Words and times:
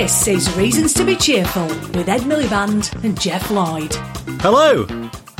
This 0.00 0.28
is 0.28 0.56
Reasons 0.56 0.94
to 0.94 1.04
be 1.04 1.14
Cheerful 1.14 1.66
with 1.66 2.08
Ed 2.08 2.22
Miliband 2.22 3.04
and 3.04 3.20
Geoff 3.20 3.50
Lloyd. 3.50 3.94
Hello. 4.40 4.86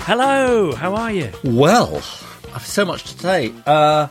Hello, 0.01 0.75
how 0.75 0.95
are 0.97 1.11
you? 1.11 1.31
Well, 1.43 1.97
I've 2.53 2.67
so 2.67 2.85
much 2.85 3.05
to 3.05 3.19
say. 3.19 3.55
Uh, 3.65 4.09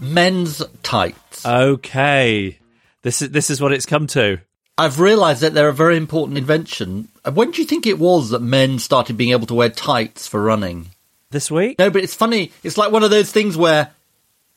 men's 0.00 0.62
tights. 0.82 1.44
Okay. 1.44 2.58
This 3.02 3.20
is 3.20 3.28
this 3.32 3.50
is 3.50 3.60
what 3.60 3.74
it's 3.74 3.84
come 3.84 4.06
to. 4.06 4.38
I've 4.78 5.00
realised 5.00 5.42
that 5.42 5.52
they're 5.52 5.68
a 5.68 5.74
very 5.74 5.98
important 5.98 6.38
invention. 6.38 7.08
Uh, 7.22 7.32
When 7.32 7.50
do 7.50 7.60
you 7.60 7.68
think 7.68 7.86
it 7.86 7.98
was 7.98 8.30
that 8.30 8.40
men 8.40 8.78
started 8.78 9.18
being 9.18 9.32
able 9.32 9.46
to 9.48 9.54
wear 9.54 9.68
tights 9.68 10.26
for 10.26 10.42
running? 10.42 10.92
This 11.28 11.50
week? 11.50 11.78
No, 11.78 11.90
but 11.90 12.02
it's 12.02 12.14
funny. 12.14 12.52
It's 12.62 12.78
like 12.78 12.90
one 12.90 13.04
of 13.04 13.10
those 13.10 13.30
things 13.30 13.54
where 13.54 13.90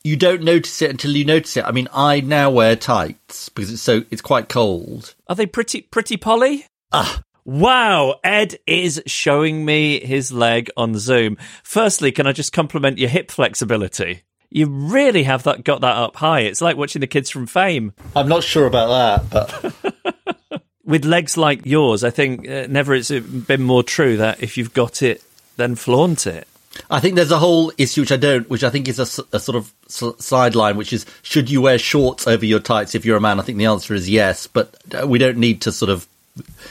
you 0.08 0.16
don't 0.16 0.42
notice 0.42 0.80
it 0.80 0.90
until 0.90 1.14
you 1.14 1.24
notice 1.26 1.56
it. 1.58 1.64
I 1.64 1.72
mean, 1.72 1.86
I 1.92 2.20
now 2.20 2.50
wear 2.50 2.76
tights 2.76 3.50
because 3.50 3.70
it's 3.70 3.82
so 3.82 4.04
it's 4.10 4.22
quite 4.22 4.48
cold. 4.48 5.14
Are 5.28 5.36
they 5.36 5.46
pretty 5.46 5.82
pretty 5.82 6.16
Polly? 6.16 6.64
Ah, 6.92 7.20
Wow, 7.44 8.16
Ed 8.24 8.58
is 8.66 9.02
showing 9.06 9.64
me 9.64 10.00
his 10.00 10.30
leg 10.32 10.70
on 10.76 10.98
Zoom. 10.98 11.38
Firstly, 11.62 12.12
can 12.12 12.26
I 12.26 12.32
just 12.32 12.52
compliment 12.52 12.98
your 12.98 13.08
hip 13.08 13.30
flexibility? 13.30 14.22
You 14.50 14.66
really 14.66 15.22
have 15.24 15.42
that 15.44 15.64
got 15.64 15.80
that 15.82 15.96
up 15.96 16.16
high. 16.16 16.40
It's 16.40 16.60
like 16.60 16.76
watching 16.76 17.00
the 17.00 17.06
kids 17.06 17.30
from 17.30 17.46
Fame. 17.46 17.92
I'm 18.16 18.28
not 18.28 18.42
sure 18.42 18.66
about 18.66 19.30
that, 19.30 19.30
but 19.30 20.62
With 20.84 21.04
legs 21.04 21.36
like 21.36 21.66
yours, 21.66 22.02
I 22.02 22.10
think 22.10 22.48
uh, 22.48 22.66
never 22.68 22.94
has 22.94 23.10
it 23.10 23.46
been 23.46 23.62
more 23.62 23.82
true 23.82 24.16
that 24.18 24.42
if 24.42 24.56
you've 24.56 24.72
got 24.72 25.02
it, 25.02 25.22
then 25.56 25.74
flaunt 25.74 26.26
it. 26.26 26.48
I 26.90 27.00
think 27.00 27.16
there's 27.16 27.30
a 27.30 27.38
whole 27.38 27.72
issue 27.76 28.02
which 28.02 28.12
I 28.12 28.16
don't, 28.16 28.48
which 28.48 28.64
I 28.64 28.70
think 28.70 28.88
is 28.88 28.98
a 28.98 29.06
sort 29.06 29.56
of 29.56 29.72
sideline, 29.88 30.76
which 30.76 30.92
is 30.92 31.06
should 31.22 31.50
you 31.50 31.62
wear 31.62 31.78
shorts 31.78 32.26
over 32.26 32.44
your 32.44 32.60
tights 32.60 32.94
if 32.94 33.04
you're 33.04 33.16
a 33.16 33.20
man? 33.20 33.40
I 33.40 33.42
think 33.42 33.58
the 33.58 33.66
answer 33.66 33.94
is 33.94 34.08
yes, 34.08 34.46
but 34.46 34.76
uh, 34.94 35.06
we 35.06 35.18
don't 35.18 35.38
need 35.38 35.62
to 35.62 35.72
sort 35.72 35.90
of 35.90 36.06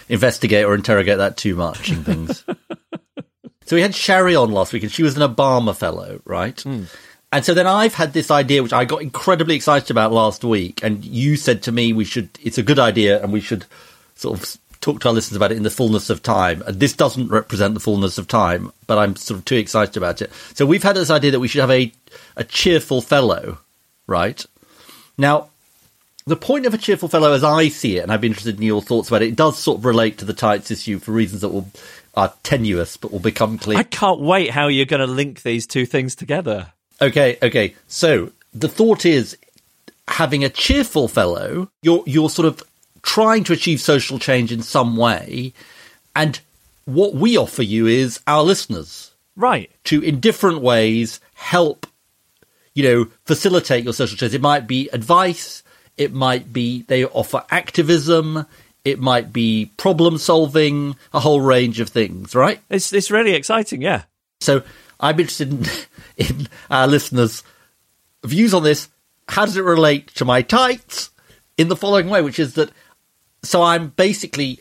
investigate 0.07 0.65
or 0.65 0.73
interrogate 0.75 1.17
that 1.17 1.37
too 1.37 1.55
much 1.55 1.89
and 1.89 2.05
things. 2.05 2.43
so 3.65 3.75
we 3.75 3.81
had 3.81 3.95
Sherry 3.95 4.35
on 4.35 4.51
last 4.51 4.73
week, 4.73 4.83
and 4.83 4.91
she 4.91 5.03
was 5.03 5.17
an 5.17 5.35
Obama 5.35 5.75
fellow, 5.75 6.21
right? 6.25 6.63
And 7.31 7.43
so 7.43 7.53
then 7.53 7.67
I've 7.67 7.93
had 7.93 8.13
this 8.13 8.31
idea, 8.31 8.63
which 8.63 8.71
I 8.73 8.85
got 8.85 9.01
incredibly 9.01 9.55
excited 9.55 9.91
about 9.91 10.13
last 10.13 10.43
week, 10.43 10.81
and 10.83 11.03
you 11.03 11.35
said 11.35 11.63
to 11.63 11.71
me 11.71 11.91
we 11.91 12.05
should, 12.05 12.29
it's 12.41 12.57
a 12.57 12.63
good 12.63 12.79
idea, 12.79 13.21
and 13.21 13.33
we 13.33 13.41
should 13.41 13.65
sort 14.15 14.39
of 14.39 14.57
talk 14.81 15.01
to 15.01 15.07
our 15.09 15.13
listeners 15.13 15.35
about 15.35 15.51
it 15.51 15.57
in 15.57 15.63
the 15.63 15.69
fullness 15.69 16.09
of 16.09 16.23
time. 16.23 16.63
And 16.65 16.79
this 16.79 16.93
doesn't 16.93 17.29
represent 17.29 17.73
the 17.73 17.79
fullness 17.79 18.17
of 18.17 18.27
time, 18.27 18.71
but 18.85 18.97
I'm 18.97 19.15
sort 19.15 19.39
of 19.39 19.45
too 19.45 19.55
excited 19.55 19.97
about 19.97 20.21
it. 20.21 20.31
So 20.53 20.65
we've 20.65 20.83
had 20.83 20.95
this 20.95 21.09
idea 21.09 21.31
that 21.31 21.39
we 21.39 21.47
should 21.47 21.61
have 21.61 21.71
a, 21.71 21.91
a 22.35 22.43
cheerful 22.43 23.01
fellow, 23.01 23.59
right? 24.07 24.45
Now, 25.17 25.49
the 26.25 26.35
point 26.35 26.65
of 26.65 26.73
a 26.73 26.77
cheerful 26.77 27.07
fellow, 27.07 27.31
as 27.31 27.43
I 27.43 27.69
see 27.69 27.97
it, 27.97 28.01
and 28.01 28.11
I'd 28.11 28.21
be 28.21 28.27
interested 28.27 28.57
in 28.57 28.61
your 28.61 28.81
thoughts 28.81 29.07
about 29.07 29.21
it, 29.21 29.29
it 29.29 29.35
does 29.35 29.57
sort 29.57 29.79
of 29.79 29.85
relate 29.85 30.17
to 30.19 30.25
the 30.25 30.33
tights 30.33 30.71
issue 30.71 30.99
for 30.99 31.11
reasons 31.11 31.41
that 31.41 31.49
will 31.49 31.71
are 32.15 32.33
tenuous 32.41 32.97
but 32.97 33.11
will 33.11 33.19
become 33.19 33.59
clear. 33.59 33.77
I 33.77 33.83
can't 33.83 34.19
wait 34.19 34.49
how 34.49 34.67
you're 34.67 34.87
going 34.87 35.05
to 35.05 35.07
link 35.07 35.43
these 35.43 35.67
two 35.67 35.85
things 35.85 36.15
together. 36.15 36.73
Okay, 36.99 37.37
okay. 37.43 37.75
So 37.87 38.31
the 38.53 38.67
thought 38.67 39.05
is 39.05 39.37
having 40.07 40.43
a 40.43 40.49
cheerful 40.49 41.07
fellow, 41.07 41.69
you're 41.81 42.03
you're 42.07 42.29
sort 42.29 42.47
of 42.47 42.63
trying 43.07 43.43
to 43.45 43.53
achieve 43.53 43.79
social 43.79 44.19
change 44.19 44.51
in 44.51 44.61
some 44.61 44.97
way, 44.97 45.53
and 46.13 46.41
what 46.83 47.15
we 47.15 47.37
offer 47.37 47.63
you 47.63 47.87
is 47.87 48.19
our 48.27 48.43
listeners 48.43 49.11
Right. 49.35 49.69
to 49.85 50.01
in 50.01 50.19
different 50.19 50.61
ways 50.61 51.19
help 51.33 51.87
you 52.73 52.83
know 52.83 53.07
facilitate 53.25 53.85
your 53.85 53.93
social 53.93 54.17
change. 54.17 54.33
It 54.33 54.41
might 54.41 54.67
be 54.67 54.89
advice, 54.91 55.63
it 55.95 56.11
might 56.13 56.51
be 56.51 56.81
they 56.83 57.05
offer 57.05 57.45
activism, 57.49 58.45
it 58.83 58.99
might 58.99 59.31
be 59.31 59.71
problem 59.77 60.17
solving, 60.17 60.95
a 61.13 61.19
whole 61.21 61.39
range 61.41 61.79
of 61.79 61.89
things, 61.89 62.35
right? 62.35 62.59
It's 62.69 62.91
it's 62.91 63.09
really 63.09 63.33
exciting, 63.35 63.81
yeah. 63.81 64.03
So 64.41 64.63
I'm 64.99 65.17
interested 65.19 65.51
in, 65.53 65.65
in 66.17 66.47
our 66.69 66.87
listeners' 66.87 67.41
views 68.25 68.53
on 68.53 68.63
this. 68.63 68.89
How 69.29 69.45
does 69.45 69.55
it 69.57 69.63
relate 69.63 70.07
to 70.15 70.25
my 70.25 70.41
tights? 70.41 71.09
In 71.57 71.69
the 71.69 71.75
following 71.75 72.07
way, 72.09 72.21
which 72.21 72.37
is 72.37 72.53
that, 72.53 72.69
so 73.43 73.63
I'm 73.63 73.89
basically, 73.89 74.59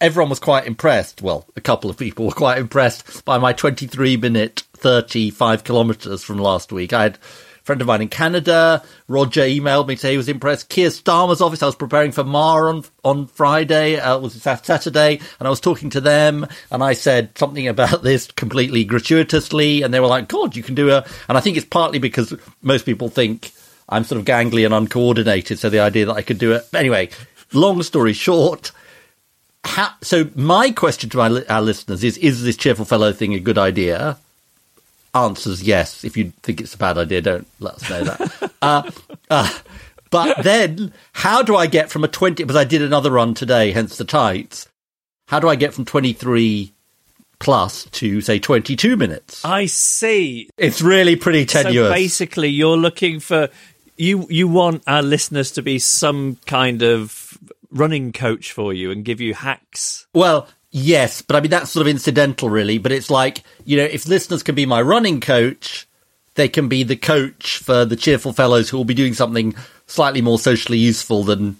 everyone 0.00 0.30
was 0.30 0.40
quite 0.40 0.66
impressed. 0.66 1.22
Well, 1.22 1.46
a 1.56 1.60
couple 1.60 1.90
of 1.90 1.96
people 1.96 2.26
were 2.26 2.32
quite 2.32 2.58
impressed 2.58 3.24
by 3.24 3.38
my 3.38 3.52
23 3.52 4.16
minute 4.16 4.62
35 4.74 5.64
kilometers 5.64 6.22
from 6.22 6.38
last 6.38 6.72
week. 6.72 6.92
I 6.92 7.04
had 7.04 7.14
a 7.16 7.64
friend 7.64 7.80
of 7.80 7.86
mine 7.86 8.02
in 8.02 8.08
Canada, 8.08 8.82
Roger 9.08 9.40
emailed 9.40 9.88
me 9.88 9.94
to 9.94 10.00
say 10.00 10.10
he 10.10 10.18
was 10.18 10.28
impressed. 10.28 10.68
Keir 10.68 10.90
Starmer's 10.90 11.40
office, 11.40 11.62
I 11.62 11.66
was 11.66 11.74
preparing 11.74 12.12
for 12.12 12.22
Marr 12.22 12.68
on, 12.68 12.84
on 13.02 13.26
Friday, 13.26 13.98
uh, 13.98 14.16
it 14.16 14.22
was 14.22 14.34
Sat- 14.34 14.66
Saturday, 14.66 15.18
and 15.38 15.46
I 15.46 15.50
was 15.50 15.60
talking 15.60 15.88
to 15.90 16.00
them, 16.02 16.46
and 16.70 16.84
I 16.84 16.92
said 16.92 17.36
something 17.38 17.66
about 17.66 18.02
this 18.02 18.30
completely 18.32 18.84
gratuitously, 18.84 19.82
and 19.82 19.94
they 19.94 20.00
were 20.00 20.06
like, 20.06 20.28
God, 20.28 20.54
you 20.54 20.62
can 20.62 20.74
do 20.74 20.90
a, 20.90 21.06
and 21.28 21.38
I 21.38 21.40
think 21.40 21.56
it's 21.56 21.64
partly 21.64 21.98
because 21.98 22.34
most 22.60 22.84
people 22.84 23.08
think 23.08 23.52
I'm 23.88 24.04
sort 24.04 24.20
of 24.20 24.26
gangly 24.26 24.64
and 24.64 24.74
uncoordinated, 24.74 25.58
so 25.58 25.70
the 25.70 25.80
idea 25.80 26.06
that 26.06 26.14
I 26.14 26.22
could 26.22 26.38
do 26.38 26.52
it. 26.52 26.66
Anyway, 26.74 27.08
long 27.54 27.82
story 27.82 28.12
short, 28.12 28.72
how, 29.64 29.90
so 30.02 30.28
my 30.34 30.70
question 30.70 31.10
to 31.10 31.16
my, 31.16 31.44
our 31.48 31.62
listeners 31.62 32.04
is: 32.04 32.18
Is 32.18 32.44
this 32.44 32.56
cheerful 32.56 32.84
fellow 32.84 33.12
thing 33.12 33.34
a 33.34 33.40
good 33.40 33.58
idea? 33.58 34.18
Answers 35.14 35.62
yes. 35.62 36.04
If 36.04 36.16
you 36.16 36.32
think 36.42 36.60
it's 36.60 36.74
a 36.74 36.78
bad 36.78 36.98
idea, 36.98 37.22
don't 37.22 37.46
let 37.60 37.74
us 37.74 37.90
know 37.90 38.04
that. 38.04 38.52
uh, 38.62 38.90
uh, 39.30 39.58
but 40.10 40.42
then, 40.42 40.92
how 41.12 41.42
do 41.42 41.56
I 41.56 41.66
get 41.66 41.90
from 41.90 42.04
a 42.04 42.08
twenty? 42.08 42.44
Because 42.44 42.56
I 42.56 42.64
did 42.64 42.82
another 42.82 43.10
run 43.10 43.34
today, 43.34 43.72
hence 43.72 43.96
the 43.96 44.04
tights. 44.04 44.68
How 45.28 45.40
do 45.40 45.48
I 45.48 45.56
get 45.56 45.72
from 45.72 45.84
twenty 45.84 46.12
three 46.12 46.72
plus 47.38 47.84
to 47.84 48.20
say 48.20 48.38
twenty 48.38 48.76
two 48.76 48.96
minutes? 48.96 49.44
I 49.44 49.66
see. 49.66 50.50
It's 50.58 50.82
really 50.82 51.16
pretty 51.16 51.46
tenuous. 51.46 51.88
So 51.88 51.94
basically, 51.94 52.48
you're 52.48 52.76
looking 52.76 53.18
for 53.18 53.48
you. 53.96 54.26
You 54.28 54.46
want 54.46 54.82
our 54.86 55.02
listeners 55.02 55.52
to 55.52 55.62
be 55.62 55.78
some 55.78 56.36
kind 56.44 56.82
of 56.82 57.23
running 57.74 58.12
coach 58.12 58.52
for 58.52 58.72
you 58.72 58.90
and 58.90 59.04
give 59.04 59.20
you 59.20 59.34
hacks. 59.34 60.06
Well, 60.14 60.48
yes, 60.70 61.20
but 61.20 61.36
I 61.36 61.40
mean 61.40 61.50
that's 61.50 61.70
sort 61.70 61.86
of 61.86 61.90
incidental, 61.90 62.48
really. 62.48 62.78
But 62.78 62.92
it's 62.92 63.10
like 63.10 63.42
you 63.64 63.76
know, 63.76 63.84
if 63.84 64.06
listeners 64.06 64.42
can 64.42 64.54
be 64.54 64.66
my 64.66 64.80
running 64.80 65.20
coach, 65.20 65.86
they 66.34 66.48
can 66.48 66.68
be 66.68 66.82
the 66.82 66.96
coach 66.96 67.58
for 67.58 67.84
the 67.84 67.96
cheerful 67.96 68.32
fellows 68.32 68.70
who 68.70 68.76
will 68.76 68.84
be 68.84 68.94
doing 68.94 69.14
something 69.14 69.54
slightly 69.86 70.22
more 70.22 70.38
socially 70.38 70.78
useful 70.78 71.24
than 71.24 71.56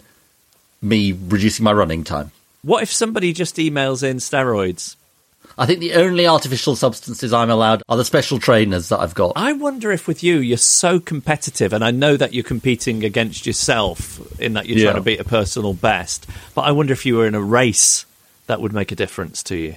me 0.81 1.11
reducing 1.11 1.63
my 1.63 1.73
running 1.73 2.03
time. 2.03 2.31
What 2.61 2.83
if 2.83 2.91
somebody 2.91 3.33
just 3.33 3.57
emails 3.57 4.03
in 4.03 4.17
steroids? 4.17 4.95
I 5.57 5.65
think 5.65 5.79
the 5.79 5.93
only 5.93 6.27
artificial 6.27 6.75
substances 6.75 7.31
I'm 7.31 7.49
allowed 7.49 7.81
are 7.87 7.95
the 7.95 8.03
special 8.03 8.39
trainers 8.39 8.89
that 8.89 8.99
I've 8.99 9.13
got. 9.15 9.33
I 9.37 9.53
wonder 9.53 9.91
if 9.91 10.05
with 10.07 10.21
you, 10.21 10.37
you're 10.39 10.57
so 10.57 10.99
competitive, 10.99 11.71
and 11.71 11.83
I 11.83 11.91
know 11.91 12.17
that 12.17 12.33
you're 12.33 12.43
competing 12.43 13.03
against 13.05 13.45
yourself 13.45 14.19
in 14.39 14.53
that 14.53 14.65
you're 14.67 14.77
Yeah. 14.79 14.83
trying 14.85 14.95
to 14.95 15.01
beat 15.01 15.19
a 15.21 15.23
personal 15.23 15.73
best, 15.73 16.27
but 16.55 16.61
I 16.63 16.71
wonder 16.71 16.91
if 16.91 17.05
you 17.05 17.15
were 17.15 17.25
in 17.27 17.35
a 17.35 17.41
race, 17.41 18.05
that 18.47 18.59
would 18.59 18.73
make 18.73 18.91
a 18.91 18.95
difference 18.95 19.41
to 19.43 19.55
you. 19.55 19.75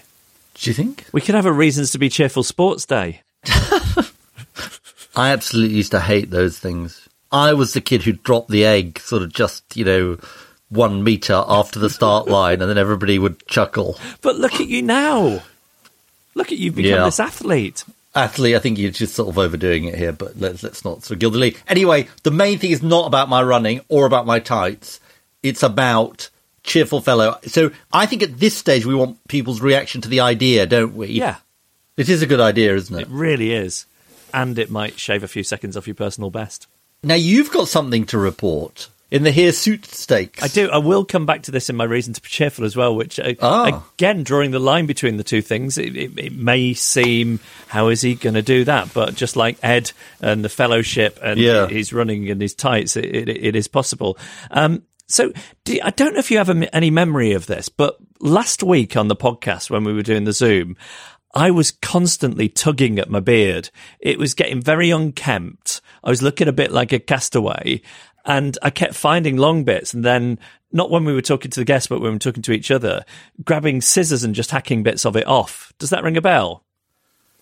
Do 0.55 0.69
you 0.71 0.75
think? 0.75 1.05
We 1.13 1.21
could 1.21 1.37
have 1.37 1.47
a 1.47 1.53
Reasons 1.53 1.93
to 1.93 1.99
Be 1.99 2.09
Cheerful 2.09 2.43
Sports 2.43 2.85
Day. 2.85 3.21
I 5.17 5.31
absolutely 5.31 5.77
used 5.77 5.93
to 5.93 6.01
hate 6.01 6.31
those 6.31 6.59
things. 6.59 7.09
I 7.31 7.53
was 7.53 7.73
the 7.73 7.81
kid 7.81 8.03
who 8.03 8.13
dropped 8.13 8.51
the 8.51 8.65
egg, 8.65 8.99
sort 9.01 9.23
of 9.23 9.33
just 9.33 9.77
you 9.77 9.85
know, 9.85 10.19
one 10.71 11.03
meter 11.05 11.43
after 11.47 11.79
the 11.79 11.91
start 11.91 12.27
line, 12.29 12.61
and 12.61 12.69
then 12.71 12.79
everybody 12.79 13.19
would 13.19 13.47
chuckle. 13.47 13.99
But 14.23 14.37
look 14.37 14.55
at 14.55 14.67
you 14.69 14.83
now. 14.83 15.43
Look 16.39 16.53
at 16.53 16.59
you've 16.59 16.77
become 16.77 16.91
Yeah. 17.01 17.05
this 17.05 17.19
athlete. 17.21 17.83
Athlete, 18.15 18.55
I 18.57 18.59
think 18.61 18.79
you're 18.79 18.91
just 18.91 19.15
sort 19.15 19.29
of 19.29 19.39
overdoing 19.39 19.85
it 19.85 19.95
here, 19.97 20.13
but 20.13 20.39
let's 20.41 20.63
let's 20.63 20.85
not 20.85 21.03
sort 21.05 21.17
of 21.17 21.19
gild 21.19 21.35
the 21.35 21.39
lily. 21.39 21.57
Anyway, 21.69 22.09
the 22.23 22.31
main 22.31 22.59
thing 22.59 22.71
is 22.71 22.83
not 22.83 23.07
about 23.07 23.29
my 23.29 23.43
running 23.43 23.81
or 23.89 24.07
about 24.07 24.25
my 24.27 24.39
tights. 24.39 25.01
It's 25.43 25.63
about 25.63 26.31
cheerful 26.63 27.01
fellow. 27.01 27.39
So 27.47 27.71
I 27.93 28.07
think 28.07 28.23
at 28.23 28.39
this 28.39 28.57
stage 28.57 28.87
we 28.87 28.95
want 28.95 29.19
people's 29.29 29.61
reaction 29.61 30.01
to 30.03 30.09
the 30.09 30.21
idea, 30.21 30.65
don't 30.67 30.95
we? 30.95 31.09
Yeah, 31.09 31.37
It 31.97 32.09
is 32.09 32.23
a 32.23 32.27
good 32.27 32.41
idea, 32.41 32.75
isn't 32.77 32.97
it? 32.97 33.03
it 33.03 33.09
really 33.09 33.53
is. 33.53 33.87
And 34.33 34.59
it 34.59 34.71
might 34.71 34.99
shave 34.99 35.23
a 35.23 35.29
few 35.29 35.43
seconds 35.43 35.77
off 35.77 35.87
your 35.87 35.95
personal 35.95 36.31
best. 36.31 36.67
Now 37.03 37.15
you've 37.15 37.51
got 37.51 37.69
something 37.69 38.05
to 38.07 38.19
report 38.19 38.89
in 39.11 39.23
the 39.23 39.31
here 39.31 39.53
suit 39.53 39.87
stakes. 39.87 40.43
I 40.43 40.49
do. 40.49 40.69
I 40.71 40.79
will 40.79 41.05
come 41.05 41.25
back 41.27 41.43
to 41.45 41.51
this 41.51 41.71
in 41.71 41.77
my 41.77 41.85
reason 41.85 42.13
to 42.15 42.21
be 42.21 42.29
cheerful 42.29 42.65
as 42.65 42.77
well. 42.77 42.95
Which 42.95 43.19
uh, 43.19 43.35
Ah. 43.41 43.85
again, 43.95 44.23
drawing 44.23 44.51
the 44.51 44.59
line 44.59 44.87
between 44.87 45.17
the 45.17 45.25
two 45.25 45.41
things, 45.43 45.79
it, 45.79 45.97
it, 45.97 46.19
it 46.19 46.33
may 46.33 46.75
seem 46.75 47.41
how 47.69 47.89
is 47.89 48.03
he 48.03 48.15
going 48.15 48.35
to 48.35 48.43
do 48.43 48.65
that? 48.65 48.93
But 48.93 49.15
just 49.15 49.37
like 49.37 49.59
Ed 49.63 49.93
and 50.21 50.45
the 50.45 50.49
fellowship, 50.49 51.19
and 51.23 51.39
Yeah. 51.41 51.69
he's 51.69 51.93
running 51.93 52.27
in 52.29 52.41
his 52.41 52.55
tights, 52.55 52.97
it, 52.97 53.07
it, 53.07 53.29
it 53.29 53.57
is 53.57 53.67
possible. 53.69 54.19
Um, 54.51 54.83
so 55.07 55.33
do 55.65 55.79
I 55.83 55.91
don't 55.91 56.13
know 56.13 56.19
if 56.21 56.31
you 56.31 56.37
have 56.39 56.51
a, 56.51 56.77
any 56.77 56.91
memory 56.91 57.33
of 57.33 57.47
this, 57.47 57.69
but 57.71 57.97
last 58.21 58.63
week 58.63 58.97
on 58.97 59.09
the 59.09 59.17
podcast 59.17 59.71
when 59.71 59.85
we 59.85 59.93
were 59.95 60.03
doing 60.03 60.25
the 60.25 60.33
Zoom. 60.33 60.77
I 61.35 61.51
was 61.51 61.71
constantly 61.73 62.49
tugging 62.49 62.99
at 62.99 63.11
my 63.11 63.21
beard. 63.21 63.69
It 64.01 64.19
was 64.19 64.33
getting 64.33 64.63
very 64.63 64.91
unkempt. 64.91 65.83
I 66.03 66.09
was 66.09 66.23
looking 66.23 66.49
a 66.49 66.53
bit 66.53 66.73
like 66.73 66.91
a 66.91 66.99
castaway 66.99 67.83
and 68.25 68.59
I 68.63 68.71
kept 68.71 68.95
finding 68.95 69.37
long 69.37 69.65
bits 69.65 69.95
and 69.95 70.05
then 70.05 70.39
not 70.73 70.91
when 70.91 71.05
we 71.05 71.15
were 71.15 71.23
talking 71.23 71.51
to 71.51 71.61
the 71.61 71.65
guests, 71.65 71.89
but 71.89 72.01
when 72.01 72.11
we 72.11 72.17
were 72.17 72.21
talking 72.21 72.43
to 72.43 72.53
each 72.53 72.71
other, 72.71 73.05
grabbing 73.45 73.81
scissors 73.81 74.23
and 74.23 74.35
just 74.35 74.51
hacking 74.51 74.83
bits 74.83 75.07
of 75.07 75.17
it 75.17 75.27
off. 75.27 75.73
Does 75.79 75.91
that 75.91 76.03
ring 76.03 76.17
a 76.17 76.21
bell? 76.21 76.63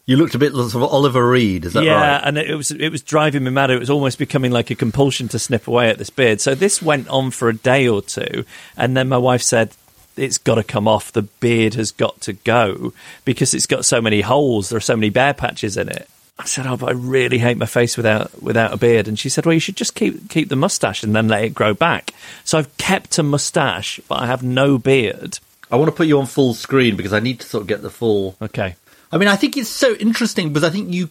You 0.04 0.16
looked 0.16 0.36
a 0.36 0.38
bit 0.38 0.52
sort 0.52 0.72
of 0.76 0.84
Oliver 0.84 1.28
Reed, 1.28 1.64
is 1.64 1.72
that 1.72 1.82
yeah, 1.82 1.94
right? 1.94 2.00
Yeah, 2.00 2.20
and 2.22 2.38
it 2.38 2.54
was 2.54 2.70
it 2.70 2.90
was 2.90 3.02
driving 3.02 3.42
me 3.42 3.50
mad. 3.50 3.72
It 3.72 3.80
was 3.80 3.90
almost 3.90 4.20
becoming 4.20 4.52
like 4.52 4.70
a 4.70 4.76
compulsion 4.76 5.26
to 5.28 5.38
snip 5.40 5.66
away 5.66 5.88
at 5.90 5.98
this 5.98 6.10
beard. 6.10 6.40
So 6.40 6.54
this 6.54 6.80
went 6.80 7.08
on 7.08 7.32
for 7.32 7.48
a 7.48 7.54
day 7.54 7.88
or 7.88 8.02
two, 8.02 8.44
and 8.76 8.96
then 8.96 9.08
my 9.08 9.18
wife 9.18 9.42
said, 9.42 9.72
"It's 10.16 10.38
got 10.38 10.54
to 10.54 10.62
come 10.62 10.86
off. 10.86 11.10
The 11.10 11.22
beard 11.22 11.74
has 11.74 11.90
got 11.90 12.20
to 12.20 12.34
go 12.34 12.92
because 13.24 13.52
it's 13.52 13.66
got 13.66 13.84
so 13.84 14.00
many 14.00 14.20
holes. 14.20 14.68
There 14.68 14.76
are 14.76 14.80
so 14.80 14.94
many 14.94 15.10
bare 15.10 15.34
patches 15.34 15.76
in 15.76 15.88
it." 15.88 16.08
I 16.38 16.44
said, 16.44 16.66
"Oh, 16.66 16.76
but 16.76 16.90
I 16.90 16.92
really 16.92 17.38
hate 17.38 17.56
my 17.56 17.66
face 17.66 17.96
without 17.96 18.42
without 18.42 18.72
a 18.72 18.76
beard." 18.76 19.08
And 19.08 19.18
she 19.18 19.28
said, 19.28 19.46
"Well, 19.46 19.54
you 19.54 19.60
should 19.60 19.76
just 19.76 19.94
keep 19.94 20.28
keep 20.28 20.48
the 20.48 20.56
mustache 20.56 21.02
and 21.02 21.14
then 21.14 21.28
let 21.28 21.44
it 21.44 21.54
grow 21.54 21.72
back." 21.72 22.12
So 22.44 22.58
I've 22.58 22.76
kept 22.76 23.18
a 23.18 23.22
mustache, 23.22 24.00
but 24.08 24.20
I 24.20 24.26
have 24.26 24.42
no 24.42 24.78
beard. 24.78 25.38
I 25.70 25.76
want 25.76 25.88
to 25.88 25.96
put 25.96 26.06
you 26.06 26.18
on 26.18 26.26
full 26.26 26.54
screen 26.54 26.96
because 26.96 27.12
I 27.12 27.20
need 27.20 27.40
to 27.40 27.46
sort 27.46 27.62
of 27.62 27.68
get 27.68 27.82
the 27.82 27.90
full. 27.90 28.36
Okay. 28.40 28.76
I 29.10 29.18
mean, 29.18 29.28
I 29.28 29.36
think 29.36 29.56
it's 29.56 29.70
so 29.70 29.94
interesting 29.94 30.48
because 30.48 30.64
I 30.64 30.70
think 30.70 30.92
you 30.92 31.08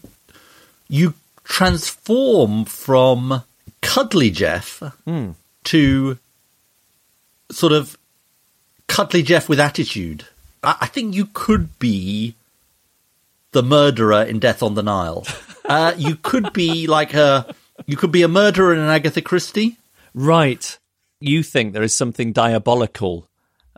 you 0.88 1.14
transform 1.44 2.66
from 2.66 3.44
cuddly 3.82 4.30
Geoff 4.30 4.82
hmm. 5.06 5.32
to 5.66 6.18
sort 7.52 7.74
of 7.74 7.98
cuddly 8.88 9.24
Geoff 9.24 9.50
with 9.50 9.60
attitude. 9.60 10.26
I, 10.64 10.78
I 10.82 10.86
think 10.88 11.16
you 11.16 11.28
could 11.34 11.80
be 11.80 12.36
the 13.56 13.64
murderer 13.64 14.22
in 14.22 14.38
Death 14.38 14.62
on 14.62 14.76
the 14.76 14.84
Nile. 14.84 15.26
Uh, 15.68 15.96
you 15.98 16.16
could 16.16 16.54
be 16.54 16.86
like 16.86 17.16
a 17.16 17.52
you 17.88 17.98
could 17.98 18.12
be 18.12 18.22
a 18.22 18.28
murderer 18.28 18.72
in 18.72 18.78
an 18.78 18.88
Agatha 18.88 19.20
Christie. 19.20 19.80
Right. 20.14 20.78
You 21.20 21.42
think 21.42 21.74
there 21.74 21.82
is 21.82 21.92
something 21.92 22.34
diabolical 22.34 23.28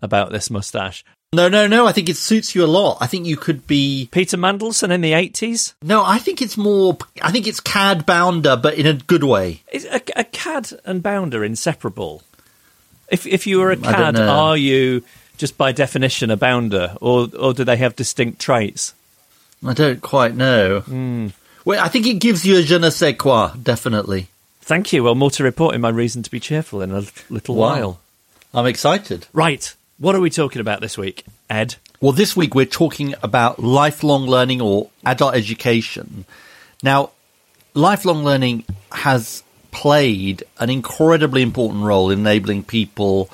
about 0.04 0.34
this 0.34 0.50
mustache? 0.50 1.06
No, 1.32 1.48
no, 1.48 1.66
no. 1.66 1.88
I 1.88 1.94
think 1.94 2.10
it 2.10 2.18
suits 2.18 2.54
you 2.54 2.66
a 2.66 2.68
lot. 2.68 2.98
I 3.00 3.08
think 3.08 3.26
you 3.26 3.38
could 3.38 3.68
be. 3.68 4.10
Peter 4.12 4.36
Mandelson 4.36 4.92
in 4.92 5.00
the 5.00 5.14
80s? 5.14 5.76
No, 5.82 6.04
I 6.04 6.18
think 6.18 6.42
it's 6.42 6.58
more. 6.58 6.98
I 7.22 7.32
think 7.32 7.48
it's 7.48 7.62
Cad 7.62 8.06
Bounder, 8.06 8.58
but 8.58 8.74
in 8.74 8.86
a 8.86 8.96
good 8.96 9.24
way. 9.24 9.62
Is 9.72 9.86
a, 9.86 10.02
a 10.18 10.26
cad 10.26 10.74
and 10.84 11.02
bounder 11.02 11.42
inseparable? 11.42 12.22
If 13.10 13.26
if 13.26 13.48
you 13.48 13.60
were 13.60 13.72
a 13.72 13.78
cad, 13.78 14.20
are 14.20 14.58
you 14.58 15.06
just 15.38 15.58
by 15.58 15.72
definition 15.72 16.32
a 16.32 16.36
bounder, 16.36 16.98
or 17.00 17.30
or 17.40 17.54
do 17.54 17.64
they 17.64 17.78
have 17.78 17.96
distinct 17.96 18.42
traits? 18.42 18.94
I 19.66 19.74
don't 19.74 20.02
quite 20.02 20.36
know. 20.36 20.82
Hmm. 20.82 21.28
Well, 21.66 21.84
I 21.84 21.88
think 21.90 22.06
it 22.08 22.16
gives 22.20 22.46
you 22.46 22.60
a 22.60 22.62
je 22.62 22.78
ne 22.78 22.90
sais 22.90 23.16
quoi, 23.18 23.52
definitely. 23.62 24.28
Thank 24.62 24.94
you. 24.94 25.04
Well, 25.04 25.16
more 25.16 25.32
to 25.32 25.44
report 25.44 25.76
in 25.76 25.82
my 25.82 25.90
reason 25.90 26.24
to 26.24 26.32
be 26.32 26.40
cheerful 26.40 26.82
in 26.82 26.92
a 26.92 27.04
little 27.30 27.56
Wow. 27.56 27.68
while. 27.70 28.00
I'm 28.54 28.66
excited. 28.66 29.28
Right. 29.34 29.74
What 29.98 30.16
are 30.16 30.22
we 30.22 30.30
talking 30.30 30.62
about 30.62 30.80
this 30.82 30.98
week, 30.98 31.24
Ed? 31.50 31.76
Well, 32.00 32.12
this 32.12 32.36
week 32.36 32.54
we're 32.54 32.66
talking 32.66 33.16
about 33.24 33.60
lifelong 33.60 34.26
learning 34.28 34.62
or 34.62 34.90
adult 35.06 35.36
education. 35.36 36.26
Now, 36.84 37.10
lifelong 37.74 38.24
learning 38.24 38.66
has 38.92 39.44
played 39.72 40.44
an 40.60 40.70
incredibly 40.70 41.42
important 41.42 41.84
role 41.84 42.12
in 42.12 42.20
enabling 42.20 42.64
people 42.64 43.30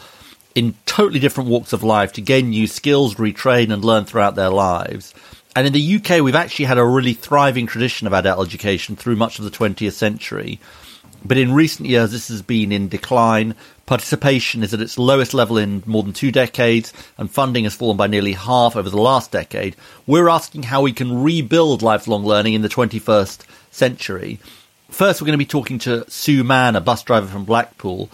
in 0.56 0.76
totally 0.86 1.20
different 1.20 1.50
walks 1.50 1.74
of 1.74 1.84
life 1.84 2.14
to 2.14 2.22
gain 2.22 2.50
new 2.52 2.68
skills, 2.68 3.16
retrain, 3.16 3.74
and 3.74 3.84
learn 3.84 4.06
throughout 4.06 4.36
their 4.36 4.50
lives. 4.50 5.14
And 5.56 5.68
in 5.68 5.74
the 5.74 5.96
UK, 5.96 6.22
we've 6.22 6.36
actually 6.36 6.66
had 6.66 6.78
a 6.78 6.86
really 6.86 7.14
thriving 7.14 7.68
tradition 7.68 8.08
of 8.08 8.14
adult 8.14 8.48
education 8.48 8.96
through 8.96 9.16
much 9.16 9.38
of 9.38 9.46
the 9.46 9.52
20th 9.52 9.94
century. 9.94 10.60
But 11.26 11.38
in 11.38 11.54
recent 11.54 11.88
years, 11.88 12.12
this 12.12 12.28
has 12.28 12.42
been 12.42 12.72
in 12.72 12.90
decline. 12.90 13.56
Participation 13.86 14.64
is 14.64 14.74
at 14.74 14.82
its 14.82 14.98
lowest 14.98 15.34
level 15.34 15.58
in 15.58 15.84
more 15.86 16.04
than 16.04 16.12
two 16.12 16.32
decades, 16.32 16.92
and 17.18 17.32
funding 17.32 17.64
has 17.64 17.76
fallen 17.76 17.98
by 17.98 18.08
nearly 18.08 18.34
half 18.34 18.76
over 18.76 18.90
the 18.90 18.98
last 18.98 19.32
decade. 19.32 19.76
We're 20.06 20.28
asking 20.28 20.64
how 20.64 20.82
we 20.82 20.92
can 20.92 21.24
rebuild 21.24 21.82
lifelong 21.82 22.26
learning 22.26 22.56
in 22.56 22.62
the 22.62 22.70
21st 22.70 23.46
century. 23.72 24.40
First, 24.90 25.22
we're 25.22 25.28
going 25.28 25.34
to 25.34 25.38
be 25.38 25.46
talking 25.46 25.80
to 25.80 26.10
Sue 26.10 26.44
Mann, 26.44 26.76
a 26.76 26.82
bus 26.82 27.04
driver 27.04 27.28
from 27.28 27.46
Blackpool. 27.46 28.10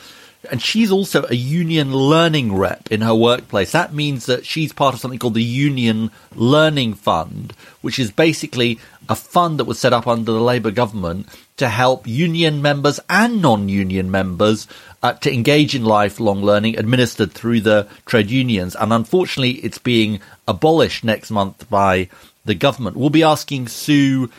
And 0.49 0.61
she's 0.61 0.91
also 0.91 1.25
a 1.29 1.35
union 1.35 1.93
learning 1.93 2.55
rep 2.55 2.89
in 2.91 3.01
her 3.01 3.13
workplace. 3.13 3.73
That 3.73 3.93
means 3.93 4.25
that 4.27 4.45
she's 4.45 4.71
part 4.71 4.93
of 4.93 5.01
something 5.01 5.19
called 5.19 5.33
the 5.33 5.43
Union 5.43 6.11
Learning 6.33 6.93
Fund, 6.93 7.53
which 7.81 7.99
is 7.99 8.09
basically 8.11 8.79
a 9.09 9.15
fund 9.15 9.59
that 9.59 9.65
was 9.65 9.79
set 9.79 9.91
up 9.91 10.07
under 10.07 10.31
the 10.31 10.39
Labour 10.39 10.71
government 10.71 11.27
to 11.57 11.67
help 11.67 12.07
union 12.07 12.61
members 12.61 13.01
and 13.09 13.41
non-union 13.41 14.09
members 14.09 14.65
uh, 15.03 15.13
to 15.13 15.33
engage 15.33 15.75
in 15.75 15.83
lifelong 15.83 16.41
learning 16.41 16.77
administered 16.77 17.33
through 17.33 17.59
the 17.59 17.87
trade 18.05 18.31
unions. 18.31 18.75
And 18.75 18.93
unfortunately, 18.93 19.59
it's 19.59 19.77
being 19.77 20.21
abolished 20.47 21.03
next 21.03 21.31
month 21.31 21.69
by 21.69 22.07
the 22.45 22.55
government. 22.55 22.95
We'll 22.95 23.09
be 23.09 23.23
asking 23.23 23.67
Sue 23.67 24.31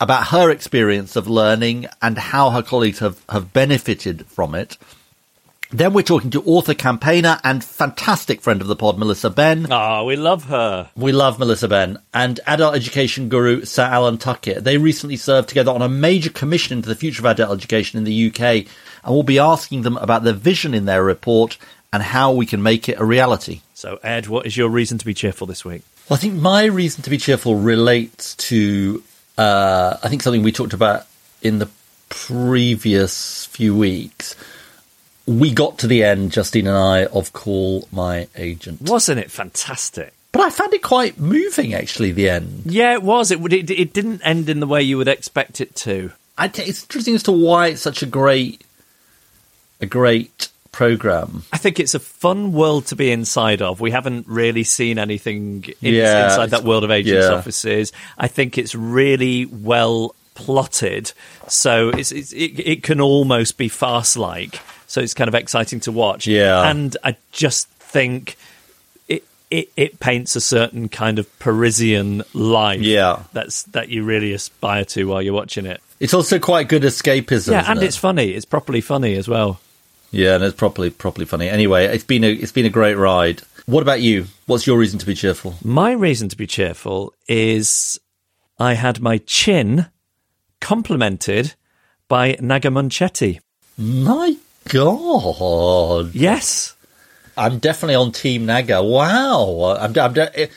about 0.00 0.28
her 0.28 0.50
experience 0.50 1.16
of 1.16 1.28
learning 1.28 1.86
and 2.02 2.18
how 2.18 2.50
her 2.50 2.62
colleagues 2.62 2.98
have, 2.98 3.22
have 3.28 3.54
benefited 3.54 4.26
from 4.26 4.54
it. 4.54 4.76
Then 5.72 5.92
we're 5.92 6.02
talking 6.02 6.30
to 6.30 6.42
author, 6.42 6.74
campaigner, 6.74 7.38
and 7.44 7.62
fantastic 7.62 8.40
friend 8.40 8.60
of 8.60 8.66
the 8.66 8.74
pod, 8.74 8.98
Melissa 8.98 9.30
Benn. 9.30 9.68
Oh, 9.70 10.04
we 10.04 10.16
love 10.16 10.44
her. 10.46 10.90
We 10.96 11.12
love 11.12 11.38
Melissa 11.38 11.68
Benn 11.68 11.98
and 12.12 12.40
adult 12.44 12.74
education 12.74 13.28
guru 13.28 13.64
Sir 13.64 13.84
Alan 13.84 14.18
Tuckett. 14.18 14.64
They 14.64 14.78
recently 14.78 15.16
served 15.16 15.48
together 15.48 15.70
on 15.70 15.80
a 15.80 15.88
major 15.88 16.30
commission 16.30 16.76
into 16.76 16.88
the 16.88 16.96
future 16.96 17.22
of 17.22 17.26
adult 17.26 17.56
education 17.56 17.98
in 17.98 18.04
the 18.04 18.26
UK, 18.28 18.40
and 18.40 19.14
we'll 19.14 19.22
be 19.22 19.38
asking 19.38 19.82
them 19.82 19.96
about 19.98 20.24
their 20.24 20.32
vision 20.32 20.74
in 20.74 20.86
their 20.86 21.04
report 21.04 21.56
and 21.92 22.02
how 22.02 22.32
we 22.32 22.46
can 22.46 22.64
make 22.64 22.88
it 22.88 22.98
a 22.98 23.04
reality. 23.04 23.60
So, 23.74 24.00
Ed, 24.02 24.26
what 24.26 24.46
is 24.46 24.56
your 24.56 24.68
reason 24.68 24.98
to 24.98 25.06
be 25.06 25.14
cheerful 25.14 25.46
this 25.46 25.64
week? 25.64 25.82
Well, 26.08 26.16
I 26.16 26.20
think 26.20 26.34
my 26.34 26.64
reason 26.64 27.04
to 27.04 27.10
be 27.10 27.18
cheerful 27.18 27.54
relates 27.54 28.34
to, 28.34 29.04
uh, 29.38 29.98
I 30.02 30.08
think 30.08 30.22
something 30.22 30.42
we 30.42 30.50
talked 30.50 30.72
about 30.72 31.06
in 31.42 31.60
the 31.60 31.68
previous 32.08 33.46
few 33.46 33.76
weeks. 33.76 34.34
We 35.30 35.52
got 35.52 35.78
to 35.78 35.86
the 35.86 36.02
end, 36.02 36.32
Justine 36.32 36.66
and 36.66 36.76
I, 36.76 37.04
of 37.04 37.32
Call 37.32 37.86
My 37.92 38.26
Agent. 38.34 38.82
Wasn't 38.82 39.20
it 39.20 39.30
fantastic? 39.30 40.12
But 40.32 40.42
I 40.42 40.50
found 40.50 40.74
it 40.74 40.82
quite 40.82 41.20
moving, 41.20 41.72
actually, 41.72 42.10
the 42.10 42.28
end. 42.28 42.62
Yeah, 42.64 42.94
it 42.94 43.02
was. 43.04 43.30
It, 43.30 43.40
it, 43.52 43.70
it 43.70 43.92
didn't 43.92 44.22
end 44.24 44.48
in 44.48 44.58
the 44.58 44.66
way 44.66 44.82
you 44.82 44.96
would 44.96 45.06
expect 45.06 45.60
it 45.60 45.76
to. 45.76 46.10
I 46.36 46.46
it's 46.46 46.82
interesting 46.82 47.14
as 47.14 47.22
to 47.24 47.32
why 47.32 47.68
it's 47.68 47.80
such 47.80 48.02
a 48.02 48.06
great, 48.06 48.64
a 49.80 49.86
great 49.86 50.48
program. 50.72 51.44
I 51.52 51.58
think 51.58 51.78
it's 51.78 51.94
a 51.94 52.00
fun 52.00 52.52
world 52.52 52.86
to 52.86 52.96
be 52.96 53.12
inside 53.12 53.62
of. 53.62 53.80
We 53.80 53.92
haven't 53.92 54.26
really 54.26 54.64
seen 54.64 54.98
anything 54.98 55.64
in, 55.80 55.94
Yeah, 55.94 56.24
inside 56.24 56.50
that 56.50 56.64
world 56.64 56.82
of 56.82 56.90
agents' 56.90 57.28
yeah. 57.28 57.36
offices. 57.36 57.92
I 58.18 58.26
think 58.26 58.58
it's 58.58 58.74
really 58.74 59.46
well 59.46 60.16
plotted, 60.34 61.12
so 61.46 61.90
it's, 61.90 62.10
it's, 62.10 62.32
it, 62.32 62.58
it 62.58 62.82
can 62.82 63.00
almost 63.00 63.58
be 63.58 63.68
farce-like. 63.68 64.58
So 64.90 65.00
it's 65.00 65.14
kind 65.14 65.28
of 65.28 65.36
exciting 65.36 65.78
to 65.80 65.92
watch. 65.92 66.26
Yeah. 66.26 66.68
and 66.68 66.96
I 67.04 67.14
just 67.30 67.68
think 67.68 68.36
it 69.06 69.22
it, 69.48 69.70
it 69.76 70.00
paints 70.00 70.34
a 70.34 70.40
certain 70.40 70.88
kind 70.88 71.20
of 71.20 71.38
Parisian 71.38 72.24
life. 72.34 72.80
Yeah. 72.80 73.22
that's 73.32 73.62
that 73.74 73.88
you 73.88 74.02
really 74.02 74.32
aspire 74.32 74.84
to 74.86 75.04
while 75.04 75.22
you're 75.22 75.32
watching 75.32 75.64
it. 75.64 75.80
It's 76.00 76.12
also 76.12 76.40
quite 76.40 76.68
good 76.68 76.82
escapism. 76.82 77.52
yeah, 77.52 77.70
and 77.70 77.80
it? 77.80 77.86
it's 77.86 77.96
funny. 77.96 78.30
It's 78.30 78.44
properly 78.44 78.80
funny 78.80 79.14
as 79.14 79.28
well. 79.28 79.60
yeah, 80.10 80.34
and 80.34 80.42
it's 80.42 80.56
properly 80.56 80.90
properly 80.90 81.24
funny. 81.24 81.48
Anyway, 81.48 81.84
it's 81.84 82.02
been 82.02 82.24
a 82.24 82.32
it's 82.32 82.50
been 82.50 82.66
a 82.66 82.70
great 82.70 82.96
ride. 82.96 83.42
What 83.66 83.82
about 83.82 84.00
you? 84.00 84.26
What's 84.46 84.66
your 84.66 84.76
reason 84.76 84.98
to 84.98 85.06
be 85.06 85.14
cheerful? 85.14 85.54
My 85.62 85.92
reason 85.92 86.28
to 86.30 86.36
be 86.36 86.48
cheerful 86.48 87.14
is 87.28 88.00
I 88.58 88.74
had 88.74 89.00
my 89.00 89.18
chin 89.18 89.86
complimented 90.60 91.54
by 92.08 92.36
Naga 92.40 92.70
Munchetty. 92.70 93.38
My 93.78 94.36
God, 94.68 96.14
Yes. 96.14 96.74
I'm 97.36 97.58
definitely 97.58 97.94
on 97.94 98.12
Team 98.12 98.44
Naga. 98.44 98.82
Wow, 98.82 99.76
I'm 99.80 99.98
I'm, 99.98 100.14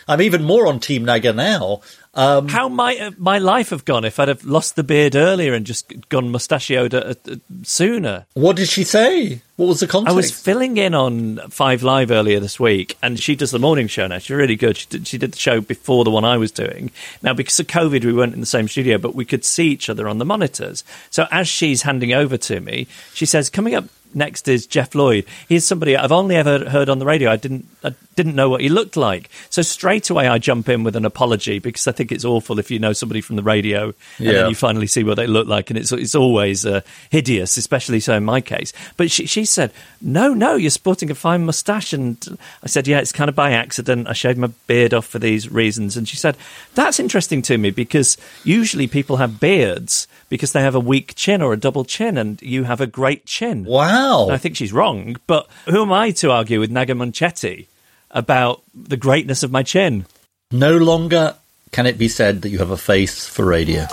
I'm 0.07 0.21
even 0.21 0.43
more 0.43 0.67
on 0.67 0.79
Team 0.79 1.05
Naga 1.05 1.31
now. 1.31 1.81
Um, 2.15 2.47
How 2.47 2.69
might 2.69 3.01
uh, 3.01 3.11
my 3.17 3.39
life 3.39 3.71
have 3.71 3.85
gone 3.85 4.05
if 4.05 4.19
I'd 4.19 4.27
have 4.27 4.45
lost 4.45 4.75
the 4.75 4.83
beard 4.83 5.15
earlier 5.15 5.53
and 5.53 5.65
just 5.65 5.91
gone 6.09 6.31
mustachioed 6.31 6.93
uh, 6.93 7.15
uh, 7.29 7.35
sooner? 7.63 8.25
what 8.35 8.55
did 8.55 8.69
she 8.69 8.83
say? 8.83 9.41
What 9.55 9.67
was 9.67 9.79
the 9.79 10.03
I 10.07 10.11
was 10.11 10.31
filling 10.31 10.77
in 10.77 10.93
on 10.93 11.37
Five 11.49 11.83
Live 11.83 12.11
earlier 12.11 12.39
this 12.39 12.59
week, 12.59 12.97
and 13.03 13.19
she 13.19 13.35
does 13.35 13.51
the 13.51 13.59
morning 13.59 13.87
show 13.87 14.07
now. 14.07 14.17
She's 14.17 14.31
really 14.31 14.55
good. 14.55 14.77
She 14.77 14.87
did, 14.87 15.07
she 15.07 15.17
did 15.17 15.31
the 15.31 15.37
show 15.37 15.61
before 15.61 16.03
the 16.03 16.11
one 16.11 16.25
I 16.25 16.37
was 16.37 16.51
doing. 16.51 16.91
Now, 17.21 17.33
because 17.33 17.59
of 17.59 17.67
COVID, 17.67 18.03
we 18.03 18.13
weren't 18.13 18.33
in 18.33 18.39
the 18.39 18.47
same 18.47 18.67
studio, 18.67 18.97
but 18.97 19.13
we 19.13 19.25
could 19.25 19.45
see 19.45 19.67
each 19.67 19.89
other 19.89 20.07
on 20.07 20.17
the 20.17 20.25
monitors. 20.25 20.83
So 21.11 21.27
as 21.31 21.47
she's 21.47 21.83
handing 21.83 22.13
over 22.13 22.35
to 22.37 22.59
me, 22.59 22.87
she 23.13 23.25
says, 23.25 23.49
"Coming 23.49 23.75
up." 23.75 23.85
Next 24.13 24.47
is 24.47 24.67
Geoff 24.67 24.93
Lloyd. 24.95 25.25
He's 25.49 25.65
somebody 25.65 25.95
I've 25.97 26.11
only 26.11 26.35
ever 26.35 26.69
heard 26.69 26.89
on 26.89 26.99
the 26.99 27.05
radio. 27.05 27.31
I 27.31 27.35
didn't, 27.35 27.67
I 27.83 27.93
didn't 28.15 28.35
know 28.35 28.49
what 28.49 28.61
he 28.61 28.69
looked 28.69 28.95
like. 28.95 29.29
So 29.49 29.61
straight 29.61 30.09
away, 30.09 30.27
I 30.27 30.37
jump 30.37 30.69
in 30.69 30.83
with 30.83 30.95
an 30.95 31.05
apology 31.05 31.59
because 31.59 31.87
I 31.87 31.91
think 31.91 32.11
it's 32.11 32.25
awful 32.25 32.59
if 32.59 32.69
you 32.69 32.79
know 32.79 32.93
somebody 32.93 33.21
from 33.21 33.35
the 33.37 33.43
radio 33.43 33.85
and 33.85 33.93
Yeah. 34.19 34.31
then 34.33 34.49
you 34.49 34.55
finally 34.55 34.87
see 34.87 35.03
what 35.03 35.15
they 35.15 35.27
look 35.27 35.47
like, 35.47 35.69
and 35.69 35.79
it's 35.79 35.91
it's 35.91 36.15
always 36.15 36.65
uh, 36.65 36.81
hideous, 37.09 37.57
especially 37.57 37.99
so 37.99 38.15
in 38.15 38.23
my 38.23 38.41
case. 38.41 38.71
But 38.97 39.09
she 39.11 39.25
she 39.25 39.45
said, 39.45 39.71
"No, 40.01 40.33
no, 40.33 40.55
you're 40.55 40.69
sporting 40.69 41.09
a 41.11 41.15
fine 41.15 41.45
moustache," 41.45 41.93
and 41.93 42.37
I 42.63 42.67
said, 42.67 42.87
"Yeah, 42.87 42.99
it's 42.99 43.11
kind 43.11 43.29
of 43.29 43.35
by 43.35 43.51
accident. 43.51 44.07
I 44.07 44.13
shaved 44.13 44.37
my 44.37 44.51
beard 44.67 44.93
off 44.93 45.05
for 45.07 45.19
these 45.19 45.49
reasons." 45.51 45.97
And 45.97 46.07
she 46.07 46.17
said, 46.17 46.37
"That's 46.75 46.99
interesting 46.99 47.41
to 47.43 47.57
me 47.57 47.71
because 47.71 48.17
usually 48.43 48.87
people 48.87 49.17
have 49.17 49.39
beards 49.39 50.07
because 50.33 50.51
they 50.51 50.61
have 50.61 50.73
a 50.73 50.79
weak 50.79 51.13
chin 51.13 51.43
or 51.43 51.53
a 51.53 51.57
double 51.57 51.85
chin, 51.85 52.17
and 52.17 52.41
you 52.41 52.63
have 52.63 52.81
a 52.81 52.87
great 52.87 53.27
chin." 53.27 53.65
wow. 53.65 54.29
I 54.31 54.39
think 54.39 54.55
she's 54.55 54.73
wrong, 54.73 55.15
but 55.27 55.47
who 55.69 55.83
am 55.83 55.93
I 55.93 56.09
to 56.09 56.31
argue 56.31 56.59
with 56.59 56.71
Naga 56.71 56.95
Munchetty 56.95 57.67
about 58.09 58.63
the 58.73 58.97
greatness 58.97 59.43
of 59.43 59.51
my 59.51 59.61
chin? 59.61 60.07
No 60.51 60.75
longer 60.75 61.35
can 61.71 61.85
it 61.85 61.99
be 61.99 62.07
said 62.07 62.41
that 62.41 62.49
you 62.49 62.57
have 62.57 62.71
a 62.71 62.77
face 62.77 63.27
for 63.27 63.45
radio. 63.45 63.85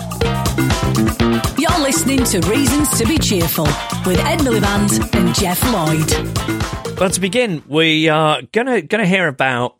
You're 1.58 1.80
listening 1.80 2.24
to 2.24 2.40
Reasons 2.48 2.88
to 2.98 3.06
be 3.06 3.18
Cheerful 3.18 3.66
with 4.06 4.18
Ed 4.20 4.38
Miliband 4.38 5.14
and 5.14 5.34
Geoff 5.34 5.62
Lloyd. 5.74 6.98
Well, 6.98 7.10
to 7.10 7.20
begin, 7.20 7.62
we 7.68 8.08
are 8.08 8.40
gonna 8.52 8.80
gonna 8.80 9.04
hear 9.04 9.28
about 9.28 9.76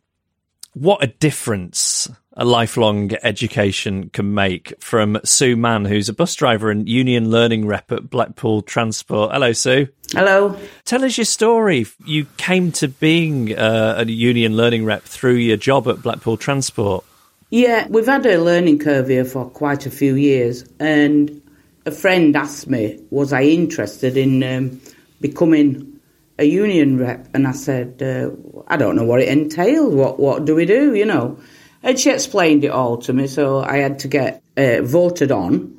what 0.75 1.03
a 1.03 1.07
difference 1.07 2.07
a 2.41 2.45
lifelong 2.45 3.13
education 3.23 4.09
can 4.09 4.33
make 4.33 4.73
from 4.83 5.21
Sue 5.25 5.57
Mann, 5.57 5.85
who's 5.85 6.09
a 6.09 6.15
bus 6.15 6.35
driver 6.35 6.71
and 6.71 6.89
union 6.89 7.31
learning 7.31 7.67
rep 7.67 7.93
at 7.93 8.09
Blackpool 8.09 8.63
Transport. 8.63 9.31
Hello, 9.31 9.53
Sue. 9.53 9.89
Hello. 10.13 10.59
Tell 10.87 11.05
us 11.05 11.19
your 11.19 11.27
story. 11.27 11.87
You 12.07 12.25
came 12.39 12.73
to 12.73 12.89
being 12.89 13.57
uh, 13.57 13.97
a 13.99 14.11
union 14.11 14.57
learning 14.57 14.87
rep 14.87 15.03
through 15.03 15.35
your 15.35 15.59
job 15.59 15.87
at 15.87 16.01
Blackpool 16.01 16.39
Transport. 16.39 17.05
Yeah, 17.51 17.87
we've 17.89 18.07
had 18.07 18.25
a 18.25 18.39
learning 18.39 18.79
curve 18.79 19.09
here 19.09 19.27
for 19.27 19.45
quite 19.51 19.85
a 19.85 19.91
few 19.91 20.15
years, 20.15 20.65
and 20.81 21.43
a 21.85 21.91
friend 21.91 22.35
asked 22.35 22.69
me, 22.69 23.05
was 23.11 23.35
I 23.35 23.43
interested 23.43 24.17
in 24.17 24.43
um, 24.43 24.81
becoming 25.21 26.01
a 26.39 26.45
union 26.45 26.97
rep? 26.97 27.29
And 27.35 27.47
I 27.47 27.53
said, 27.53 28.03
uh, 28.03 28.31
I 28.67 28.79
don't 28.79 28.97
know 28.97 29.05
what 29.05 29.21
it 29.21 29.29
entails. 29.29 29.95
What 29.95 30.19
what 30.19 30.47
do 30.47 30.55
we 30.55 30.65
do? 30.65 30.95
You 30.95 31.05
know, 31.05 31.39
and 31.83 31.99
she 31.99 32.11
explained 32.11 32.65
it 32.65 32.71
all 32.71 32.99
to 32.99 33.13
me. 33.13 33.27
So 33.27 33.61
I 33.61 33.79
had 33.79 34.01
to 34.01 34.09
get 34.09 34.43
uh, 34.57 34.83
voted 34.83 35.33
on, 35.33 35.79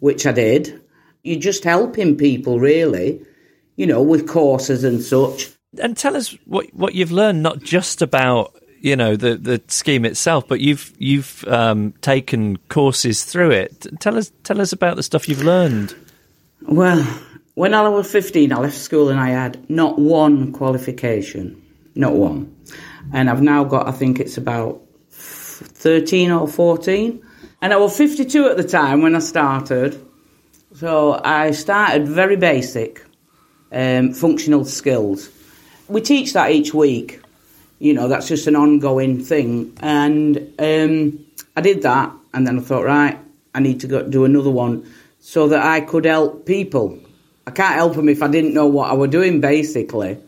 which 0.00 0.26
I 0.26 0.32
did. 0.32 0.80
You're 1.22 1.40
just 1.40 1.64
helping 1.64 2.16
people, 2.16 2.60
really, 2.60 3.24
you 3.76 3.86
know, 3.86 4.02
with 4.02 4.28
courses 4.28 4.84
and 4.84 5.02
such. 5.02 5.50
And 5.80 5.96
tell 5.96 6.16
us 6.16 6.36
what 6.44 6.72
what 6.74 6.94
you've 6.94 7.12
learned, 7.12 7.42
not 7.42 7.60
just 7.60 8.02
about 8.02 8.54
you 8.80 8.94
know 8.94 9.16
the 9.16 9.36
the 9.36 9.62
scheme 9.68 10.04
itself, 10.04 10.46
but 10.46 10.60
you've 10.60 10.92
you've 10.98 11.44
um, 11.48 11.92
taken 12.00 12.58
courses 12.68 13.24
through 13.24 13.50
it. 13.50 13.86
Tell 14.00 14.16
us 14.16 14.30
tell 14.44 14.60
us 14.60 14.72
about 14.72 14.96
the 14.96 15.02
stuff 15.02 15.28
you've 15.28 15.42
learned. 15.42 15.96
Well, 16.62 17.02
when 17.54 17.72
I 17.74 17.88
was 17.88 18.10
15, 18.10 18.52
I 18.52 18.56
left 18.56 18.76
school 18.76 19.10
and 19.10 19.20
I 19.20 19.30
had 19.30 19.68
not 19.70 19.98
one 19.98 20.52
qualification. 20.52 21.60
Not 21.94 22.14
one. 22.14 22.54
And 23.12 23.30
I've 23.30 23.42
now 23.42 23.64
got, 23.64 23.86
I 23.86 23.92
think 23.92 24.18
it's 24.18 24.36
about 24.36 24.83
13 25.58 26.30
or 26.30 26.48
14. 26.48 27.22
And 27.62 27.72
I 27.72 27.76
was 27.76 27.96
52 27.96 28.48
at 28.48 28.56
the 28.56 28.64
time 28.64 29.02
when 29.02 29.14
I 29.14 29.20
started. 29.20 30.00
So 30.74 31.20
I 31.24 31.52
started 31.52 32.08
very 32.08 32.36
basic, 32.36 33.04
um, 33.72 34.12
functional 34.12 34.64
skills. 34.64 35.30
We 35.88 36.00
teach 36.00 36.32
that 36.32 36.50
each 36.50 36.74
week. 36.74 37.20
You 37.78 37.94
know, 37.94 38.08
that's 38.08 38.28
just 38.28 38.46
an 38.46 38.56
ongoing 38.56 39.22
thing. 39.22 39.76
And 39.80 40.38
um, 40.58 41.24
I 41.56 41.60
did 41.60 41.82
that, 41.82 42.12
and 42.32 42.46
then 42.46 42.58
I 42.58 42.62
thought, 42.62 42.84
right, 42.84 43.18
I 43.54 43.60
need 43.60 43.80
to 43.80 43.86
go 43.86 44.02
do 44.02 44.24
another 44.24 44.50
one 44.50 44.90
so 45.20 45.48
that 45.48 45.64
I 45.64 45.80
could 45.80 46.04
help 46.04 46.46
people. 46.46 46.98
I 47.46 47.50
can't 47.50 47.74
help 47.74 47.94
them 47.94 48.08
if 48.08 48.22
I 48.22 48.28
didn't 48.28 48.54
know 48.54 48.66
what 48.66 48.90
I 48.90 48.94
were 48.94 49.06
doing, 49.06 49.40
basically. 49.40 50.18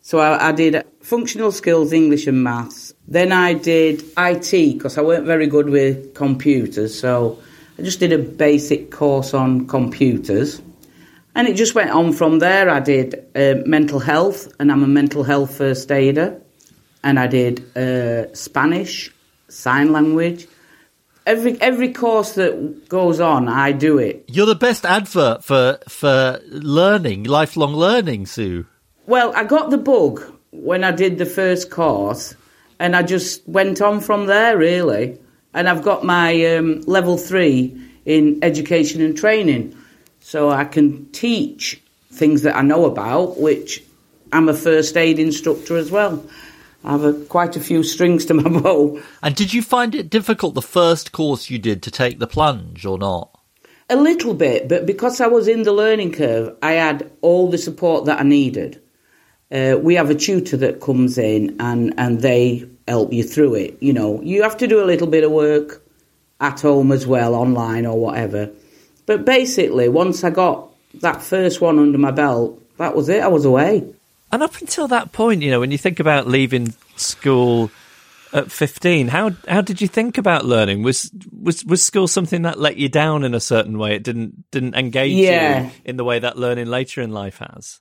So 0.00 0.18
I, 0.18 0.48
I 0.48 0.52
did 0.52 0.84
functional 1.00 1.52
skills, 1.52 1.92
English 1.92 2.26
and 2.26 2.42
maths. 2.42 2.91
Then 3.08 3.32
I 3.32 3.54
did 3.54 4.02
IT 4.16 4.50
because 4.50 4.96
I 4.96 5.02
weren't 5.02 5.26
very 5.26 5.46
good 5.46 5.68
with 5.68 6.14
computers. 6.14 6.98
So 6.98 7.38
I 7.78 7.82
just 7.82 8.00
did 8.00 8.12
a 8.12 8.18
basic 8.18 8.90
course 8.90 9.34
on 9.34 9.66
computers. 9.66 10.62
And 11.34 11.48
it 11.48 11.56
just 11.56 11.74
went 11.74 11.90
on 11.90 12.12
from 12.12 12.38
there. 12.38 12.68
I 12.68 12.80
did 12.80 13.14
uh, 13.34 13.54
mental 13.64 13.98
health, 13.98 14.52
and 14.60 14.70
I'm 14.70 14.82
a 14.82 14.86
mental 14.86 15.24
health 15.24 15.56
first 15.56 15.90
aider. 15.90 16.40
And 17.02 17.18
I 17.18 17.26
did 17.26 17.76
uh, 17.76 18.32
Spanish, 18.34 19.10
sign 19.48 19.92
language. 19.92 20.46
Every 21.24 21.60
every 21.60 21.92
course 21.92 22.32
that 22.32 22.88
goes 22.88 23.20
on, 23.20 23.48
I 23.48 23.72
do 23.72 23.98
it. 23.98 24.24
You're 24.28 24.46
the 24.46 24.54
best 24.54 24.84
advert 24.84 25.44
for 25.44 25.78
for 25.88 26.40
learning, 26.48 27.24
lifelong 27.24 27.74
learning, 27.74 28.26
Sue. 28.26 28.66
Well, 29.06 29.32
I 29.34 29.44
got 29.44 29.70
the 29.70 29.78
bug 29.78 30.22
when 30.50 30.84
I 30.84 30.90
did 30.90 31.18
the 31.18 31.26
first 31.26 31.70
course, 31.70 32.34
and 32.82 32.96
I 32.96 33.04
just 33.04 33.48
went 33.48 33.80
on 33.80 34.00
from 34.00 34.26
there, 34.26 34.58
really. 34.58 35.16
And 35.54 35.68
I've 35.68 35.82
got 35.84 36.04
my 36.04 36.56
um, 36.56 36.80
level 36.80 37.16
three 37.16 37.80
in 38.04 38.40
education 38.42 39.00
and 39.00 39.16
training, 39.16 39.76
so 40.18 40.50
I 40.50 40.64
can 40.64 41.08
teach 41.12 41.80
things 42.10 42.42
that 42.42 42.56
I 42.56 42.62
know 42.62 42.86
about, 42.86 43.38
which 43.38 43.84
I'm 44.32 44.48
a 44.48 44.54
first 44.54 44.96
aid 44.96 45.20
instructor 45.20 45.76
as 45.76 45.92
well. 45.92 46.26
I 46.82 46.90
have 46.90 47.04
a, 47.04 47.12
quite 47.12 47.54
a 47.54 47.60
few 47.60 47.84
strings 47.84 48.24
to 48.26 48.34
my 48.34 48.48
bow. 48.60 49.00
And 49.22 49.36
did 49.36 49.54
you 49.54 49.62
find 49.62 49.94
it 49.94 50.10
difficult 50.10 50.54
the 50.54 50.60
first 50.60 51.12
course 51.12 51.50
you 51.50 51.60
did 51.60 51.84
to 51.84 51.90
take 51.92 52.18
the 52.18 52.26
plunge 52.26 52.84
or 52.84 52.98
not? 52.98 53.38
A 53.90 53.96
little 53.96 54.34
bit, 54.34 54.68
but 54.68 54.86
because 54.86 55.20
I 55.20 55.28
was 55.28 55.46
in 55.46 55.62
the 55.62 55.72
learning 55.72 56.14
curve, 56.14 56.56
I 56.60 56.72
had 56.72 57.12
all 57.20 57.48
the 57.48 57.58
support 57.58 58.06
that 58.06 58.18
I 58.18 58.24
needed. 58.24 58.82
Uh, 59.52 59.76
we 59.80 59.94
have 59.94 60.10
a 60.10 60.16
tutor 60.16 60.56
that 60.56 60.80
comes 60.80 61.16
in 61.16 61.56
and, 61.60 61.94
and 61.96 62.20
they 62.20 62.66
help 62.88 63.12
you 63.12 63.22
through 63.22 63.54
it. 63.54 63.78
You 63.80 63.92
know, 63.92 64.20
you 64.22 64.42
have 64.42 64.56
to 64.58 64.66
do 64.66 64.82
a 64.82 64.86
little 64.86 65.06
bit 65.06 65.24
of 65.24 65.30
work 65.30 65.82
at 66.40 66.60
home 66.60 66.92
as 66.92 67.06
well, 67.06 67.34
online 67.34 67.86
or 67.86 67.98
whatever. 67.98 68.50
But 69.06 69.24
basically, 69.24 69.88
once 69.88 70.24
I 70.24 70.30
got 70.30 70.68
that 71.00 71.22
first 71.22 71.60
one 71.60 71.78
under 71.78 71.98
my 71.98 72.10
belt, 72.10 72.60
that 72.78 72.94
was 72.96 73.08
it. 73.08 73.22
I 73.22 73.28
was 73.28 73.44
away. 73.44 73.84
And 74.30 74.42
up 74.42 74.56
until 74.60 74.88
that 74.88 75.12
point, 75.12 75.42
you 75.42 75.50
know, 75.50 75.60
when 75.60 75.70
you 75.70 75.78
think 75.78 76.00
about 76.00 76.26
leaving 76.26 76.74
school 76.96 77.70
at 78.32 78.50
15, 78.50 79.08
how 79.08 79.32
how 79.46 79.60
did 79.60 79.80
you 79.82 79.88
think 79.88 80.16
about 80.16 80.44
learning? 80.46 80.82
Was 80.82 81.10
was 81.38 81.64
was 81.66 81.82
school 81.82 82.08
something 82.08 82.42
that 82.42 82.58
let 82.58 82.76
you 82.78 82.88
down 82.88 83.24
in 83.24 83.34
a 83.34 83.40
certain 83.40 83.78
way? 83.78 83.94
It 83.94 84.02
didn't 84.02 84.50
didn't 84.50 84.74
engage 84.74 85.12
Yeah. 85.16 85.64
you 85.64 85.70
in 85.84 85.96
the 85.96 86.04
way 86.04 86.18
that 86.18 86.38
learning 86.38 86.66
later 86.66 87.02
in 87.02 87.10
life 87.12 87.38
has. 87.38 87.80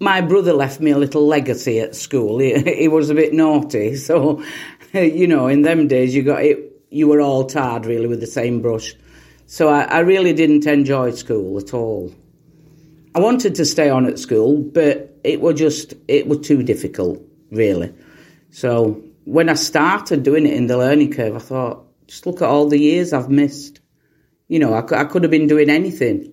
My 0.00 0.22
brother 0.22 0.54
left 0.54 0.80
me 0.80 0.90
a 0.90 0.98
little 0.98 1.26
legacy 1.26 1.78
at 1.78 1.94
school. 1.94 2.38
He, 2.38 2.58
he 2.78 2.88
was 2.88 3.10
a 3.10 3.14
bit 3.14 3.32
naughty, 3.32 3.96
so 4.08 4.42
you 4.92 5.26
know, 5.26 5.46
in 5.46 5.62
them 5.62 5.86
days, 5.86 6.14
you 6.14 6.22
got 6.22 6.42
it. 6.42 6.66
You 6.90 7.06
were 7.06 7.20
all 7.20 7.44
tarred 7.44 7.86
really 7.86 8.08
with 8.08 8.20
the 8.20 8.26
same 8.26 8.60
brush. 8.60 8.94
So 9.46 9.68
I, 9.68 9.82
I 9.82 9.98
really 10.00 10.32
didn't 10.32 10.66
enjoy 10.66 11.12
school 11.12 11.58
at 11.58 11.72
all. 11.72 12.12
I 13.14 13.20
wanted 13.20 13.56
to 13.56 13.64
stay 13.64 13.90
on 13.90 14.06
at 14.06 14.18
school, 14.18 14.60
but 14.60 15.16
it 15.22 15.40
was 15.40 15.58
just 15.58 15.94
it 16.08 16.26
was 16.26 16.46
too 16.46 16.62
difficult, 16.62 17.22
really. 17.50 17.92
So 18.50 19.02
when 19.24 19.48
I 19.48 19.54
started 19.54 20.22
doing 20.22 20.46
it 20.46 20.54
in 20.54 20.66
the 20.66 20.78
learning 20.78 21.12
curve, 21.12 21.36
I 21.36 21.40
thought, 21.40 21.84
just 22.06 22.26
look 22.26 22.42
at 22.42 22.48
all 22.48 22.68
the 22.68 22.78
years 22.78 23.12
I've 23.12 23.30
missed. 23.30 23.80
You 24.48 24.58
know, 24.58 24.74
I, 24.74 25.00
I 25.00 25.04
could 25.04 25.22
have 25.22 25.30
been 25.30 25.46
doing 25.46 25.70
anything. 25.70 26.32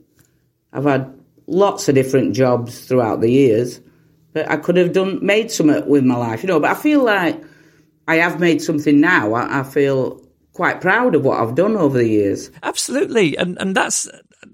I've 0.74 0.86
had 0.86 1.17
lots 1.48 1.88
of 1.88 1.96
different 1.96 2.36
jobs 2.36 2.86
throughout 2.86 3.22
the 3.22 3.32
years, 3.32 3.82
but 4.34 4.50
I 4.50 4.58
could 4.58 4.78
have 4.78 4.94
done 4.94 5.26
made 5.26 5.50
something 5.52 5.88
with 5.88 6.04
my 6.04 6.16
life, 6.16 6.44
you 6.44 6.48
know. 6.48 6.60
But 6.60 6.72
I 6.72 6.76
feel 6.76 7.04
like 7.04 7.42
I 8.08 8.16
have 8.16 8.40
made 8.40 8.62
something 8.62 9.00
now. 9.00 9.34
I, 9.34 9.62
I 9.62 9.64
feel 9.64 10.22
quite 10.54 10.82
proud 10.82 11.16
of 11.16 11.24
what 11.24 11.40
I've 11.40 11.56
done 11.56 11.76
over 11.76 11.98
the 11.98 12.08
years. 12.08 12.52
Absolutely, 12.64 13.38
and 13.38 13.58
and 13.60 13.76
that's. 13.76 14.08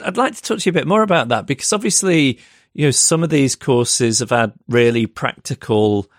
I'd 0.04 0.18
like 0.18 0.36
to 0.36 0.42
talk 0.42 0.60
to 0.60 0.66
you 0.66 0.72
a 0.72 0.74
bit 0.74 0.88
more 0.88 1.04
about 1.04 1.28
that 1.28 1.46
because 1.46 1.72
obviously, 1.72 2.40
you 2.74 2.88
know, 2.88 2.92
some 2.92 3.24
of 3.24 3.30
these 3.30 3.56
courses 3.56 4.20
have 4.20 4.32
had 4.32 4.54
really 4.68 5.06
practical 5.06 6.10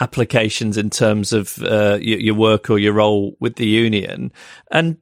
applications 0.00 0.76
in 0.76 0.90
terms 0.90 1.32
of 1.32 1.62
uh, 1.62 1.98
your, 2.02 2.18
your 2.18 2.34
work 2.34 2.68
or 2.68 2.78
your 2.78 2.92
role 2.92 3.36
with 3.40 3.56
the 3.56 3.66
union, 3.66 4.32
and 4.70 4.98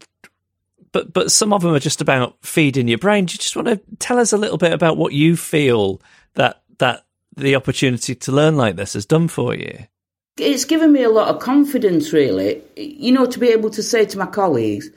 but 0.92 1.12
but 1.12 1.32
some 1.32 1.52
of 1.52 1.62
them 1.62 1.74
are 1.74 1.80
just 1.80 2.00
about 2.00 2.36
feeding 2.42 2.88
your 2.88 2.98
brain. 2.98 3.24
Do 3.24 3.32
you 3.32 3.38
just 3.38 3.56
want 3.56 3.68
to 3.68 3.80
tell 3.98 4.18
us 4.18 4.32
a 4.32 4.38
little 4.38 4.58
bit 4.58 4.72
about 4.72 4.96
what 4.96 5.12
you 5.12 5.36
feel 5.36 6.00
that 6.34 6.62
that 6.78 7.04
the 7.36 7.56
opportunity 7.56 8.14
to 8.14 8.32
learn 8.32 8.56
like 8.56 8.76
this 8.76 8.92
has 8.92 9.06
done 9.06 9.28
for 9.28 9.54
you? 9.54 9.86
It's 10.38 10.64
given 10.64 10.92
me 10.92 11.02
a 11.02 11.10
lot 11.10 11.28
of 11.28 11.40
confidence, 11.40 12.12
really. 12.12 12.62
You 12.76 13.12
know, 13.12 13.26
to 13.26 13.38
be 13.38 13.48
able 13.48 13.70
to 13.70 13.82
say 13.82 14.04
to 14.06 14.18
my 14.18 14.26
colleagues, 14.26 14.88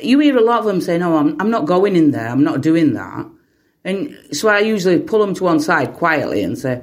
you 0.00 0.18
hear 0.18 0.36
a 0.36 0.42
lot 0.42 0.60
of 0.60 0.66
them 0.66 0.80
say, 0.80 0.98
"No, 0.98 1.14
oh, 1.14 1.18
I'm, 1.18 1.40
I'm 1.40 1.50
not 1.50 1.66
going 1.66 1.96
in 1.96 2.10
there. 2.10 2.28
I'm 2.28 2.44
not 2.44 2.60
doing 2.60 2.94
that." 2.94 3.26
And 3.84 4.18
so 4.32 4.48
I 4.48 4.58
usually 4.58 4.98
pull 4.98 5.20
them 5.20 5.34
to 5.34 5.44
one 5.44 5.60
side 5.60 5.94
quietly 5.94 6.42
and 6.42 6.58
say, 6.58 6.82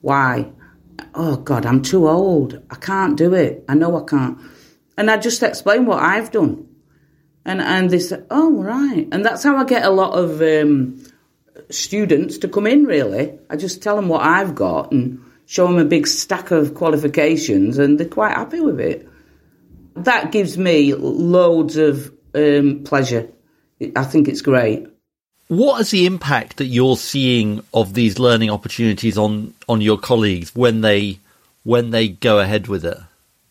"Why?" 0.00 0.50
Oh 1.14 1.36
God, 1.36 1.66
I'm 1.66 1.82
too 1.82 2.08
old. 2.08 2.62
I 2.70 2.76
can't 2.76 3.16
do 3.16 3.34
it. 3.34 3.64
I 3.68 3.74
know 3.74 3.96
I 3.96 4.04
can't. 4.08 4.38
And 4.96 5.10
I 5.10 5.18
just 5.18 5.42
explain 5.42 5.84
what 5.86 6.02
I've 6.02 6.30
done, 6.30 6.66
and 7.46 7.62
and 7.62 7.88
they 7.88 8.00
say, 8.00 8.22
"Oh 8.30 8.62
right." 8.62 9.08
And 9.12 9.24
that's 9.24 9.42
how 9.42 9.56
I 9.56 9.64
get 9.64 9.84
a 9.84 9.90
lot 9.90 10.12
of 10.18 10.42
um, 10.42 11.02
students 11.70 12.38
to 12.38 12.48
come 12.48 12.66
in. 12.66 12.84
Really, 12.84 13.38
I 13.48 13.56
just 13.56 13.82
tell 13.82 13.96
them 13.96 14.08
what 14.08 14.22
I've 14.22 14.54
got 14.54 14.92
and 14.92 15.24
show 15.46 15.66
them 15.68 15.78
a 15.78 15.84
big 15.84 16.06
stack 16.08 16.50
of 16.50 16.74
qualifications, 16.74 17.78
and 17.78 17.98
they're 17.98 18.08
quite 18.08 18.36
happy 18.36 18.60
with 18.60 18.80
it. 18.80 19.08
That 19.94 20.32
gives 20.32 20.58
me 20.58 20.92
loads 20.92 21.76
of 21.76 22.12
um, 22.34 22.82
pleasure. 22.84 23.30
I 23.94 24.04
think 24.04 24.28
it's 24.28 24.42
great. 24.42 24.88
What 25.48 25.80
is 25.80 25.92
the 25.92 26.06
impact 26.06 26.56
that 26.56 26.66
you're 26.66 26.96
seeing 26.96 27.62
of 27.72 27.94
these 27.94 28.18
learning 28.18 28.50
opportunities 28.50 29.16
on, 29.16 29.54
on 29.68 29.80
your 29.80 29.96
colleagues 29.96 30.52
when 30.54 30.80
they 30.80 31.20
when 31.62 31.90
they 31.90 32.08
go 32.08 32.40
ahead 32.40 32.66
with 32.66 32.84
it? 32.84 32.98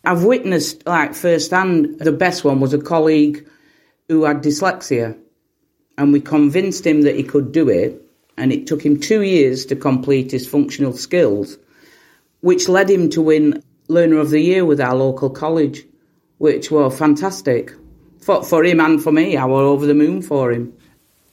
I've 0.03 0.23
witnessed, 0.23 0.85
like 0.85 1.15
firsthand, 1.15 1.99
the 1.99 2.11
best 2.11 2.43
one 2.43 2.59
was 2.59 2.73
a 2.73 2.81
colleague 2.81 3.47
who 4.09 4.23
had 4.23 4.43
dyslexia, 4.43 5.17
and 5.97 6.13
we 6.13 6.21
convinced 6.21 6.85
him 6.85 7.01
that 7.03 7.15
he 7.15 7.23
could 7.23 7.51
do 7.51 7.69
it, 7.69 8.01
and 8.37 8.51
it 8.51 8.67
took 8.67 8.85
him 8.85 8.99
two 8.99 9.21
years 9.21 9.65
to 9.65 9.75
complete 9.75 10.31
his 10.31 10.47
functional 10.47 10.93
skills, 10.93 11.57
which 12.41 12.69
led 12.69 12.89
him 12.89 13.09
to 13.09 13.21
win 13.21 13.63
Learner 13.87 14.17
of 14.17 14.29
the 14.29 14.41
Year 14.41 14.65
with 14.65 14.81
our 14.81 14.95
local 14.95 15.29
college, 15.29 15.85
which 16.37 16.71
were 16.71 16.89
fantastic 16.89 17.71
for 18.19 18.43
for 18.43 18.63
him 18.63 18.79
and 18.79 19.01
for 19.01 19.11
me. 19.11 19.37
I 19.37 19.45
were 19.45 19.61
over 19.61 19.85
the 19.85 19.93
moon 19.93 20.21
for 20.21 20.51
him. 20.51 20.75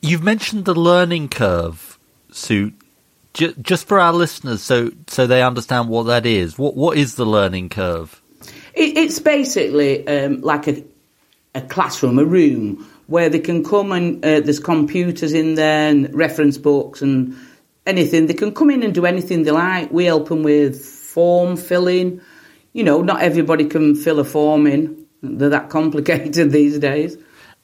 You've 0.00 0.22
mentioned 0.22 0.64
the 0.64 0.74
learning 0.74 1.28
curve, 1.28 1.98
Sue. 2.30 2.72
J- 3.34 3.54
just 3.62 3.88
for 3.88 3.98
our 3.98 4.12
listeners, 4.12 4.62
so 4.62 4.90
so 5.06 5.26
they 5.26 5.42
understand 5.42 5.88
what 5.88 6.04
that 6.04 6.26
is. 6.26 6.58
What 6.58 6.76
what 6.76 6.98
is 6.98 7.14
the 7.14 7.24
learning 7.24 7.70
curve? 7.70 8.20
It, 8.74 8.96
it's 8.96 9.20
basically 9.20 10.06
um, 10.06 10.40
like 10.42 10.68
a, 10.68 10.84
a 11.54 11.60
classroom, 11.62 12.18
a 12.18 12.24
room 12.24 12.88
where 13.06 13.28
they 13.28 13.38
can 13.40 13.62
come 13.64 13.92
and 13.92 14.24
uh, 14.24 14.40
there's 14.40 14.58
computers 14.60 15.32
in 15.32 15.54
there 15.54 15.88
and 15.90 16.12
reference 16.14 16.56
books 16.58 17.02
and 17.02 17.36
anything. 17.86 18.26
They 18.26 18.34
can 18.34 18.54
come 18.54 18.70
in 18.70 18.82
and 18.82 18.94
do 18.94 19.04
anything 19.06 19.42
they 19.42 19.50
like. 19.50 19.90
We 19.92 20.04
help 20.06 20.28
them 20.28 20.42
with 20.42 20.82
form 20.84 21.56
filling. 21.56 22.20
You 22.72 22.84
know, 22.84 23.02
not 23.02 23.20
everybody 23.20 23.66
can 23.66 23.94
fill 23.94 24.18
a 24.18 24.24
form 24.24 24.66
in. 24.66 25.06
They're 25.22 25.50
that 25.50 25.68
complicated 25.68 26.50
these 26.52 26.78
days. 26.78 27.16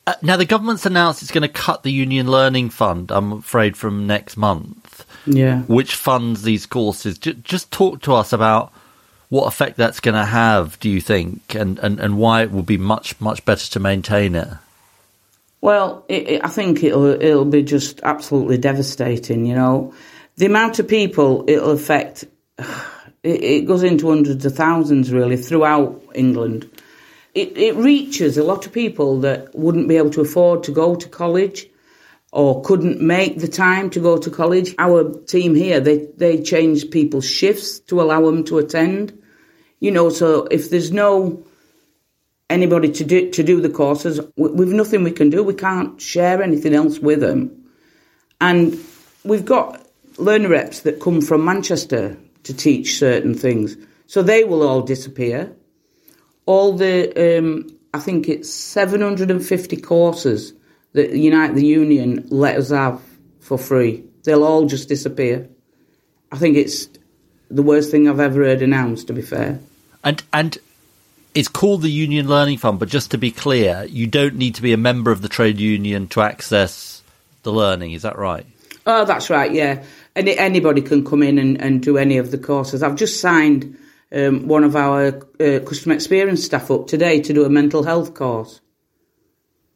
Uh, 0.07 0.15
now 0.23 0.37
the 0.37 0.45
government's 0.47 0.87
announced 0.87 1.23
it's 1.23 1.31
going 1.31 1.43
to 1.43 1.49
cut 1.49 1.83
the 1.83 1.93
Union 1.93 2.29
Learning 2.31 2.71
Fund. 2.71 3.11
I'm 3.11 3.33
afraid 3.33 3.77
from 3.77 4.07
next 4.07 4.37
month, 4.37 5.05
Yeah. 5.27 5.63
which 5.63 5.95
funds 5.95 6.43
these 6.43 6.67
courses. 6.67 7.19
J- 7.19 7.35
just 7.43 7.71
talk 7.71 8.03
to 8.03 8.15
us 8.15 8.33
about 8.33 8.73
what 9.29 9.47
effect 9.47 9.77
that's 9.77 10.01
going 10.01 10.15
to 10.15 10.25
have. 10.25 10.79
Do 10.81 10.89
you 10.89 11.01
think, 11.01 11.55
and, 11.55 11.79
and 11.81 12.01
and 12.01 12.19
why 12.19 12.43
it 12.43 12.51
will 12.51 12.63
be 12.63 12.79
much 12.79 13.21
much 13.21 13.45
better 13.45 13.71
to 13.71 13.81
maintain 13.81 14.35
it? 14.35 14.49
Well, 15.61 16.05
it, 16.09 16.29
it, 16.29 16.45
I 16.45 16.49
think 16.49 16.83
it'll 16.83 17.07
it'll 17.07 17.45
be 17.45 17.63
just 17.63 18.01
absolutely 18.03 18.59
devastating. 18.59 19.47
You 19.47 19.55
know, 19.55 19.95
the 20.37 20.47
amount 20.47 20.79
of 20.79 20.89
people 20.89 21.45
it'll 21.49 21.71
affect. 21.71 22.25
It, 23.25 23.43
it 23.43 23.67
goes 23.67 23.83
into 23.83 24.11
hundreds 24.11 24.47
of 24.47 24.55
thousands, 24.55 25.13
really, 25.13 25.37
throughout 25.37 26.01
England. 26.15 26.71
It, 27.35 27.59
it 27.59 27.75
reaches 27.75 28.39
a 28.39 28.45
lot 28.45 28.65
of 28.65 28.73
people 28.73 29.19
that 29.23 29.53
wouldn't 29.57 29.89
be 29.89 29.97
able 29.97 30.11
to 30.11 30.21
afford 30.21 30.63
to 30.63 30.71
go 30.71 30.95
to 30.95 31.09
college 31.09 31.69
or 32.33 32.63
couldn't 32.63 33.01
make 33.01 33.39
the 33.39 33.49
time 33.49 33.91
to 33.91 34.01
go 34.01 34.19
to 34.19 34.31
college. 34.31 34.75
Our 34.79 35.19
team 35.21 35.55
here, 35.55 35.81
they, 35.81 36.07
they 36.17 36.43
change 36.43 36.91
people's 36.91 37.29
shifts 37.29 37.79
to 37.81 38.01
allow 38.01 38.25
them 38.27 38.45
to 38.45 38.59
attend. 38.59 39.19
You 39.81 39.91
know, 39.93 40.11
so 40.11 40.47
if 40.51 40.71
there's 40.71 40.93
no 40.93 41.45
anybody 42.51 42.91
to 42.91 43.05
do 43.05 43.31
to 43.31 43.43
do 43.43 43.61
the 43.61 43.69
courses, 43.69 44.21
we- 44.37 44.51
we've 44.51 44.69
nothing 44.69 45.05
we 45.05 45.13
can 45.13 45.31
do. 45.31 45.43
We 45.43 45.55
can't 45.55 46.01
share 46.01 46.43
anything 46.43 46.75
else 46.75 46.99
with 46.99 47.21
them, 47.21 47.51
and 48.41 48.79
we've 49.25 49.45
got 49.45 49.87
learner 50.17 50.49
reps 50.49 50.81
that 50.81 51.01
come 51.01 51.21
from 51.21 51.45
Manchester 51.45 52.17
to 52.43 52.55
teach 52.55 52.99
certain 52.99 53.35
things, 53.35 53.77
so 54.07 54.23
they 54.23 54.45
will 54.45 54.67
all 54.67 54.83
disappear. 54.83 55.53
All 56.47 56.73
the 56.73 57.39
um, 57.39 57.69
I 57.95 58.01
think 58.01 58.29
it's 58.29 58.53
750 58.53 59.77
courses 59.77 60.55
that 60.99 61.13
Unite 61.13 61.55
the 61.55 61.65
Union 61.65 62.27
let 62.31 62.57
us 62.57 62.71
have 62.71 63.01
for 63.41 63.57
free. 63.57 64.05
They'll 64.25 64.45
all 64.45 64.67
just 64.67 64.89
disappear. 64.89 65.49
I 66.31 66.37
think 66.37 66.57
it's 66.57 66.89
the 67.51 67.63
worst 67.63 67.91
thing 67.91 68.09
I've 68.09 68.21
ever 68.21 68.45
heard 68.45 68.63
announced. 68.63 69.07
To 69.07 69.13
be 69.13 69.23
fair. 69.23 69.59
And 70.05 70.23
and 70.33 70.59
it's 71.35 71.49
called 71.49 71.83
the 71.83 71.91
Union 71.91 72.29
Learning 72.29 72.59
Fund, 72.59 72.79
but 72.79 72.89
just 72.89 73.11
to 73.13 73.19
be 73.19 73.31
clear, 73.31 73.85
you 73.89 74.07
don't 74.07 74.35
need 74.35 74.55
to 74.57 74.63
be 74.63 74.73
a 74.73 74.77
member 74.77 75.11
of 75.11 75.23
the 75.23 75.29
trade 75.29 75.61
union 75.61 76.09
to 76.09 76.21
access 76.21 77.03
the 77.43 77.53
learning. 77.53 77.93
Is 77.93 78.03
that 78.03 78.19
right? 78.19 78.47
Oh, 78.87 79.05
that's 79.05 79.31
right, 79.31 79.53
yeah. 79.53 79.85
And 80.17 80.29
anybody 80.29 80.83
can 80.83 81.05
come 81.05 81.23
in 81.23 81.39
and, 81.39 81.61
and 81.61 81.83
do 81.83 81.99
any 81.99 82.19
of 82.19 82.31
the 82.31 82.39
courses. 82.39 82.83
I've 82.83 82.97
just 82.97 83.21
signed 83.21 83.77
um, 84.11 84.49
one 84.49 84.65
of 84.65 84.75
our 84.75 85.09
uh, 85.41 85.61
customer 85.61 85.95
experience 85.95 86.45
staff 86.45 86.71
up 86.71 86.87
today 86.87 87.21
to 87.21 87.33
do 87.33 87.45
a 87.45 87.51
mental 87.51 87.83
health 87.83 88.15
course, 88.15 88.61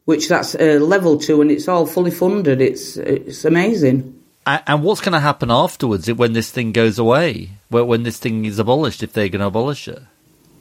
which 0.05 0.27
that's 0.27 0.55
uh, 0.55 0.79
level 0.81 1.17
two 1.17 1.41
and 1.41 1.51
it's 1.51 1.67
all 1.67 1.85
fully 1.85 2.11
funded. 2.11 2.61
It's 2.61 2.97
it's 2.97 3.45
amazing. 3.45 4.19
And 4.45 4.83
what's 4.83 4.99
going 4.99 5.13
to 5.13 5.21
happen 5.21 5.49
afterwards 5.49 6.11
when 6.11 6.33
this 6.33 6.51
thing 6.51 6.73
goes 6.73 6.99
away? 6.99 7.51
When 7.69 8.03
this 8.03 8.17
thing 8.19 8.43
is 8.43 8.59
abolished, 8.59 9.01
if 9.01 9.13
they're 9.13 9.29
going 9.29 9.39
to 9.39 9.47
abolish 9.47 9.87
it? 9.87 10.01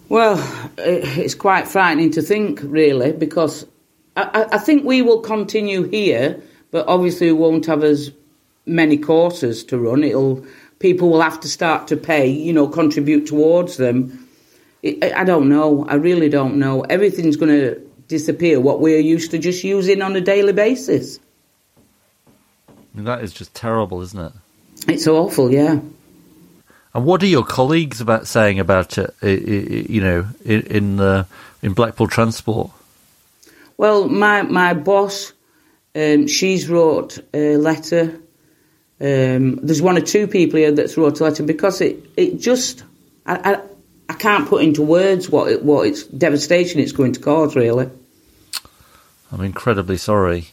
Well, 0.08 0.38
it's 0.78 1.34
quite 1.34 1.66
frightening 1.66 2.12
to 2.12 2.22
think, 2.22 2.60
really, 2.62 3.10
because 3.10 3.66
I, 4.16 4.46
I- 4.52 4.58
think 4.58 4.84
we 4.84 5.02
will 5.02 5.20
continue 5.20 5.82
here, 5.82 6.40
but 6.70 6.86
obviously 6.86 7.32
we 7.32 7.38
won't 7.38 7.66
have 7.66 7.82
as 7.82 8.12
many 8.66 8.98
courses 8.98 9.64
to 9.64 9.78
run. 9.78 10.04
It'll 10.04 10.46
people 10.78 11.10
will 11.10 11.22
have 11.22 11.40
to 11.40 11.48
start 11.48 11.88
to 11.88 11.96
pay, 11.96 12.28
you 12.28 12.52
know, 12.52 12.68
contribute 12.68 13.26
towards 13.26 13.78
them. 13.78 14.28
I 14.84 15.24
don't 15.24 15.48
know. 15.48 15.86
I 15.88 15.94
really 15.94 16.28
don't 16.28 16.56
know. 16.56 16.82
Everything's 16.82 17.36
going 17.36 17.50
to 17.52 17.80
disappear. 18.12 18.60
What 18.60 18.80
we're 18.80 19.00
used 19.00 19.30
to 19.30 19.38
just 19.38 19.64
using 19.64 20.02
on 20.02 20.14
a 20.14 20.20
daily 20.20 20.52
basis. 20.52 21.18
I 22.68 22.72
mean, 22.94 23.06
that 23.06 23.24
is 23.24 23.32
just 23.32 23.54
terrible, 23.54 24.02
isn't 24.02 24.20
it? 24.20 24.32
It's 24.86 25.06
awful. 25.06 25.50
Yeah. 25.50 25.80
And 26.94 27.06
what 27.06 27.22
are 27.22 27.26
your 27.26 27.44
colleagues 27.44 28.02
about 28.02 28.26
saying 28.26 28.60
about 28.60 28.98
it? 28.98 29.14
You 29.22 30.00
know, 30.02 30.26
in 30.44 30.60
in, 30.62 31.00
uh, 31.00 31.24
in 31.62 31.72
Blackpool 31.72 32.06
Transport. 32.06 32.70
Well, 33.78 34.08
my 34.08 34.42
my 34.42 34.74
boss, 34.74 35.32
um, 35.94 36.26
she's 36.26 36.68
wrote 36.68 37.18
a 37.32 37.56
letter. 37.56 38.20
Um, 39.00 39.56
there's 39.56 39.80
one 39.80 39.96
or 39.96 40.02
two 40.02 40.26
people 40.26 40.58
here 40.58 40.72
that's 40.72 40.98
wrote 40.98 41.20
a 41.20 41.24
letter 41.24 41.44
because 41.44 41.80
it 41.80 42.04
it 42.16 42.40
just 42.40 42.84
I, 43.24 43.54
I, 43.54 43.60
I 44.10 44.14
can't 44.14 44.46
put 44.46 44.62
into 44.62 44.82
words 44.82 45.30
what 45.30 45.50
it, 45.50 45.64
what 45.64 45.86
its 45.86 46.04
devastation 46.04 46.78
it's 46.78 46.92
going 46.92 47.14
to 47.14 47.20
cause. 47.20 47.56
Really, 47.56 47.88
I'm 49.32 49.40
incredibly 49.40 49.96
sorry. 49.96 50.48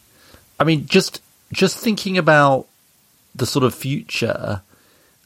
I 0.60 0.64
mean, 0.64 0.86
just 0.86 1.22
just 1.52 1.78
thinking 1.78 2.18
about 2.18 2.68
the 3.36 3.46
sort 3.46 3.66
of 3.66 3.76
future, 3.76 4.62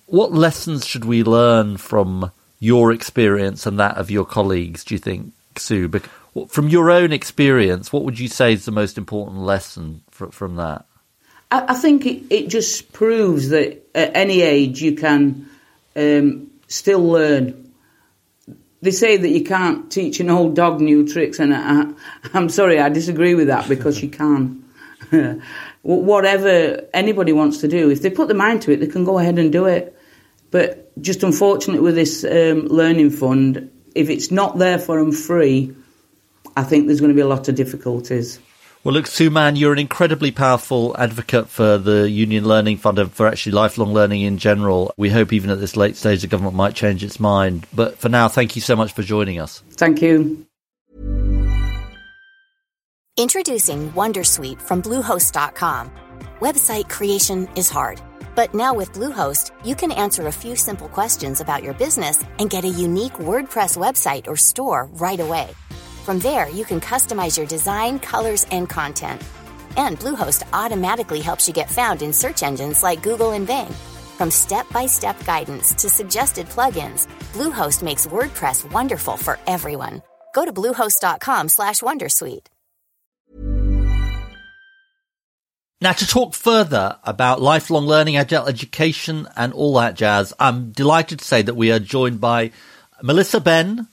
what 0.07 0.33
lessons 0.33 0.85
should 0.85 1.05
we 1.05 1.23
learn 1.23 1.77
from 1.77 2.31
your 2.59 2.91
experience 2.91 3.65
and 3.65 3.79
that 3.79 3.97
of 3.97 4.09
your 4.09 4.25
colleagues? 4.25 4.83
Do 4.83 4.95
you 4.95 4.99
think, 4.99 5.33
Sue? 5.57 5.91
From 6.47 6.69
your 6.69 6.89
own 6.89 7.11
experience, 7.11 7.93
what 7.93 8.03
would 8.03 8.19
you 8.19 8.27
say 8.27 8.53
is 8.53 8.65
the 8.65 8.71
most 8.71 8.97
important 8.97 9.39
lesson 9.39 10.01
fr- 10.09 10.27
from 10.27 10.55
that? 10.55 10.85
I, 11.51 11.75
think 11.75 12.07
it, 12.07 12.23
it 12.31 12.47
just 12.47 12.91
proves 12.93 13.49
that 13.49 13.87
at 13.93 14.15
any 14.15 14.41
age 14.41 14.81
you 14.81 14.95
can 14.95 15.47
um, 15.95 16.49
still 16.67 17.07
learn. 17.07 17.62
They 18.83 18.91
say 18.91 19.15
that 19.15 19.29
you 19.29 19.45
can't 19.45 19.89
teach 19.89 20.19
an 20.19 20.29
old 20.29 20.57
dog 20.57 20.81
new 20.81 21.07
tricks, 21.07 21.39
and 21.39 21.55
I, 21.55 21.85
I'm 22.33 22.49
sorry, 22.49 22.81
I 22.81 22.89
disagree 22.89 23.33
with 23.33 23.47
that 23.47 23.69
because 23.69 24.03
you 24.03 24.09
can. 24.09 24.65
Whatever 25.83 26.85
anybody 26.93 27.31
wants 27.31 27.59
to 27.59 27.69
do, 27.69 27.89
if 27.89 28.01
they 28.01 28.09
put 28.09 28.27
their 28.27 28.35
mind 28.35 28.61
to 28.63 28.73
it, 28.73 28.81
they 28.81 28.87
can 28.87 29.05
go 29.05 29.19
ahead 29.19 29.39
and 29.39 29.53
do 29.53 29.67
it. 29.67 29.97
But 30.51 31.01
just 31.01 31.23
unfortunately, 31.23 31.79
with 31.79 31.95
this 31.95 32.25
um, 32.25 32.67
learning 32.67 33.11
fund, 33.11 33.71
if 33.95 34.09
it's 34.09 34.31
not 34.31 34.57
there 34.57 34.79
for 34.79 34.99
them 34.99 35.13
free, 35.13 35.73
I 36.57 36.63
think 36.63 36.87
there's 36.87 36.99
going 36.99 37.11
to 37.11 37.15
be 37.15 37.21
a 37.21 37.27
lot 37.27 37.47
of 37.47 37.55
difficulties. 37.55 38.37
Well, 38.83 38.93
look, 38.93 39.07
Sue 39.07 39.29
Mann, 39.29 39.55
you're 39.55 39.71
an 39.71 39.79
incredibly 39.79 40.31
powerful 40.31 40.93
advocate 40.99 41.47
for 41.47 41.77
the 41.77 42.09
Union 42.09 42.43
Learning 42.43 42.75
Fund 42.75 42.99
and 42.99 43.09
for 43.09 43.27
actually 43.27 43.53
lifelong 43.53 43.93
learning 43.93 44.21
in 44.21 44.37
general. 44.37 44.93
We 44.97 45.09
hope 45.09 45.31
even 45.31 45.49
at 45.49 45.59
this 45.61 45.77
late 45.77 45.95
stage 45.95 46.21
the 46.21 46.27
government 46.27 46.55
might 46.55 46.75
change 46.75 47.01
its 47.01 47.17
mind. 47.17 47.65
But 47.73 47.97
for 47.97 48.09
now, 48.09 48.27
thank 48.27 48.57
you 48.57 48.61
so 48.61 48.75
much 48.75 48.91
for 48.91 49.01
joining 49.01 49.39
us. 49.39 49.63
Thank 49.71 50.01
you. 50.01 50.45
Introducing 53.15 53.93
Wondersuite 53.93 54.61
from 54.61 54.81
Bluehost.com. 54.81 55.89
Website 56.41 56.89
creation 56.89 57.47
is 57.55 57.69
hard, 57.69 58.01
but 58.35 58.53
now 58.53 58.73
with 58.73 58.91
Bluehost, 58.91 59.51
you 59.63 59.75
can 59.75 59.93
answer 59.93 60.27
a 60.27 60.31
few 60.31 60.57
simple 60.57 60.89
questions 60.89 61.39
about 61.39 61.63
your 61.63 61.73
business 61.75 62.21
and 62.37 62.49
get 62.49 62.65
a 62.65 62.69
unique 62.69 63.13
WordPress 63.13 63.77
website 63.77 64.27
or 64.27 64.35
store 64.35 64.89
right 64.93 65.21
away. 65.21 65.53
From 66.03 66.19
there, 66.19 66.49
you 66.49 66.65
can 66.65 66.81
customize 66.81 67.37
your 67.37 67.47
design, 67.47 67.97
colors, 67.97 68.45
and 68.51 68.67
content. 68.69 69.21
And 69.77 69.97
Bluehost 69.97 70.43
automatically 70.51 71.21
helps 71.21 71.47
you 71.47 71.53
get 71.53 71.71
found 71.71 72.01
in 72.01 72.11
search 72.11 72.43
engines 72.43 72.83
like 72.83 73.01
Google 73.01 73.31
and 73.31 73.47
Bing. 73.47 73.71
From 74.17 74.29
step-by-step 74.29 75.23
guidance 75.23 75.73
to 75.75 75.87
suggested 75.87 76.49
plugins, 76.49 77.07
Bluehost 77.31 77.81
makes 77.81 78.05
WordPress 78.05 78.69
wonderful 78.69 79.15
for 79.15 79.39
everyone. 79.47 80.01
Go 80.35 80.43
to 80.43 80.51
bluehost.com/wondersuite. 80.51 82.47
Now, 85.79 85.93
to 85.93 86.05
talk 86.05 86.33
further 86.33 86.97
about 87.05 87.39
lifelong 87.41 87.87
learning, 87.87 88.17
adult 88.17 88.49
education, 88.49 89.29
and 89.37 89.53
all 89.53 89.75
that 89.75 89.95
jazz, 89.95 90.33
I'm 90.37 90.73
delighted 90.73 91.19
to 91.19 91.25
say 91.25 91.43
that 91.43 91.55
we 91.55 91.71
are 91.71 91.79
joined 91.79 92.19
by 92.19 92.51
Melissa 93.01 93.39
Benn, 93.39 93.87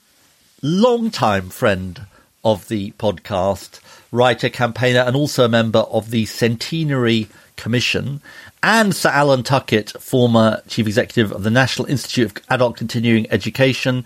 longtime 0.63 1.49
friend 1.51 2.07
of 2.45 2.69
the 2.69 2.93
podcast, 2.93 3.81
writer, 4.13 4.49
campaigner, 4.49 5.01
and 5.01 5.17
also 5.17 5.45
a 5.45 5.49
member 5.49 5.81
of 5.81 6.11
the 6.11 6.27
Centenary 6.27 7.29
Commission, 7.57 8.21
and 8.63 8.95
Sir 8.95 9.11
Alan 9.11 9.43
Tuckett, 9.43 9.91
former 10.01 10.63
chief 10.69 10.87
executive 10.87 11.33
of 11.33 11.43
the 11.43 11.51
National 11.51 11.89
Institute 11.89 12.39
of 12.39 12.45
Adult 12.49 12.77
Continuing 12.77 13.31
Education, 13.31 14.05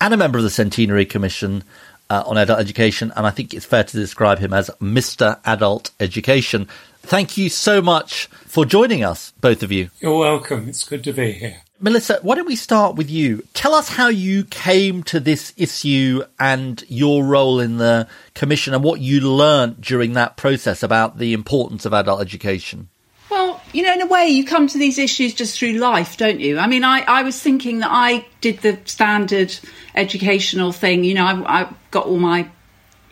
and 0.00 0.14
a 0.14 0.16
member 0.16 0.38
of 0.38 0.44
the 0.44 0.50
Centenary 0.50 1.06
Commission 1.06 1.62
uh, 2.08 2.24
on 2.26 2.36
Adult 2.36 2.60
Education. 2.60 3.12
And 3.16 3.26
I 3.26 3.30
think 3.30 3.54
it's 3.54 3.66
fair 3.66 3.84
to 3.84 3.96
describe 3.96 4.38
him 4.38 4.52
as 4.52 4.70
Mr. 4.80 5.38
Adult 5.44 5.90
Education. 6.00 6.68
Thank 7.02 7.36
you 7.36 7.48
so 7.48 7.80
much 7.80 8.26
for 8.26 8.64
joining 8.64 9.04
us, 9.04 9.32
both 9.40 9.62
of 9.62 9.72
you. 9.72 9.90
You're 10.00 10.18
welcome. 10.18 10.68
It's 10.68 10.88
good 10.88 11.04
to 11.04 11.12
be 11.12 11.32
here. 11.32 11.62
Melissa, 11.82 12.18
why 12.20 12.34
don't 12.34 12.46
we 12.46 12.56
start 12.56 12.96
with 12.96 13.10
you? 13.10 13.42
Tell 13.54 13.72
us 13.72 13.88
how 13.88 14.08
you 14.08 14.44
came 14.44 15.02
to 15.04 15.18
this 15.18 15.54
issue 15.56 16.22
and 16.38 16.84
your 16.88 17.24
role 17.24 17.58
in 17.58 17.78
the 17.78 18.06
commission 18.34 18.74
and 18.74 18.84
what 18.84 19.00
you 19.00 19.20
learnt 19.22 19.80
during 19.80 20.12
that 20.12 20.36
process 20.36 20.82
about 20.82 21.16
the 21.16 21.32
importance 21.32 21.86
of 21.86 21.94
adult 21.94 22.20
education. 22.20 22.90
Well, 23.30 23.62
you 23.72 23.82
know, 23.82 23.94
in 23.94 24.02
a 24.02 24.06
way, 24.06 24.28
you 24.28 24.44
come 24.44 24.66
to 24.66 24.76
these 24.76 24.98
issues 24.98 25.32
just 25.32 25.58
through 25.58 25.72
life, 25.72 26.18
don't 26.18 26.40
you? 26.40 26.58
I 26.58 26.66
mean, 26.66 26.84
I, 26.84 27.00
I 27.00 27.22
was 27.22 27.40
thinking 27.40 27.78
that 27.78 27.90
I 27.90 28.26
did 28.42 28.58
the 28.58 28.78
standard 28.84 29.58
educational 29.94 30.72
thing. 30.72 31.04
You 31.04 31.14
know, 31.14 31.24
I, 31.24 31.62
I 31.62 31.74
got 31.90 32.04
all 32.04 32.18
my 32.18 32.50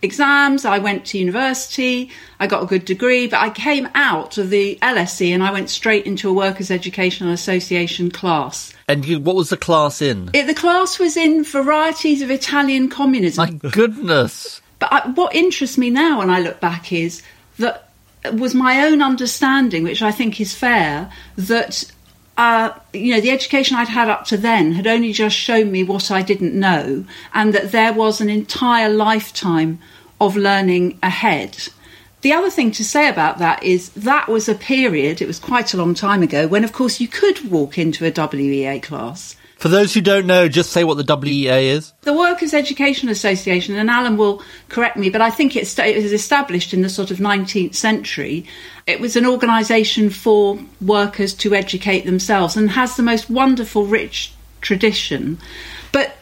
exams, 0.03 0.65
I 0.65 0.79
went 0.79 1.07
to 1.07 1.19
university, 1.19 2.11
I 2.39 2.47
got 2.47 2.63
a 2.63 2.67
good 2.67 2.85
degree, 2.85 3.27
but 3.27 3.41
I 3.41 3.51
came 3.51 3.89
out 3.95 4.39
of 4.39 4.51
the 4.51 4.79
LSE 4.81 5.31
and 5.31 5.43
I 5.43 5.53
went 5.53 5.71
straight 5.71 6.07
into 6.07 6.29
a 6.29 6.33
Workers' 6.33 6.71
Educational 6.71 7.33
Association 7.33 8.11
class. 8.11 8.73
And 8.87 9.05
you, 9.05 9.19
what 9.19 9.37
was 9.37 9.51
the 9.51 9.57
class 9.57 10.01
in? 10.01 10.31
It, 10.33 10.47
the 10.47 10.55
class 10.55 10.99
was 10.99 11.17
in 11.17 11.45
varieties 11.45 12.23
of 12.23 12.31
Italian 12.31 12.89
communism. 12.89 13.61
My 13.63 13.71
goodness. 13.71 14.63
But 14.79 14.93
I, 14.93 15.09
what 15.11 15.35
interests 15.35 15.77
me 15.77 15.91
now 15.91 16.19
when 16.19 16.31
I 16.31 16.41
look 16.41 16.61
back 16.61 16.93
is 16.93 17.23
that 17.59 17.91
was 18.33 18.55
my 18.55 18.85
own 18.85 19.03
understanding, 19.03 19.83
which 19.83 20.03
I 20.03 20.13
think 20.13 20.41
is 20.41 20.55
fair, 20.55 21.11
that 21.37 21.85
uh, 22.39 22.73
you 22.93 23.13
know 23.13 23.21
the 23.21 23.33
education 23.33 23.77
I'd 23.77 23.89
had 23.89 24.09
up 24.09 24.25
to 24.27 24.37
then 24.37 24.73
had 24.73 24.87
only 24.87 25.13
just 25.13 25.37
shown 25.37 25.73
me 25.73 25.83
what 25.83 26.11
I 26.11 26.23
didn't 26.23 26.55
know, 26.55 27.05
and 27.35 27.53
that 27.53 27.73
there 27.73 27.93
was 27.93 28.21
an 28.21 28.31
entire 28.31 28.89
lifetime 28.89 29.81
of 30.21 30.37
learning 30.37 30.99
ahead. 31.03 31.69
The 32.21 32.33
other 32.33 32.51
thing 32.51 32.71
to 32.73 32.85
say 32.85 33.09
about 33.09 33.39
that 33.39 33.63
is 33.63 33.91
that 33.91 34.29
was 34.29 34.49
a 34.49 34.55
period, 34.55 35.21
it 35.21 35.27
was 35.27 35.39
quite 35.39 35.75
a 35.75 35.77
long 35.77 35.95
time 35.95 36.23
ago, 36.23 36.47
when 36.47 36.65
of 36.65 36.73
course 36.73 37.01
you 37.01 37.09
could 37.09 37.51
walk 37.51 37.77
into 37.77 38.07
a 38.07 38.11
WEA 38.11 38.81
class. 38.81 39.37
For 39.59 39.69
those 39.69 39.93
who 39.93 40.01
don't 40.01 40.27
know, 40.27 40.49
just 40.49 40.71
say 40.71 40.85
what 40.85 41.05
the 41.05 41.17
WEA 41.17 41.71
is. 41.71 41.93
The 42.03 42.13
Workers' 42.13 42.55
Education 42.55 43.09
Association, 43.09 43.75
and 43.75 43.91
Alan 43.91 44.17
will 44.17 44.41
correct 44.69 44.97
me, 44.97 45.11
but 45.11 45.21
I 45.21 45.31
think 45.31 45.57
it, 45.57 45.67
sta- 45.67 45.83
it 45.83 46.01
was 46.01 46.13
established 46.13 46.73
in 46.73 46.83
the 46.83 46.89
sort 46.89 47.11
of 47.11 47.19
19th 47.19 47.75
century. 47.75 48.47
It 48.87 49.01
was 49.01 49.17
an 49.17 49.27
organisation 49.27 50.11
for 50.11 50.61
workers 50.81 51.35
to 51.35 51.55
educate 51.55 52.07
themselves 52.07 52.57
and 52.57 52.71
has 52.71 52.97
the 52.97 53.03
most 53.03 53.29
wonderful, 53.29 53.85
rich 53.85 54.33
tradition. 54.61 55.39
But 55.91 56.17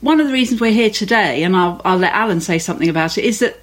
one 0.00 0.18
of 0.18 0.26
the 0.26 0.32
reasons 0.32 0.62
we're 0.62 0.72
here 0.72 0.88
today, 0.88 1.42
and 1.42 1.54
I'll, 1.54 1.82
I'll 1.84 1.98
let 1.98 2.14
Alan 2.14 2.40
say 2.40 2.58
something 2.58 2.88
about 2.88 3.18
it, 3.18 3.24
is 3.24 3.40
that 3.40 3.58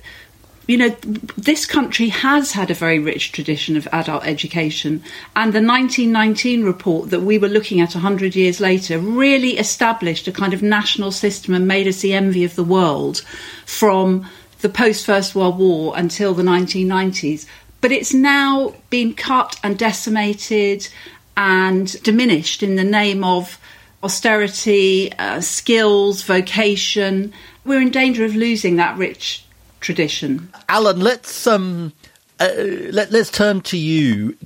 you 0.67 0.77
know, 0.77 0.89
this 1.37 1.65
country 1.65 2.09
has 2.09 2.51
had 2.51 2.69
a 2.69 2.73
very 2.75 2.99
rich 2.99 3.31
tradition 3.31 3.77
of 3.77 3.87
adult 3.93 4.25
education, 4.25 5.01
and 5.33 5.53
the 5.53 5.63
1919 5.63 6.65
report 6.65 7.09
that 7.09 7.21
we 7.21 7.37
were 7.37 7.47
looking 7.47 7.79
at 7.79 7.95
100 7.95 8.35
years 8.35 8.59
later 8.59 8.99
really 8.99 9.57
established 9.57 10.27
a 10.27 10.31
kind 10.31 10.53
of 10.53 10.61
national 10.61 11.13
system 11.13 11.53
and 11.53 11.67
made 11.67 11.87
us 11.87 12.01
the 12.01 12.13
envy 12.13 12.43
of 12.43 12.55
the 12.55 12.65
world 12.65 13.19
from 13.65 14.27
the 14.59 14.67
post 14.67 15.05
First 15.05 15.35
World 15.35 15.57
War 15.57 15.93
until 15.95 16.33
the 16.33 16.43
1990s. 16.43 17.45
But 17.79 17.93
it's 17.93 18.13
now 18.13 18.73
been 18.89 19.13
cut 19.13 19.57
and 19.63 19.79
decimated 19.79 20.89
and 21.37 22.01
diminished 22.03 22.61
in 22.61 22.75
the 22.75 22.83
name 22.83 23.23
of 23.23 23.57
austerity, 24.03 25.13
uh, 25.13 25.39
skills, 25.39 26.23
vocation. 26.23 27.31
We're 27.63 27.81
in 27.81 27.91
danger 27.91 28.25
of 28.25 28.35
losing 28.35 28.75
that 28.77 28.97
rich 28.97 29.46
tradition. 29.87 30.49
Alan, 30.67 30.99
let's 30.99 31.47
um, 31.47 31.93
uh, 32.41 32.49
let 32.91 33.09
let's 33.09 33.31
turn 33.31 33.61
to 33.61 33.77
you. 33.77 34.37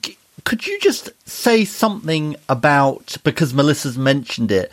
Could 0.43 0.67
you 0.67 0.79
just 0.79 1.09
say 1.27 1.65
something 1.65 2.35
about, 2.47 3.17
because 3.23 3.51
Melissa's 3.51 3.97
mentioned 3.97 4.51
it, 4.51 4.71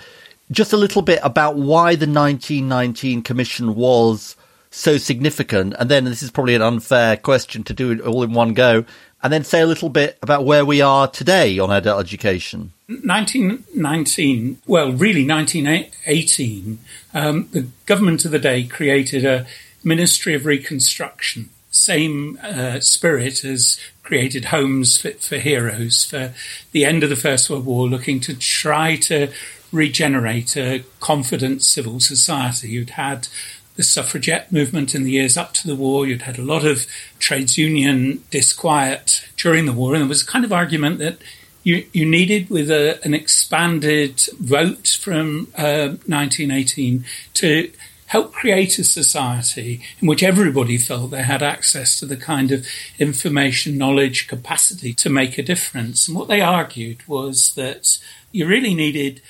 just 0.51 0.75
a 0.75 0.77
little 0.77 1.01
bit 1.01 1.21
about 1.23 1.57
why 1.57 1.95
the 1.95 2.07
1919 2.07 3.23
Commission 3.23 3.75
was 3.75 4.37
so 4.71 4.99
significant? 4.99 5.75
And 5.79 5.91
then 5.91 6.05
this 6.05 6.23
is 6.23 6.31
probably 6.31 6.55
an 6.55 6.63
unfair 6.63 7.17
question 7.17 7.65
to 7.65 7.73
do 7.73 7.93
it 7.93 8.01
all 8.03 8.23
in 8.23 8.35
one 8.35 8.53
go. 8.53 8.85
And 9.23 9.33
then 9.33 9.43
say 9.43 9.63
a 9.63 9.67
little 9.67 9.89
bit 9.89 10.19
about 10.23 10.45
where 10.45 10.65
we 10.65 10.81
are 10.83 11.09
today 11.09 11.59
on 11.59 11.71
adult 11.71 12.01
education. 12.01 12.73
1919, 12.87 14.59
well, 14.67 14.93
really 14.93 15.27
1918, 15.27 16.79
um, 17.15 17.49
the 17.53 17.67
government 17.87 18.25
of 18.25 18.31
the 18.31 18.39
day 18.39 18.65
created 18.65 19.25
a 19.25 19.47
Ministry 19.85 20.35
of 20.35 20.47
Reconstruction. 20.47 21.51
Same 21.71 22.39
uh, 22.43 22.81
spirit 22.81 23.45
as 23.45 23.79
created 24.03 24.47
Homes 24.47 24.99
Fit 24.99 25.21
for 25.21 25.37
Heroes 25.37 26.05
for 26.05 26.33
the 26.73 26.85
end 26.85 27.03
of 27.03 27.11
the 27.11 27.17
First 27.17 27.51
World 27.51 27.67
War, 27.67 27.87
looking 27.87 28.21
to 28.21 28.35
try 28.35 28.97
to 28.97 29.31
regenerate 29.71 30.57
a 30.57 30.85
confident 31.01 31.63
civil 31.63 32.01
society. 32.01 32.71
You'd 32.71 32.91
had 32.91 33.29
the 33.77 33.83
suffragette 33.83 34.51
movement 34.51 34.95
in 34.95 35.05
the 35.05 35.13
years 35.13 35.37
up 35.37 35.53
to 35.55 35.67
the 35.67 35.77
war. 35.77 36.07
You'd 36.07 36.23
had 36.23 36.39
a 36.39 36.43
lot 36.43 36.65
of 36.65 36.87
trades 37.19 37.57
union 37.57 38.25
disquiet 38.31 39.25
during 39.37 39.67
the 39.67 39.73
war, 39.73 39.95
and 39.95 40.03
there 40.03 40.09
was 40.09 40.23
a 40.23 40.27
kind 40.27 40.45
of 40.45 40.53
argument 40.53 40.99
that 40.99 41.19
you, 41.63 41.87
you 41.93 42.07
needed, 42.07 42.51
with 42.51 42.71
a, 42.71 42.99
an 43.05 43.15
expanded 43.15 44.21
vote 44.41 44.89
from 45.01 45.49
uh, 45.57 45.95
1918, 46.07 47.05
to 47.35 47.71
help 48.09 48.33
create 48.33 48.79
a 48.79 48.85
society 48.85 49.81
in 50.01 50.09
which 50.09 50.23
everybody 50.23 50.79
felt 50.79 51.11
they 51.11 51.23
had 51.23 51.43
access 51.43 51.99
to 52.01 52.07
the 52.07 52.17
kind 52.17 52.51
of 52.51 52.67
information, 52.99 53.79
knowledge, 53.79 54.27
capacity 54.27 54.93
to 54.95 55.11
make 55.11 55.39
a 55.39 55.43
difference. 55.43 56.09
And 56.09 56.17
what 56.17 56.29
they 56.29 56.41
argued 56.41 57.07
was 57.07 57.55
that 57.55 57.99
you 58.33 58.47
really 58.47 58.75
needed 58.75 59.21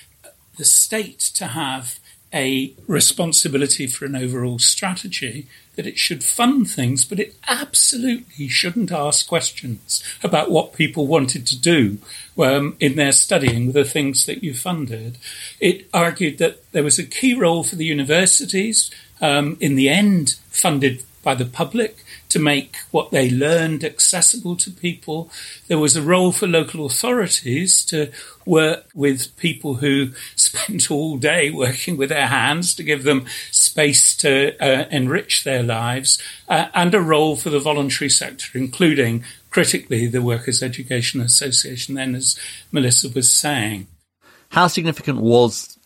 the 0.57 0.65
state 0.65 1.19
to 1.19 1.47
have 1.49 1.99
a 2.33 2.73
responsibility 2.87 3.87
for 3.87 4.05
an 4.05 4.15
overall 4.15 4.59
strategy, 4.59 5.47
that 5.79 5.87
it 5.87 5.97
should 5.97 6.25
fund 6.25 6.69
things, 6.69 7.05
but 7.05 7.21
it 7.21 7.37
absolutely 7.47 8.49
shouldn't 8.49 8.91
ask 8.91 9.29
questions 9.29 10.03
about 10.25 10.51
what 10.51 10.73
people 10.73 11.07
wanted 11.07 11.47
to 11.47 11.57
do 11.57 11.99
um, 12.37 12.77
in 12.81 12.97
their 12.97 13.13
studying 13.13 13.67
with 13.67 13.77
the 13.77 13.85
things 13.85 14.27
that 14.27 14.43
you 14.43 14.53
funded. 14.55 15.19
It 15.61 15.89
argued 15.95 16.39
that 16.39 16.69
there 16.73 16.83
was 16.83 16.99
a 16.99 17.07
key 17.07 17.33
role 17.33 17.63
for 17.63 17.77
the 17.77 17.85
universities, 17.85 18.91
um, 19.21 19.57
in 19.61 19.77
the 19.77 19.89
end 19.89 20.35
funded 20.51 21.05
by 21.23 21.37
the 21.37 21.47
public, 21.47 22.05
to 22.29 22.39
make 22.39 22.77
what 22.91 23.11
they 23.11 23.31
learned 23.31 23.85
accessible 23.85 24.57
to 24.57 24.71
people. 24.71 25.31
There 25.67 25.79
was 25.79 25.97
a 25.97 26.03
role 26.03 26.33
for 26.33 26.47
local 26.47 26.85
authorities 26.85 27.85
to 27.87 28.11
work 28.45 28.87
with 28.95 29.37
people 29.37 29.75
who 29.75 30.11
spent 30.37 30.91
all 30.91 31.17
day 31.17 31.51
working 31.51 31.97
with 31.97 32.09
their 32.09 32.27
hands 32.27 32.75
to 32.75 32.83
give 32.83 33.05
them 33.05 33.27
space 33.51 34.17
to 34.19 34.57
uh, 34.63 34.89
enrich 34.91 35.45
their 35.45 35.63
lives, 35.63 36.21
uh, 36.49 36.69
and 36.75 36.95
a 36.95 37.01
role 37.01 37.37
for 37.37 37.51
the 37.51 37.61
voluntary 37.61 38.11
sector, 38.11 38.59
including 38.59 39.25
critically 39.51 40.07
the 40.07 40.23
Workers' 40.23 40.63
Education 40.63 41.21
Association, 41.21 41.95
then, 41.95 42.15
as 42.15 42.39
Melissa 42.73 43.09
was 43.09 43.33
saying. 43.33 43.87
How 44.51 44.67
significant 44.67 45.21
was 45.21 45.79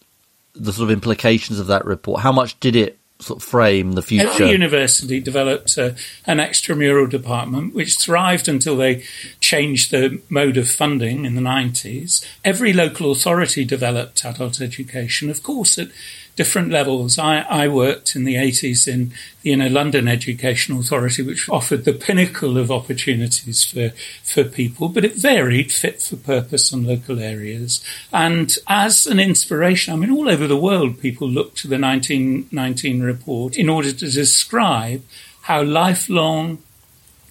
the 0.55 0.73
sort 0.73 0.89
of 0.89 0.93
implications 0.93 1.59
of 1.59 1.69
that 1.69 1.85
report? 1.85 2.21
How 2.21 2.33
much 2.33 2.59
did 2.61 2.77
it 2.77 2.99
sort 3.23 3.43
of 3.43 3.49
frame 3.49 3.93
the 3.93 4.03
future. 4.03 4.29
Every 4.29 4.51
university 4.51 5.21
developed 5.21 5.77
uh, 5.79 5.93
an 6.27 6.39
extramural 6.39 7.09
department, 7.09 7.75
which 7.75 7.99
thrived 7.99 8.49
until 8.49 8.77
they 8.77 9.05
changed 9.41 9.91
the 9.91 10.21
mode 10.29 10.57
of 10.57 10.69
funding 10.69 11.25
in 11.25 11.35
the 11.35 11.41
90s. 11.41 12.25
Every 12.45 12.73
local 12.73 13.13
authority 13.13 13.65
developed 13.65 14.25
adult 14.25 14.61
education. 14.61 15.31
Of 15.31 15.43
course, 15.43 15.79
at 15.79 15.89
different 16.37 16.71
levels. 16.71 17.19
I, 17.19 17.41
I 17.41 17.69
worked 17.69 18.17
in 18.17 18.25
the 18.25 18.37
80s 18.37 18.89
in 18.89 19.13
the 19.43 19.53
Inner 19.53 19.69
London 19.69 20.09
Education 20.09 20.77
Authority, 20.77 21.23
which 21.23 21.49
offered 21.49 21.85
the 21.85 21.93
pinnacle 21.93 22.57
of 22.57 22.71
opportunities 22.71 23.65
for, 23.65 23.91
for 24.23 24.45
people, 24.49 24.89
but 24.89 25.05
it 25.05 25.17
varied 25.17 25.73
fit 25.73 26.01
for 26.03 26.17
purpose 26.17 26.73
on 26.73 26.85
local 26.85 27.19
areas. 27.19 27.85
And 28.13 28.57
as 28.69 29.07
an 29.07 29.21
inspiration, 29.21 29.93
I 29.93 29.97
mean, 29.97 30.11
all 30.11 30.29
over 30.29 30.47
the 30.47 30.57
world, 30.57 31.01
people 31.01 31.29
look 31.29 31.55
to 31.57 31.69
the 31.69 31.79
1919 31.79 33.03
report 33.03 33.57
in 33.57 33.69
order 33.69 33.93
to 33.93 34.11
describe 34.11 35.03
how 35.43 35.63
lifelong, 35.63 36.63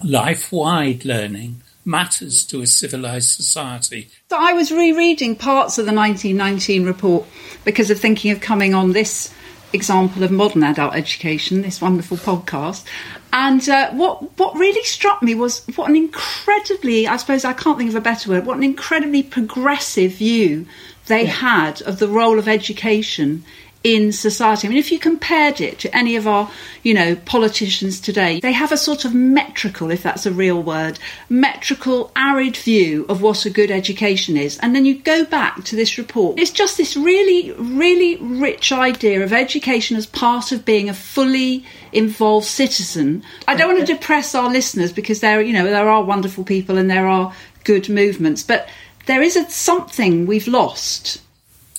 life-wide 0.03 1.05
learning 1.05 1.61
matters 1.85 2.45
to 2.47 2.61
a 2.61 2.67
civilized 2.67 3.29
society. 3.29 4.09
So 4.29 4.37
I 4.39 4.53
was 4.53 4.71
rereading 4.71 5.35
parts 5.35 5.77
of 5.77 5.85
the 5.85 5.93
1919 5.93 6.85
report 6.85 7.25
because 7.65 7.89
of 7.89 7.99
thinking 7.99 8.31
of 8.31 8.39
coming 8.39 8.73
on 8.73 8.91
this 8.93 9.33
example 9.73 10.23
of 10.23 10.31
modern 10.31 10.63
adult 10.63 10.95
education, 10.95 11.61
this 11.61 11.81
wonderful 11.81 12.17
podcast. 12.17 12.85
And 13.33 13.67
uh, 13.69 13.91
what 13.91 14.37
what 14.37 14.55
really 14.55 14.83
struck 14.83 15.23
me 15.23 15.35
was 15.35 15.65
what 15.75 15.89
an 15.89 15.95
incredibly, 15.95 17.07
I 17.07 17.17
suppose 17.17 17.45
I 17.45 17.53
can't 17.53 17.77
think 17.77 17.89
of 17.89 17.95
a 17.95 18.01
better 18.01 18.29
word, 18.29 18.45
what 18.45 18.57
an 18.57 18.63
incredibly 18.63 19.23
progressive 19.23 20.13
view 20.13 20.65
they 21.07 21.23
yeah. 21.23 21.31
had 21.31 21.81
of 21.83 21.99
the 21.99 22.07
role 22.07 22.37
of 22.37 22.47
education 22.47 23.43
in 23.83 24.11
society. 24.11 24.67
I 24.67 24.69
mean, 24.69 24.77
if 24.77 24.91
you 24.91 24.99
compared 24.99 25.59
it 25.59 25.79
to 25.79 25.95
any 25.95 26.15
of 26.15 26.27
our, 26.27 26.49
you 26.83 26.93
know, 26.93 27.15
politicians 27.15 27.99
today, 27.99 28.39
they 28.39 28.51
have 28.51 28.71
a 28.71 28.77
sort 28.77 29.05
of 29.05 29.13
metrical, 29.15 29.89
if 29.89 30.03
that's 30.03 30.25
a 30.25 30.31
real 30.31 30.61
word, 30.61 30.99
metrical, 31.29 32.11
arid 32.15 32.55
view 32.57 33.05
of 33.09 33.21
what 33.21 33.45
a 33.45 33.49
good 33.49 33.71
education 33.71 34.37
is. 34.37 34.59
And 34.59 34.75
then 34.75 34.85
you 34.85 34.99
go 34.99 35.25
back 35.25 35.63
to 35.65 35.75
this 35.75 35.97
report. 35.97 36.39
It's 36.39 36.51
just 36.51 36.77
this 36.77 36.95
really, 36.95 37.51
really 37.53 38.17
rich 38.17 38.71
idea 38.71 39.23
of 39.23 39.33
education 39.33 39.97
as 39.97 40.05
part 40.05 40.51
of 40.51 40.63
being 40.63 40.87
a 40.87 40.93
fully 40.93 41.65
involved 41.91 42.45
citizen. 42.45 43.23
I 43.47 43.55
don't 43.55 43.73
want 43.73 43.85
to 43.85 43.93
depress 43.93 44.35
our 44.35 44.51
listeners 44.51 44.93
because 44.93 45.21
there, 45.21 45.41
you 45.41 45.53
know, 45.53 45.65
there 45.65 45.89
are 45.89 46.03
wonderful 46.03 46.43
people 46.43 46.77
and 46.77 46.89
there 46.89 47.07
are 47.07 47.33
good 47.63 47.89
movements, 47.89 48.43
but 48.43 48.69
there 49.07 49.23
is 49.23 49.35
a, 49.35 49.49
something 49.49 50.27
we've 50.27 50.47
lost. 50.47 51.21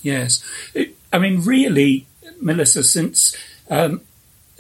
Yes. 0.03 0.43
It- 0.75 0.97
I 1.13 1.19
mean, 1.19 1.43
really, 1.43 2.07
Melissa, 2.41 2.83
since 2.83 3.37
um, 3.69 4.01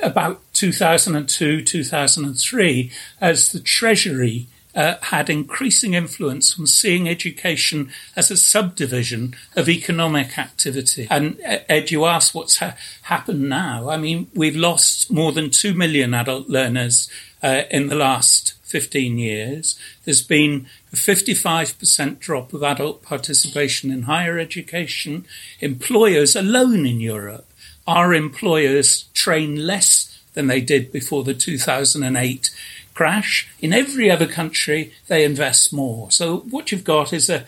about 0.02 0.40
2002, 0.52 1.62
2003, 1.62 2.90
as 3.20 3.52
the 3.52 3.60
Treasury 3.60 4.46
uh, 4.74 4.96
had 5.02 5.28
increasing 5.28 5.94
influence 5.94 6.58
on 6.58 6.66
seeing 6.66 7.08
education 7.08 7.90
as 8.16 8.30
a 8.30 8.36
subdivision 8.36 9.34
of 9.54 9.68
economic 9.68 10.38
activity. 10.38 11.06
And 11.10 11.38
Ed, 11.42 11.90
you 11.90 12.06
asked 12.06 12.34
what's 12.34 12.58
ha- 12.58 12.76
happened 13.02 13.48
now. 13.48 13.90
I 13.90 13.96
mean, 13.96 14.30
we've 14.34 14.56
lost 14.56 15.10
more 15.10 15.32
than 15.32 15.50
2 15.50 15.74
million 15.74 16.14
adult 16.14 16.48
learners 16.48 17.10
uh, 17.42 17.62
in 17.70 17.88
the 17.88 17.94
last 17.94 18.54
15 18.62 19.18
years. 19.18 19.78
There's 20.04 20.22
been 20.22 20.66
a 20.92 20.96
55% 20.96 22.18
drop 22.18 22.52
of 22.52 22.62
adult 22.62 23.02
participation 23.02 23.90
in 23.90 24.02
higher 24.02 24.38
education. 24.38 25.24
Employers 25.60 26.36
alone 26.36 26.86
in 26.86 27.00
Europe, 27.00 27.46
our 27.86 28.12
employers 28.12 29.04
train 29.14 29.66
less 29.66 30.20
than 30.34 30.46
they 30.46 30.60
did 30.60 30.92
before 30.92 31.24
the 31.24 31.34
2008 31.34 32.50
crash. 32.94 33.48
In 33.60 33.72
every 33.72 34.10
other 34.10 34.26
country, 34.26 34.92
they 35.08 35.24
invest 35.24 35.72
more. 35.72 36.10
So 36.10 36.38
what 36.50 36.70
you've 36.70 36.84
got 36.84 37.12
is 37.12 37.30
a, 37.30 37.44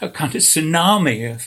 a 0.00 0.08
kind 0.08 0.34
of 0.34 0.42
tsunami 0.42 1.32
of 1.34 1.46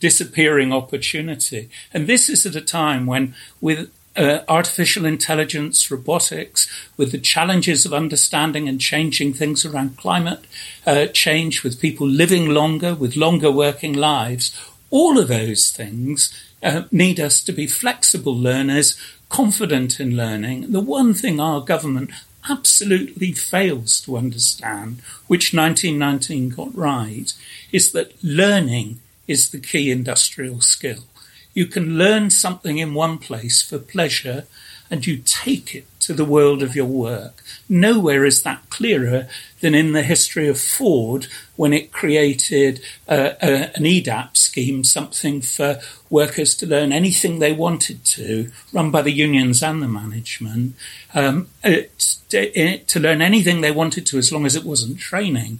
disappearing 0.00 0.72
opportunity. 0.72 1.68
And 1.92 2.06
this 2.06 2.28
is 2.28 2.44
at 2.46 2.56
a 2.56 2.60
time 2.60 3.06
when, 3.06 3.34
with 3.60 3.90
uh, 4.16 4.40
artificial 4.48 5.04
intelligence, 5.04 5.90
robotics, 5.90 6.68
with 6.96 7.12
the 7.12 7.18
challenges 7.18 7.86
of 7.86 7.94
understanding 7.94 8.68
and 8.68 8.80
changing 8.80 9.32
things 9.32 9.64
around 9.64 9.96
climate 9.96 10.44
uh, 10.86 11.06
change, 11.06 11.62
with 11.62 11.80
people 11.80 12.06
living 12.06 12.50
longer, 12.50 12.94
with 12.94 13.16
longer 13.16 13.50
working 13.50 13.94
lives, 13.94 14.56
all 14.90 15.18
of 15.18 15.28
those 15.28 15.70
things 15.70 16.32
uh, 16.62 16.82
need 16.90 17.18
us 17.18 17.42
to 17.42 17.52
be 17.52 17.66
flexible 17.66 18.36
learners, 18.36 18.96
confident 19.28 19.98
in 19.98 20.16
learning. 20.16 20.70
The 20.72 20.80
one 20.80 21.14
thing 21.14 21.40
our 21.40 21.60
government 21.60 22.10
absolutely 22.48 23.32
fails 23.32 24.00
to 24.02 24.16
understand, 24.16 25.00
which 25.26 25.54
1919 25.54 26.50
got 26.50 26.74
right, 26.76 27.32
is 27.70 27.92
that 27.92 28.22
learning 28.22 29.00
is 29.26 29.50
the 29.50 29.60
key 29.60 29.90
industrial 29.90 30.60
skill. 30.60 31.04
You 31.54 31.66
can 31.66 31.98
learn 31.98 32.30
something 32.30 32.78
in 32.78 32.94
one 32.94 33.18
place 33.18 33.62
for 33.62 33.78
pleasure 33.78 34.46
and 34.90 35.06
you 35.06 35.16
take 35.24 35.74
it 35.74 35.86
to 36.00 36.12
the 36.12 36.24
world 36.24 36.62
of 36.62 36.76
your 36.76 36.86
work. 36.86 37.42
Nowhere 37.66 38.26
is 38.26 38.42
that 38.42 38.68
clearer 38.68 39.26
than 39.60 39.74
in 39.74 39.92
the 39.92 40.02
history 40.02 40.48
of 40.48 40.60
Ford 40.60 41.28
when 41.56 41.72
it 41.72 41.92
created 41.92 42.82
uh, 43.08 43.30
uh, 43.40 43.68
an 43.74 43.84
EDAP 43.84 44.36
scheme, 44.36 44.84
something 44.84 45.40
for 45.40 45.80
workers 46.10 46.54
to 46.56 46.66
learn 46.66 46.92
anything 46.92 47.38
they 47.38 47.54
wanted 47.54 48.04
to, 48.04 48.50
run 48.72 48.90
by 48.90 49.00
the 49.00 49.12
unions 49.12 49.62
and 49.62 49.82
the 49.82 49.88
management, 49.88 50.74
um, 51.14 51.48
it, 51.64 52.18
it, 52.32 52.86
to 52.88 53.00
learn 53.00 53.22
anything 53.22 53.62
they 53.62 53.70
wanted 53.70 54.04
to 54.06 54.18
as 54.18 54.30
long 54.30 54.44
as 54.44 54.56
it 54.56 54.64
wasn't 54.64 54.98
training. 54.98 55.58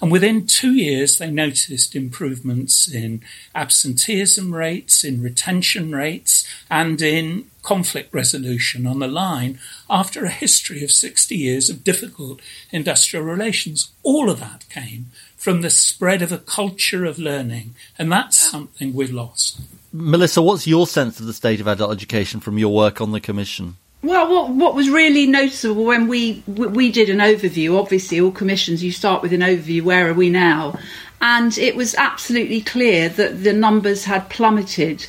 And 0.00 0.12
within 0.12 0.46
two 0.46 0.74
years, 0.74 1.18
they 1.18 1.30
noticed 1.30 1.96
improvements 1.96 2.92
in 2.92 3.22
absenteeism 3.54 4.54
rates, 4.54 5.04
in 5.04 5.22
retention 5.22 5.94
rates, 5.94 6.46
and 6.70 7.00
in 7.00 7.46
conflict 7.62 8.12
resolution 8.14 8.86
on 8.86 8.98
the 8.98 9.08
line 9.08 9.58
after 9.90 10.24
a 10.24 10.30
history 10.30 10.84
of 10.84 10.90
60 10.90 11.34
years 11.34 11.70
of 11.70 11.82
difficult 11.82 12.40
industrial 12.70 13.24
relations. 13.24 13.90
All 14.02 14.30
of 14.30 14.38
that 14.40 14.68
came 14.68 15.06
from 15.36 15.62
the 15.62 15.70
spread 15.70 16.22
of 16.22 16.30
a 16.30 16.38
culture 16.38 17.04
of 17.04 17.18
learning, 17.18 17.74
and 17.98 18.12
that's 18.12 18.38
something 18.38 18.94
we've 18.94 19.12
lost. 19.12 19.60
Melissa, 19.92 20.42
what's 20.42 20.66
your 20.66 20.86
sense 20.86 21.18
of 21.20 21.26
the 21.26 21.32
state 21.32 21.60
of 21.60 21.66
adult 21.66 21.92
education 21.92 22.40
from 22.40 22.58
your 22.58 22.74
work 22.74 23.00
on 23.00 23.12
the 23.12 23.20
Commission? 23.20 23.76
Well, 24.06 24.30
what, 24.30 24.50
what 24.50 24.74
was 24.76 24.88
really 24.88 25.26
noticeable 25.26 25.84
when 25.84 26.06
we 26.06 26.44
we 26.46 26.92
did 26.92 27.10
an 27.10 27.18
overview, 27.18 27.76
obviously 27.76 28.20
all 28.20 28.30
commissions 28.30 28.84
you 28.84 28.92
start 28.92 29.20
with 29.20 29.32
an 29.32 29.40
overview. 29.40 29.82
Where 29.82 30.08
are 30.08 30.14
we 30.14 30.30
now? 30.30 30.78
And 31.20 31.58
it 31.58 31.74
was 31.74 31.96
absolutely 31.96 32.60
clear 32.60 33.08
that 33.08 33.42
the 33.42 33.52
numbers 33.52 34.04
had 34.04 34.30
plummeted 34.30 35.04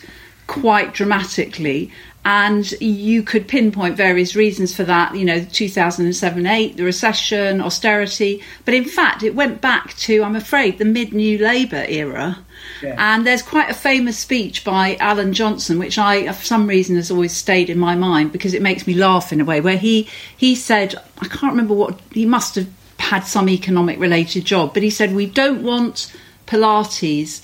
quite 0.47 0.95
dramatically, 0.95 1.91
and 2.27 2.69
you 2.81 3.23
could 3.23 3.47
pinpoint 3.47 3.95
various 3.95 4.35
reasons 4.35 4.75
for 4.75 4.83
that. 4.83 5.15
You 5.15 5.23
know, 5.23 5.39
2007-8, 5.39 6.75
the 6.75 6.83
recession, 6.83 7.61
austerity, 7.61 8.43
but 8.65 8.73
in 8.73 8.83
fact, 8.83 9.23
it 9.23 9.33
went 9.33 9.61
back 9.61 9.95
to, 9.99 10.23
I'm 10.23 10.35
afraid, 10.35 10.77
the 10.77 10.85
mid-New 10.85 11.37
Labour 11.37 11.85
era 11.87 12.39
yeah. 12.81 12.95
And 12.97 13.25
there's 13.25 13.41
quite 13.41 13.69
a 13.69 13.73
famous 13.73 14.17
speech 14.17 14.63
by 14.63 14.97
Alan 14.99 15.33
Johnson, 15.33 15.79
which 15.79 15.97
I, 15.97 16.31
for 16.31 16.45
some 16.45 16.67
reason, 16.67 16.95
has 16.95 17.09
always 17.09 17.35
stayed 17.35 17.69
in 17.69 17.79
my 17.79 17.95
mind 17.95 18.31
because 18.31 18.53
it 18.53 18.61
makes 18.61 18.85
me 18.85 18.93
laugh 18.93 19.31
in 19.31 19.41
a 19.41 19.45
way, 19.45 19.61
where 19.61 19.77
he, 19.77 20.09
he 20.35 20.55
said, 20.55 20.95
I 21.19 21.27
can't 21.27 21.53
remember 21.53 21.73
what, 21.73 21.99
he 22.11 22.25
must 22.25 22.55
have 22.55 22.67
had 22.99 23.21
some 23.21 23.49
economic 23.49 23.99
related 23.99 24.45
job, 24.45 24.73
but 24.73 24.83
he 24.83 24.89
said, 24.89 25.13
We 25.13 25.25
don't 25.25 25.63
want 25.63 26.13
Pilates 26.45 27.41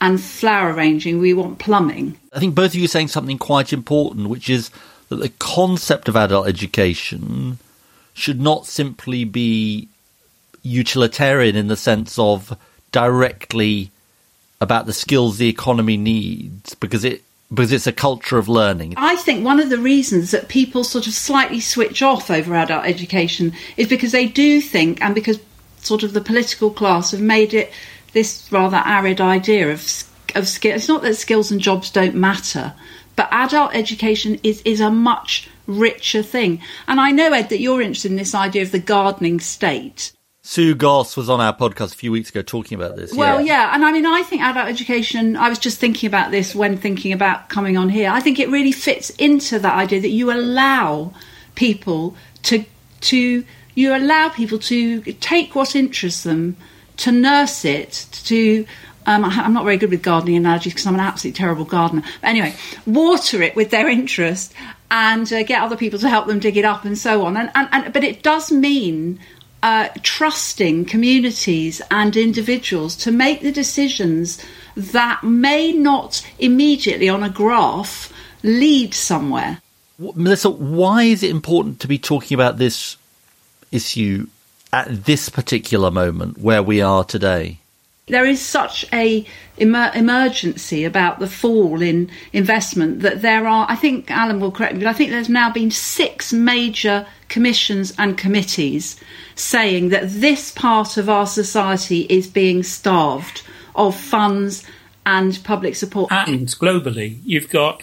and 0.00 0.20
flower 0.20 0.72
arranging, 0.72 1.18
we 1.18 1.34
want 1.34 1.58
plumbing. 1.58 2.18
I 2.32 2.38
think 2.38 2.54
both 2.54 2.72
of 2.72 2.76
you 2.76 2.84
are 2.84 2.88
saying 2.88 3.08
something 3.08 3.38
quite 3.38 3.72
important, 3.72 4.28
which 4.28 4.48
is 4.48 4.70
that 5.08 5.16
the 5.16 5.30
concept 5.30 6.08
of 6.08 6.16
adult 6.16 6.46
education 6.46 7.58
should 8.14 8.40
not 8.40 8.66
simply 8.66 9.24
be 9.24 9.88
utilitarian 10.62 11.56
in 11.56 11.68
the 11.68 11.76
sense 11.76 12.18
of 12.18 12.56
directly 12.92 13.90
about 14.60 14.86
the 14.86 14.92
skills 14.92 15.38
the 15.38 15.48
economy 15.48 15.96
needs 15.96 16.74
because 16.74 17.04
it 17.04 17.22
because 17.52 17.72
it's 17.72 17.86
a 17.86 17.92
culture 17.92 18.36
of 18.36 18.48
learning. 18.48 18.92
I 18.98 19.16
think 19.16 19.42
one 19.42 19.58
of 19.58 19.70
the 19.70 19.78
reasons 19.78 20.32
that 20.32 20.48
people 20.48 20.84
sort 20.84 21.06
of 21.06 21.14
slightly 21.14 21.60
switch 21.60 22.02
off 22.02 22.30
over 22.30 22.54
adult 22.54 22.84
education 22.84 23.54
is 23.78 23.88
because 23.88 24.12
they 24.12 24.26
do 24.26 24.60
think, 24.60 25.00
and 25.00 25.14
because 25.14 25.40
sort 25.78 26.02
of 26.02 26.12
the 26.12 26.20
political 26.20 26.70
class 26.70 27.12
have 27.12 27.22
made 27.22 27.54
it 27.54 27.72
this 28.18 28.50
rather 28.50 28.82
arid 28.84 29.20
idea 29.20 29.70
of 29.70 29.80
of 30.34 30.48
skill. 30.48 30.74
It's 30.74 30.88
not 30.88 31.02
that 31.02 31.14
skills 31.14 31.52
and 31.52 31.60
jobs 31.60 31.90
don't 31.90 32.16
matter, 32.16 32.74
but 33.14 33.28
adult 33.30 33.74
education 33.74 34.40
is 34.42 34.60
is 34.64 34.80
a 34.80 34.90
much 34.90 35.48
richer 35.68 36.22
thing. 36.22 36.60
And 36.88 37.00
I 37.00 37.12
know 37.12 37.32
Ed 37.32 37.48
that 37.50 37.60
you're 37.60 37.80
interested 37.80 38.10
in 38.10 38.16
this 38.16 38.34
idea 38.34 38.62
of 38.62 38.72
the 38.72 38.80
gardening 38.80 39.38
state. 39.38 40.12
Sue 40.42 40.74
Goss 40.74 41.16
was 41.16 41.30
on 41.30 41.40
our 41.40 41.54
podcast 41.54 41.92
a 41.92 41.96
few 41.96 42.10
weeks 42.10 42.30
ago 42.30 42.42
talking 42.42 42.76
about 42.76 42.96
this. 42.96 43.14
Well, 43.14 43.40
yeah. 43.40 43.68
yeah. 43.68 43.74
and 43.74 43.84
I 43.84 43.92
mean, 43.92 44.06
I 44.06 44.22
think 44.22 44.42
adult 44.42 44.66
education, 44.66 45.36
I 45.36 45.48
was 45.48 45.58
just 45.58 45.78
thinking 45.78 46.08
about 46.08 46.30
this 46.30 46.54
when 46.54 46.76
thinking 46.78 47.12
about 47.12 47.50
coming 47.50 47.76
on 47.76 47.90
here. 47.90 48.10
I 48.10 48.20
think 48.20 48.40
it 48.40 48.48
really 48.48 48.72
fits 48.72 49.10
into 49.10 49.58
that 49.58 49.74
idea 49.74 50.00
that 50.00 50.08
you 50.08 50.32
allow 50.32 51.12
people 51.54 52.16
to, 52.44 52.64
to, 53.02 53.44
you 53.74 53.94
allow 53.94 54.30
people 54.30 54.58
to 54.60 55.02
take 55.12 55.54
what 55.54 55.76
interests 55.76 56.22
them, 56.22 56.56
to 56.98 57.12
nurse 57.12 57.64
it, 57.64 58.06
to, 58.24 58.66
um, 59.06 59.24
I'm 59.24 59.52
not 59.52 59.64
very 59.64 59.76
good 59.76 59.90
with 59.90 60.02
gardening 60.02 60.36
analogies 60.36 60.74
because 60.74 60.86
I'm 60.86 60.94
an 60.94 61.00
absolutely 61.00 61.38
terrible 61.38 61.64
gardener. 61.64 62.02
But 62.20 62.28
anyway, 62.28 62.54
water 62.86 63.42
it 63.42 63.56
with 63.56 63.70
their 63.70 63.88
interest 63.88 64.52
and 64.90 65.30
uh, 65.32 65.42
get 65.42 65.62
other 65.62 65.76
people 65.76 65.98
to 66.00 66.08
help 66.08 66.26
them 66.26 66.38
dig 66.38 66.56
it 66.56 66.64
up 66.64 66.84
and 66.84 66.96
so 66.96 67.24
on. 67.24 67.36
And, 67.36 67.50
and, 67.54 67.68
and 67.72 67.92
but 67.92 68.04
it 68.04 68.22
does 68.22 68.52
mean 68.52 69.18
uh, 69.62 69.88
trusting 70.02 70.84
communities 70.84 71.82
and 71.90 72.16
individuals 72.16 72.96
to 72.96 73.10
make 73.10 73.40
the 73.40 73.52
decisions 73.52 74.44
that 74.76 75.22
may 75.24 75.72
not 75.72 76.24
immediately 76.38 77.08
on 77.08 77.22
a 77.22 77.30
graph 77.30 78.12
lead 78.42 78.94
somewhere. 78.94 79.60
Melissa, 79.98 80.50
why 80.50 81.02
is 81.02 81.24
it 81.24 81.30
important 81.30 81.80
to 81.80 81.88
be 81.88 81.98
talking 81.98 82.34
about 82.34 82.58
this 82.58 82.96
issue 83.72 84.28
at 84.72 85.04
this 85.04 85.28
particular 85.28 85.90
moment 85.90 86.38
where 86.38 86.62
we 86.62 86.80
are 86.80 87.04
today? 87.04 87.58
There 88.06 88.24
is 88.24 88.40
such 88.40 88.86
a 88.92 89.26
emer- 89.58 89.92
emergency 89.94 90.84
about 90.84 91.18
the 91.18 91.26
fall 91.26 91.82
in 91.82 92.10
investment 92.32 93.00
that 93.00 93.20
there 93.20 93.46
are. 93.46 93.66
I 93.68 93.76
think 93.76 94.10
Alan 94.10 94.40
will 94.40 94.50
correct 94.50 94.74
me, 94.74 94.80
but 94.80 94.88
I 94.88 94.94
think 94.94 95.10
there's 95.10 95.28
now 95.28 95.50
been 95.52 95.70
six 95.70 96.32
major 96.32 97.06
commissions 97.28 97.92
and 97.98 98.16
committees 98.16 98.98
saying 99.34 99.90
that 99.90 100.08
this 100.08 100.50
part 100.50 100.96
of 100.96 101.10
our 101.10 101.26
society 101.26 102.06
is 102.08 102.26
being 102.26 102.62
starved 102.62 103.42
of 103.76 103.94
funds 103.94 104.64
and 105.04 105.38
public 105.44 105.76
support. 105.76 106.10
And 106.10 106.48
globally, 106.48 107.20
you've 107.24 107.50
got 107.50 107.82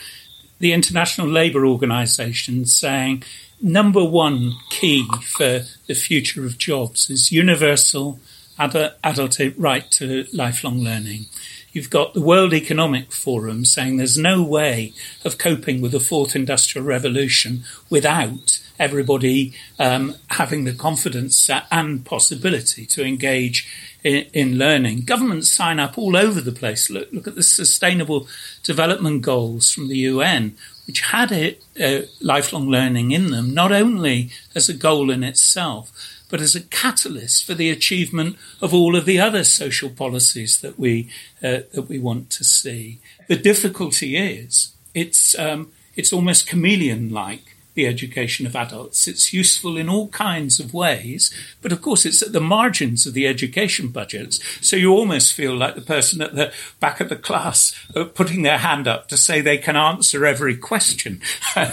the 0.60 0.74
International 0.74 1.28
Labour 1.28 1.66
Organization 1.66 2.66
saying 2.66 3.24
number 3.66 4.06
one 4.06 4.54
key 4.70 5.08
for 5.24 5.62
the 5.88 5.96
future 5.96 6.46
of 6.46 6.58
jobs 6.58 7.10
is 7.10 7.32
universal 7.32 8.20
adult, 8.60 9.40
right 9.58 9.90
to 9.92 10.26
lifelong 10.32 10.80
learning. 10.80 11.26
You've 11.74 11.90
got 11.90 12.14
the 12.14 12.22
World 12.22 12.54
Economic 12.54 13.12
Forum 13.12 13.66
saying 13.66 13.98
there's 13.98 14.18
no 14.18 14.42
way 14.42 14.94
of 15.26 15.38
coping 15.38 15.82
with 15.82 15.92
the 15.92 16.00
fourth 16.00 16.36
industrial 16.36 16.88
revolution 16.88 17.66
without 17.90 18.62
everybody 18.80 19.54
um, 19.80 20.16
having 20.30 20.64
the 20.64 20.74
confidence 20.74 21.50
and 21.72 22.06
possibility 22.06 22.86
to 22.86 23.04
engage 23.04 23.68
in, 24.04 24.26
in, 24.32 24.58
learning. 24.58 25.02
Governments 25.02 25.52
sign 25.52 25.80
up 25.80 25.98
all 25.98 26.16
over 26.16 26.40
the 26.40 26.52
place. 26.52 26.90
Look, 26.90 27.12
look 27.12 27.28
at 27.28 27.36
the 27.36 27.44
Sustainable 27.44 28.28
Development 28.64 29.22
Goals 29.22 29.72
from 29.72 29.88
the 29.88 29.98
UN, 29.98 30.56
which 30.88 31.02
had 31.02 31.32
it, 31.32 31.64
uh, 31.82 32.06
lifelong 32.22 32.68
learning 32.68 33.12
in 33.12 33.32
them, 33.32 33.54
not 33.54 33.72
only 33.72 34.30
as 34.54 34.70
a 34.70 34.74
goal 34.74 35.10
in 35.10 35.24
itself, 35.24 35.92
but 36.30 36.42
as 36.42 36.56
a 36.56 36.62
catalyst 36.62 37.46
for 37.46 37.54
the 37.54 37.70
achievement 37.70 38.36
of 38.62 38.74
all 38.74 38.96
of 38.96 39.06
the 39.06 39.20
other 39.20 39.44
social 39.44 39.90
policies 39.90 40.60
that 40.62 40.80
we 40.80 41.10
uh, 41.44 41.62
that 41.74 41.88
we 41.88 42.00
want 42.00 42.30
to 42.32 42.44
see. 42.44 43.00
The 43.28 43.36
difficulty 43.36 44.18
is 44.18 44.74
it's 44.94 45.38
um, 45.38 45.72
it's 45.96 46.14
almost 46.14 46.48
chameleon 46.48 47.10
like 47.10 47.55
the 47.76 47.86
education 47.86 48.46
of 48.46 48.56
adults. 48.56 49.08
It's 49.08 49.34
useful 49.34 49.78
in 49.78 49.90
all 49.90 50.08
kinds 50.08 50.60
of 50.60 50.74
ways, 50.74 51.32
but 51.62 51.72
of 51.72 51.82
course 51.82 52.06
it's 52.06 52.22
at 52.22 52.32
the 52.32 52.42
margins 52.42 53.06
of 53.06 53.14
the 53.14 53.28
education 53.28 53.90
budgets. 53.90 54.40
So 54.66 54.76
you 54.76 54.92
almost 54.92 55.34
feel 55.34 55.56
like 55.56 55.76
the 55.76 55.82
person 55.82 56.22
at 56.22 56.36
the 56.36 56.52
back 56.80 57.00
of 57.00 57.10
the 57.10 57.16
class 57.16 57.76
uh, 57.96 58.06
putting 58.06 58.42
their 58.42 58.58
hand 58.58 58.88
up 58.88 59.08
to 59.10 59.18
say 59.18 59.42
they 59.42 59.58
can 59.58 59.76
answer 59.76 60.26
every 60.26 60.56
question. 60.56 61.22
you 61.56 61.64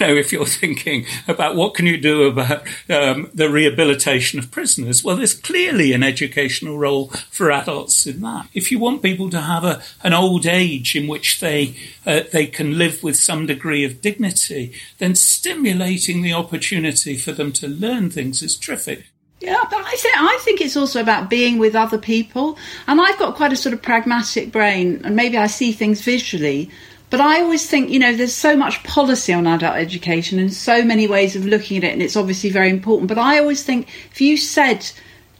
know, 0.00 0.14
if 0.14 0.32
you're 0.32 0.46
thinking 0.46 1.06
about 1.28 1.56
what 1.56 1.74
can 1.74 1.86
you 1.86 1.96
do 1.96 2.24
about 2.24 2.62
um, 2.90 3.30
the 3.32 3.48
rehabilitation 3.48 4.38
of 4.38 4.50
prisoners, 4.50 5.04
well, 5.04 5.16
there's 5.16 5.34
clearly 5.34 5.92
an 5.92 6.02
educational 6.02 6.76
role 6.76 7.08
for 7.30 7.52
adults 7.52 8.06
in 8.06 8.20
that. 8.20 8.48
If 8.52 8.72
you 8.72 8.78
want 8.78 9.02
people 9.02 9.30
to 9.30 9.40
have 9.40 9.64
a, 9.64 9.80
an 10.02 10.12
old 10.12 10.44
age 10.44 10.96
in 10.96 11.06
which 11.06 11.38
they 11.38 11.76
uh, 12.04 12.22
they 12.32 12.46
can 12.46 12.78
live 12.78 13.02
with 13.02 13.16
some 13.16 13.46
degree 13.46 13.84
of 13.84 14.00
dignity, 14.00 14.74
then 14.98 15.14
still 15.14 15.51
stimulating 15.52 16.22
the 16.22 16.32
opportunity 16.32 17.16
for 17.16 17.32
them 17.32 17.52
to 17.52 17.68
learn 17.68 18.10
things 18.10 18.42
is 18.42 18.56
terrific. 18.56 19.04
Yeah, 19.40 19.60
but 19.70 19.84
I 19.84 19.96
think 19.96 20.14
I 20.16 20.38
think 20.42 20.60
it's 20.60 20.76
also 20.76 21.00
about 21.00 21.28
being 21.28 21.58
with 21.58 21.74
other 21.74 21.98
people, 21.98 22.56
and 22.86 23.00
I've 23.00 23.18
got 23.18 23.34
quite 23.34 23.52
a 23.52 23.56
sort 23.56 23.72
of 23.72 23.82
pragmatic 23.82 24.52
brain, 24.52 25.00
and 25.04 25.16
maybe 25.16 25.36
I 25.36 25.48
see 25.48 25.72
things 25.72 26.00
visually. 26.00 26.70
But 27.10 27.20
I 27.20 27.42
always 27.42 27.68
think, 27.68 27.90
you 27.90 27.98
know, 27.98 28.16
there's 28.16 28.32
so 28.32 28.56
much 28.56 28.82
policy 28.84 29.34
on 29.34 29.46
adult 29.46 29.74
education 29.74 30.38
and 30.38 30.50
so 30.50 30.82
many 30.82 31.06
ways 31.06 31.36
of 31.36 31.44
looking 31.44 31.76
at 31.76 31.84
it, 31.84 31.92
and 31.92 32.00
it's 32.00 32.16
obviously 32.16 32.50
very 32.50 32.70
important. 32.70 33.08
But 33.08 33.18
I 33.18 33.38
always 33.38 33.62
think 33.62 33.88
if 34.10 34.20
you 34.20 34.36
said 34.36 34.90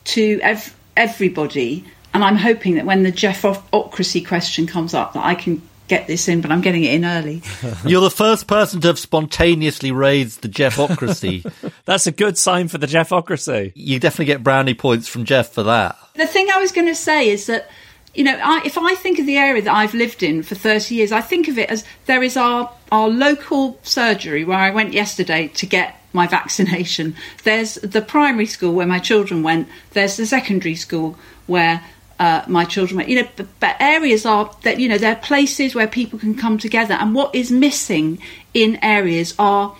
to 0.05 0.39
ev- 0.43 0.76
everybody, 0.97 1.84
and 2.12 2.22
I'm 2.24 2.37
hoping 2.37 2.74
that 2.74 2.84
when 2.84 3.05
the 3.05 3.12
Geoffocracy 3.12 4.26
question 4.26 4.66
comes 4.66 4.93
up, 4.93 5.14
that 5.14 5.24
I 5.24 5.34
can 5.34 5.62
get 5.93 6.07
this 6.07 6.26
in, 6.26 6.40
but 6.40 6.51
I'm 6.51 6.62
getting 6.62 6.84
it 6.84 6.95
in 6.95 7.05
early. 7.05 7.43
You're 7.84 8.01
the 8.01 8.11
first 8.11 8.47
person 8.47 8.80
to 8.80 8.88
have 8.88 8.99
spontaneously 8.99 9.93
raised 9.93 10.40
the 10.40 10.49
Geoffocracy. 10.49 11.45
That's 11.84 12.07
a 12.07 12.12
good 12.12 12.38
sign 12.38 12.68
for 12.68 12.78
the 12.78 12.86
Geoffocracy. 12.86 13.72
You 13.74 14.01
definitely 14.01 14.26
get 14.26 14.43
brownie 14.43 14.72
points 14.72 15.07
from 15.07 15.24
Geoff 15.24 15.53
for 15.53 15.62
that. 15.64 15.99
The 16.14 16.26
thing 16.26 16.49
I 16.51 16.59
was 16.59 16.72
going 16.72 16.86
to 16.86 16.95
say 16.95 17.28
is 17.28 17.47
that 17.47 17.68
you 18.14 18.24
know, 18.24 18.38
I, 18.43 18.62
if 18.64 18.76
I 18.76 18.95
think 18.95 19.18
of 19.18 19.26
the 19.26 19.38
area 19.38 19.62
that 19.62 19.74
I've 19.74 19.95
lived 19.95 20.22
in 20.22 20.43
for 20.43 20.55
30 20.55 20.95
years, 20.95 21.12
I 21.12 21.22
think 21.22 21.49
of 21.49 21.59
it 21.59 21.70
as 21.70 21.84
there 22.05 22.22
is 22.22 22.36
our, 22.36 22.70
our 22.90 23.09
local 23.09 23.78
surgery 23.82 24.45
where 24.45 24.59
I 24.59 24.70
went 24.70 24.93
yesterday 24.93 25.49
to 25.49 25.66
get 25.66 25.97
my 26.12 26.26
vaccination. 26.26 27.16
There's 27.45 27.76
the 27.76 28.03
primary 28.03 28.45
school 28.45 28.74
where 28.74 28.86
my 28.86 28.99
children 28.99 29.43
went. 29.43 29.66
There's 29.93 30.18
the 30.18 30.26
secondary 30.26 30.74
school 30.74 31.16
where 31.47 31.82
uh, 32.23 32.45
my 32.47 32.64
children 32.64 32.99
went. 32.99 33.09
You 33.09 33.23
know, 33.23 33.29
but, 33.35 33.49
but 33.59 33.77
areas 33.81 34.25
are 34.25 34.55
that 34.62 34.79
you 34.79 34.89
know 34.89 34.97
they're 34.97 35.16
places 35.16 35.75
where 35.75 35.89
people 35.89 36.20
can 36.20 36.37
come 36.37 36.57
together. 36.57 36.95
And 36.95 37.16
what 37.16 37.35
is 37.35 37.51
missing 37.51 38.23
in 38.55 38.79
areas 38.81 39.35
are 39.41 39.77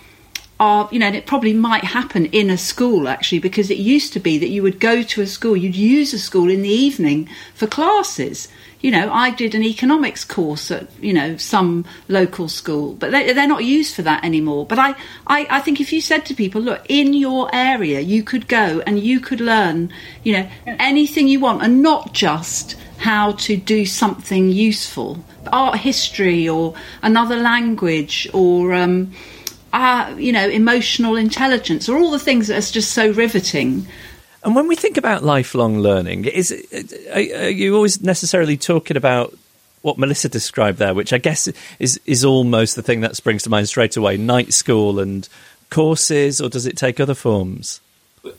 are 0.59 0.89
you 0.91 0.99
know, 0.99 1.07
and 1.07 1.15
it 1.15 1.25
probably 1.25 1.53
might 1.53 1.85
happen 1.85 2.25
in 2.27 2.49
a 2.49 2.57
school 2.57 3.07
actually 3.07 3.39
because 3.39 3.71
it 3.71 3.77
used 3.77 4.11
to 4.13 4.19
be 4.19 4.37
that 4.37 4.49
you 4.49 4.61
would 4.61 4.81
go 4.81 5.03
to 5.03 5.21
a 5.21 5.27
school, 5.27 5.55
you'd 5.55 5.77
use 5.77 6.13
a 6.13 6.19
school 6.19 6.49
in 6.49 6.61
the 6.61 6.69
evening 6.69 7.29
for 7.55 7.65
classes 7.65 8.49
you 8.83 8.91
know, 8.91 9.11
I 9.13 9.31
did 9.31 9.55
an 9.55 9.63
economics 9.63 10.25
course 10.25 10.69
at, 10.69 10.87
you 11.01 11.13
know, 11.13 11.37
some 11.37 11.85
local 12.09 12.49
school, 12.49 12.95
but 12.95 13.11
they, 13.11 13.31
are 13.31 13.47
not 13.47 13.63
used 13.63 13.95
for 13.95 14.01
that 14.01 14.25
anymore. 14.25 14.65
But 14.65 14.77
I, 14.77 14.89
I, 15.25 15.47
I 15.49 15.59
think 15.61 15.79
if 15.79 15.93
you 15.93 16.01
said 16.01 16.25
to 16.25 16.33
people, 16.33 16.59
look, 16.59 16.85
in 16.89 17.13
your 17.13 17.49
area, 17.55 18.01
you 18.01 18.23
could 18.23 18.49
go 18.49 18.83
and 18.85 18.99
you 18.99 19.21
could 19.21 19.39
learn, 19.39 19.93
you 20.23 20.33
know, 20.33 20.49
anything 20.67 21.29
you 21.29 21.39
want 21.39 21.63
and 21.63 21.81
not 21.81 22.11
just 22.11 22.75
how 22.97 23.31
to 23.31 23.55
do 23.55 23.85
something 23.85 24.49
useful, 24.49 25.23
art 25.53 25.77
history 25.77 26.49
or 26.49 26.75
another 27.01 27.37
language 27.37 28.29
or, 28.33 28.73
um, 28.73 29.13
uh, 29.71 30.13
you 30.17 30.33
know, 30.33 30.49
emotional 30.49 31.15
intelligence 31.15 31.87
or 31.87 31.97
all 31.97 32.11
the 32.11 32.19
things 32.19 32.49
that 32.49 32.57
are 32.57 32.73
just 32.73 32.91
so 32.91 33.09
riveting. 33.11 33.87
And 34.43 34.55
when 34.55 34.67
we 34.67 34.75
think 34.75 34.97
about 34.97 35.23
lifelong 35.23 35.79
learning, 35.79 36.25
is 36.25 36.51
are 37.13 37.49
you 37.49 37.75
always 37.75 38.01
necessarily 38.01 38.57
talking 38.57 38.97
about 38.97 39.33
what 39.81 39.97
Melissa 39.97 40.29
described 40.29 40.79
there, 40.79 40.93
which 40.93 41.13
I 41.13 41.17
guess 41.17 41.47
is 41.79 41.99
is 42.05 42.25
almost 42.25 42.75
the 42.75 42.81
thing 42.81 43.01
that 43.01 43.15
springs 43.15 43.43
to 43.43 43.49
mind 43.49 43.69
straight 43.69 43.95
away: 43.95 44.17
night 44.17 44.53
school 44.53 44.99
and 44.99 45.27
courses, 45.69 46.41
or 46.41 46.49
does 46.49 46.65
it 46.65 46.77
take 46.77 46.99
other 46.99 47.15
forms? 47.15 47.79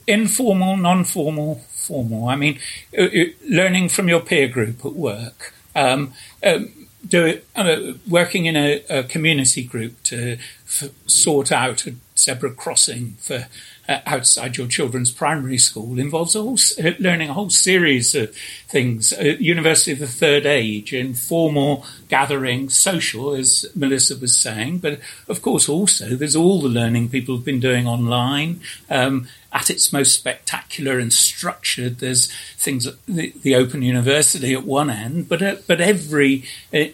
Informal, 0.07 0.77
non-formal, 0.77 1.63
formal. 1.71 2.29
I 2.29 2.37
mean, 2.37 2.59
uh, 2.97 3.03
uh, 3.03 3.25
learning 3.49 3.91
from 3.91 4.09
your 4.09 4.21
peer 4.21 4.49
group 4.49 4.85
at 4.85 4.95
work. 4.95 5.55
Um, 5.75 6.13
um, 6.43 6.71
do 7.07 7.27
it, 7.27 7.44
uh, 7.57 7.95
working 8.09 8.47
in 8.47 8.57
a, 8.57 8.83
a, 8.89 9.05
community 9.05 9.63
group 9.63 10.03
to 10.03 10.39
f- 10.67 10.91
sort 11.07 11.53
out 11.53 11.87
a 11.87 11.95
zebra 12.17 12.51
crossing 12.51 13.13
for 13.21 13.47
uh, 13.89 14.01
outside 14.07 14.57
your 14.57 14.67
children's 14.67 15.11
primary 15.11 15.59
school 15.59 15.99
involves 15.99 16.35
a 16.35 16.43
whole, 16.43 16.59
uh, 16.83 16.93
learning 16.99 17.29
a 17.29 17.35
whole 17.35 17.51
series 17.51 18.15
of 18.15 18.35
things. 18.69 19.13
Uh, 19.13 19.37
University 19.39 19.93
of 19.93 19.99
the 19.99 20.07
Third 20.07 20.47
Age, 20.47 20.93
informal 20.93 21.85
gathering, 22.09 22.71
social, 22.71 23.35
as 23.35 23.67
Melissa 23.75 24.17
was 24.17 24.39
saying, 24.39 24.79
but 24.79 25.01
of 25.29 25.43
course 25.43 25.69
also 25.69 26.17
there's 26.17 26.37
all 26.37 26.61
the 26.61 26.69
learning 26.69 27.09
people 27.11 27.37
have 27.37 27.45
been 27.45 27.61
doing 27.61 27.87
online. 27.87 28.61
Um, 28.89 29.29
at 29.55 29.71
its 29.71 29.93
most 29.93 30.15
spectacular 30.15 30.99
and 30.99 31.13
structured, 31.13 31.99
there's 31.99 32.31
things 32.57 32.89
the, 33.07 33.33
the 33.43 33.55
Open 33.55 33.83
University 33.83 34.53
at 34.53 34.65
one 34.65 34.91
end, 34.91 35.29
but 35.29 35.41
uh, 35.41 35.57
but 35.69 35.81
every 35.81 36.43
uh, 36.73 36.87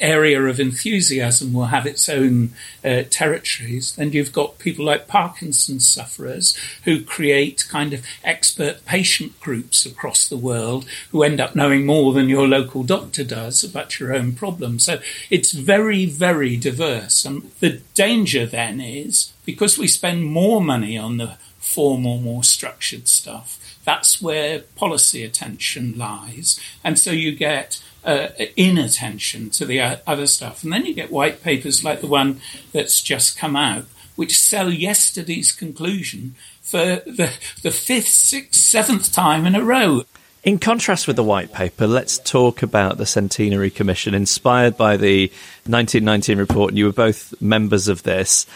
area 0.00 0.42
of 0.42 0.58
enthusiasm 0.58 1.52
will 1.52 1.66
have 1.66 1.86
its 1.86 2.08
own 2.08 2.50
uh, 2.84 3.02
territories. 3.10 3.94
Then 3.96 4.12
you've 4.12 4.32
got 4.32 4.58
people 4.58 4.84
like 4.84 5.06
Parkinson's 5.06 5.88
sufferers 5.88 6.56
who 6.84 7.04
create 7.04 7.66
kind 7.68 7.92
of 7.92 8.04
expert 8.24 8.84
patient 8.84 9.38
groups 9.40 9.86
across 9.86 10.28
the 10.28 10.36
world 10.36 10.86
who 11.12 11.22
end 11.22 11.40
up 11.40 11.54
knowing 11.54 11.86
more 11.86 12.12
than 12.12 12.28
your 12.28 12.48
local 12.48 12.82
doctor 12.82 13.24
does 13.24 13.62
about 13.62 13.98
your 14.00 14.14
own 14.14 14.32
problem. 14.32 14.78
So 14.78 15.00
it's 15.28 15.52
very, 15.52 16.06
very 16.06 16.56
diverse. 16.56 17.24
And 17.24 17.50
the 17.60 17.80
danger 17.94 18.46
then 18.46 18.80
is 18.80 19.32
because 19.44 19.78
we 19.78 19.88
spend 19.88 20.24
more 20.24 20.60
money 20.60 20.96
on 20.96 21.18
the 21.18 21.36
formal, 21.58 22.18
more 22.18 22.42
structured 22.42 23.06
stuff. 23.06 23.58
That's 23.84 24.20
where 24.20 24.60
policy 24.76 25.24
attention 25.24 25.96
lies. 25.96 26.60
And 26.82 26.98
so 26.98 27.10
you 27.10 27.34
get 27.34 27.82
uh, 28.04 28.28
inattention 28.56 29.50
to 29.50 29.64
the 29.64 29.80
other 30.06 30.26
stuff. 30.26 30.62
And 30.62 30.72
then 30.72 30.86
you 30.86 30.94
get 30.94 31.10
white 31.10 31.42
papers 31.42 31.84
like 31.84 32.00
the 32.00 32.06
one 32.06 32.40
that's 32.72 33.02
just 33.02 33.38
come 33.38 33.56
out, 33.56 33.84
which 34.16 34.38
sell 34.38 34.70
yesterday's 34.72 35.52
conclusion 35.52 36.34
for 36.62 36.78
the, 36.78 37.32
the 37.62 37.70
fifth, 37.70 38.08
sixth, 38.08 38.60
seventh 38.60 39.12
time 39.12 39.46
in 39.46 39.54
a 39.54 39.64
row. 39.64 40.04
In 40.42 40.58
contrast 40.58 41.06
with 41.06 41.16
the 41.16 41.24
white 41.24 41.52
paper, 41.52 41.86
let's 41.86 42.18
talk 42.18 42.62
about 42.62 42.96
the 42.96 43.04
Centenary 43.04 43.70
Commission, 43.70 44.14
inspired 44.14 44.76
by 44.76 44.96
the 44.96 45.26
1919 45.66 46.38
report, 46.38 46.70
and 46.70 46.78
you 46.78 46.86
were 46.86 46.92
both 46.92 47.38
members 47.42 47.88
of 47.88 48.04
this. 48.04 48.46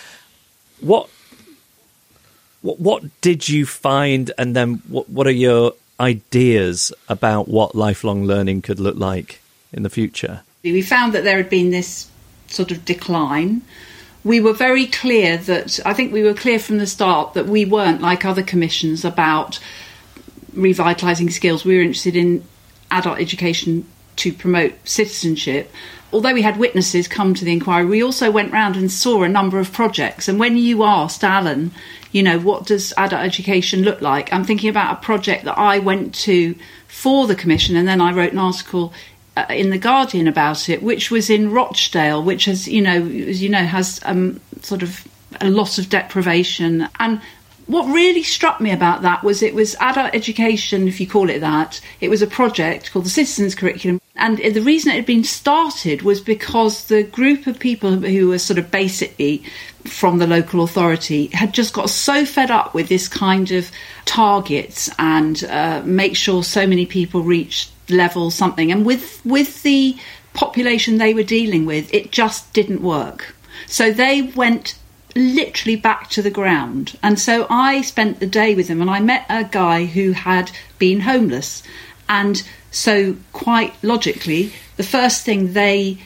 What 0.81 1.11
what, 2.63 2.81
what 2.81 3.21
did 3.21 3.47
you 3.47 3.67
find, 3.67 4.33
and 4.39 4.57
then 4.57 4.81
what, 4.89 5.11
what 5.11 5.27
are 5.27 5.31
your 5.31 5.75
ideas 6.01 6.93
about 7.09 7.49
what 7.49 7.75
lifelong 7.75 8.25
learning 8.25 8.63
could 8.63 8.81
look 8.81 8.97
like 8.97 9.41
in 9.73 9.83
the 9.83 9.91
future? 9.91 10.43
We 10.63 10.83
found 10.83 11.13
that 11.13 11.25
there 11.25 11.37
had 11.37 11.51
been 11.51 11.71
this 11.71 12.09
sort 12.49 12.71
of 12.71 12.85
decline. 12.85 13.63
We 14.25 14.41
were 14.41 14.53
very 14.53 14.87
clear 14.87 15.37
that 15.37 15.79
I 15.85 15.93
think 15.93 16.13
we 16.13 16.23
were 16.23 16.35
clear 16.35 16.59
from 16.59 16.79
the 16.79 16.87
start 16.87 17.35
that 17.35 17.47
we 17.47 17.65
weren't 17.65 18.01
like 18.01 18.25
other 18.25 18.43
commissions 18.43 19.05
about 19.05 19.61
revitalising 20.55 21.33
skills. 21.33 21.65
We 21.65 21.77
were 21.77 21.83
interested 21.83 22.17
in 22.17 22.45
adult 22.91 23.19
education 23.19 23.87
to 24.17 24.33
promote 24.33 24.73
citizenship 24.85 25.71
although 26.15 26.33
we 26.33 26.43
had 26.43 26.57
witnesses 26.57 27.09
come 27.09 27.35
to 27.35 27.45
the 27.45 27.53
inquiry, 27.53 27.85
we 27.85 28.03
also 28.03 28.31
went 28.31 28.53
round 28.53 28.77
and 28.77 28.91
saw 28.91 29.25
a 29.25 29.29
number 29.29 29.59
of 29.59 29.73
projects. 29.73 30.29
And 30.29 30.39
when 30.39 30.57
you 30.57 30.85
asked 30.85 31.25
Alan, 31.25 31.73
you 32.12 32.23
know, 32.23 32.39
what 32.39 32.67
does 32.67 32.95
adult 32.97 33.23
education 33.23 33.83
look 33.83 34.01
like? 34.01 34.33
I'm 34.33 34.45
thinking 34.45 34.71
about 34.71 34.97
a 34.97 35.05
project 35.05 35.45
that 35.45 35.59
I 35.59 35.81
went 35.81 36.15
to 36.27 36.55
for 36.87 37.27
the 37.27 37.35
commission, 37.35 37.75
and 37.75 37.89
then 37.89 38.01
I 38.01 38.12
wrote 38.12 38.33
an 38.33 38.39
article 38.39 38.93
uh, 39.37 39.47
in 39.51 39.71
the 39.71 39.79
Guardian 39.79 40.29
about 40.29 40.69
it, 40.69 40.85
which 40.85 41.11
was 41.11 41.29
in 41.29 41.51
Rochdale, 41.51 42.23
which 42.23 42.45
has, 42.45 42.69
you 42.69 42.81
know, 42.81 43.05
as 43.05 43.43
you 43.43 43.49
know, 43.49 43.65
has 43.65 44.01
um, 44.05 44.41
sort 44.62 44.85
of 44.85 45.07
a 45.41 45.51
lot 45.51 45.79
of 45.79 45.89
deprivation. 45.89 46.89
And 47.01 47.21
what 47.67 47.87
really 47.87 48.23
struck 48.23 48.61
me 48.61 48.71
about 48.71 49.03
that 49.03 49.23
was 49.23 49.43
it 49.43 49.55
was 49.55 49.75
adult 49.81 50.15
education, 50.15 50.87
if 50.87 51.01
you 51.01 51.07
call 51.07 51.31
it 51.31 51.41
that. 51.41 51.81
It 52.01 52.11
was 52.11 52.23
a 52.23 52.27
project 52.27 52.93
called 52.93 53.07
the 53.07 53.11
Citizens 53.11 53.55
Curriculum. 53.55 54.01
And 54.17 54.39
the 54.39 54.61
reason 54.61 54.93
it 54.93 54.97
had 54.97 55.07
been 55.07 55.25
started 55.25 56.03
was 56.03 56.21
because 56.21 56.87
the 56.87 57.03
group 57.03 57.47
of 57.47 57.59
people 57.59 57.97
who 57.97 58.29
were 58.29 58.39
sort 58.39 58.59
of 58.59 58.71
basically 58.71 59.43
from 59.85 60.19
the 60.19 60.27
local 60.27 60.62
authority 60.62 61.27
had 61.29 61.53
just 61.53 61.75
got 61.75 61.91
so 61.91 62.25
fed 62.25 62.51
up 62.51 62.75
with 62.75 62.89
this 62.89 63.09
kind 63.09 63.51
of 63.51 63.71
targets 64.05 64.91
and 64.99 65.45
uh, 65.45 65.83
make 65.85 66.17
sure 66.17 66.43
so 66.45 66.67
many 66.67 66.87
people 66.87 67.23
reach 67.23 67.71
level 67.89 68.31
something. 68.31 68.71
And 68.71 68.87
with, 68.87 69.25
with 69.25 69.62
the 69.62 69.97
population 70.33 70.99
they 70.99 71.15
were 71.15 71.23
dealing 71.23 71.67
with, 71.67 71.93
it 71.93 72.12
just 72.12 72.53
didn't 72.53 72.83
work. 72.83 73.35
So 73.67 73.93
they 73.93 74.23
went 74.23 74.79
literally 75.15 75.77
back 75.77 76.09
to 76.11 76.23
the 76.23 76.31
ground. 76.31 76.99
And 77.03 77.19
so 77.19 77.47
I 77.49 77.83
spent 77.83 78.21
the 78.21 78.27
day 78.27 78.55
with 78.55 78.69
him 78.69 78.81
and 78.81 78.91
I 78.91 79.01
met 79.01 79.27
a 79.29 79.45
guy 79.45 79.85
who 79.85 80.12
had 80.12 80.51
been 80.79 81.01
homeless. 81.01 81.62
And 82.09 82.43
so, 82.71 83.17
quite 83.33 83.73
logically, 83.83 84.53
the 84.77 84.83
first 84.83 85.25
thing 85.25 85.53
they 85.53 85.99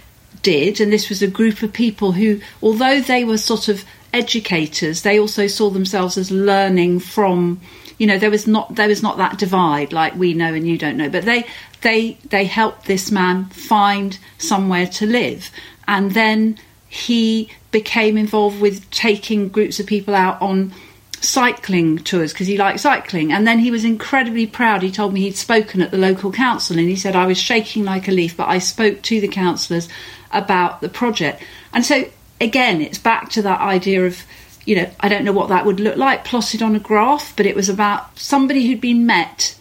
did, 0.43 0.81
and 0.81 0.93
this 0.93 1.09
was 1.09 1.23
a 1.23 1.27
group 1.27 1.63
of 1.63 1.73
people 1.73 2.13
who, 2.13 2.41
although 2.63 3.01
they 3.01 3.25
were 3.25 3.39
sort 3.39 3.69
of 3.69 3.85
educators, 4.13 5.03
they 5.03 5.19
also 5.19 5.47
saw 5.47 5.71
themselves 5.71 6.17
as 6.17 6.31
learning 6.31 7.01
from 7.01 7.61
you 7.99 8.07
know 8.07 8.19
there 8.19 8.31
was 8.31 8.47
not 8.47 8.77
there 8.77 8.89
was 8.89 9.03
not 9.03 9.17
that 9.17 9.39
divide 9.39 9.93
like 9.93 10.15
we 10.15 10.33
know 10.33 10.55
and 10.55 10.69
you 10.69 10.79
don't 10.79 10.97
know 10.97 11.11
but 11.11 11.25
they 11.25 11.45
they 11.81 12.13
they 12.31 12.45
helped 12.45 12.87
this 12.87 13.11
man 13.11 13.47
find 13.47 14.19
somewhere 14.39 14.87
to 14.87 15.05
live 15.05 15.51
and 15.89 16.13
then 16.13 16.57
he 16.89 17.51
became 17.71 18.17
involved 18.17 18.61
with 18.61 18.91
taking 18.91 19.49
groups 19.49 19.79
of 19.79 19.87
people 19.87 20.15
out 20.15 20.41
on 20.41 20.73
cycling 21.21 21.99
tours 21.99 22.33
because 22.33 22.47
he 22.47 22.57
liked 22.57 22.81
cycling. 22.81 23.33
And 23.33 23.47
then 23.47 23.59
he 23.59 23.71
was 23.71 23.85
incredibly 23.85 24.47
proud. 24.47 24.83
He 24.83 24.91
told 24.91 25.13
me 25.13 25.23
he'd 25.23 25.37
spoken 25.37 25.83
at 25.83 25.91
the 25.91 25.99
local 25.99 26.33
council 26.33 26.79
and 26.79 26.89
he 26.89 26.97
said, 26.97 27.17
I 27.17 27.27
was 27.27 27.39
shaking 27.39 27.85
like 27.85 28.09
a 28.09 28.13
leaf, 28.13 28.37
but 28.37 28.49
I 28.49 28.59
spoke 28.59 29.03
to 29.03 29.21
the 29.21 29.29
councillors 29.29 29.89
about 30.33 30.81
the 30.81 30.89
project. 30.89 31.43
And 31.73 31.85
so, 31.85 32.09
again, 32.41 32.81
it's 32.81 32.99
back 32.99 33.31
to 33.31 33.43
that 33.43 33.61
idea 33.61 34.07
of, 34.07 34.23
you 34.65 34.77
know, 34.77 34.91
I 35.01 35.09
don't 35.09 35.25
know 35.25 35.33
what 35.33 35.49
that 35.49 35.67
would 35.67 35.81
look 35.81 35.97
like 35.97 36.25
plotted 36.25 36.63
on 36.63 36.77
a 36.77 36.81
graph, 36.81 37.35
but 37.37 37.47
it 37.47 37.57
was 37.57 37.69
about 37.69 38.19
somebody 38.19 38.67
who'd 38.67 38.81
been 38.81 39.07
met 39.07 39.57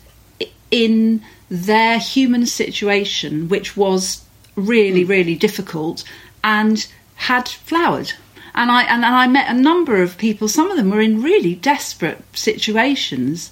in 0.70 1.24
their 1.50 1.98
human 1.98 2.46
situation, 2.46 3.48
which 3.48 3.76
was 3.76 4.24
really, 4.56 5.06
mm. 5.06 5.10
really 5.10 5.36
difficult. 5.36 6.04
And 6.44 6.86
had 7.18 7.48
flowered. 7.48 8.14
And 8.56 8.72
I 8.72 8.84
and, 8.84 9.04
and 9.04 9.16
I 9.16 9.28
met 9.28 9.50
a 9.50 9.60
number 9.60 10.02
of 10.02 10.18
people. 10.18 10.48
Some 10.48 10.72
of 10.72 10.78
them 10.78 10.90
were 10.90 11.02
in 11.02 11.22
really 11.22 11.56
desperate 11.56 12.24
situations, 12.34 13.52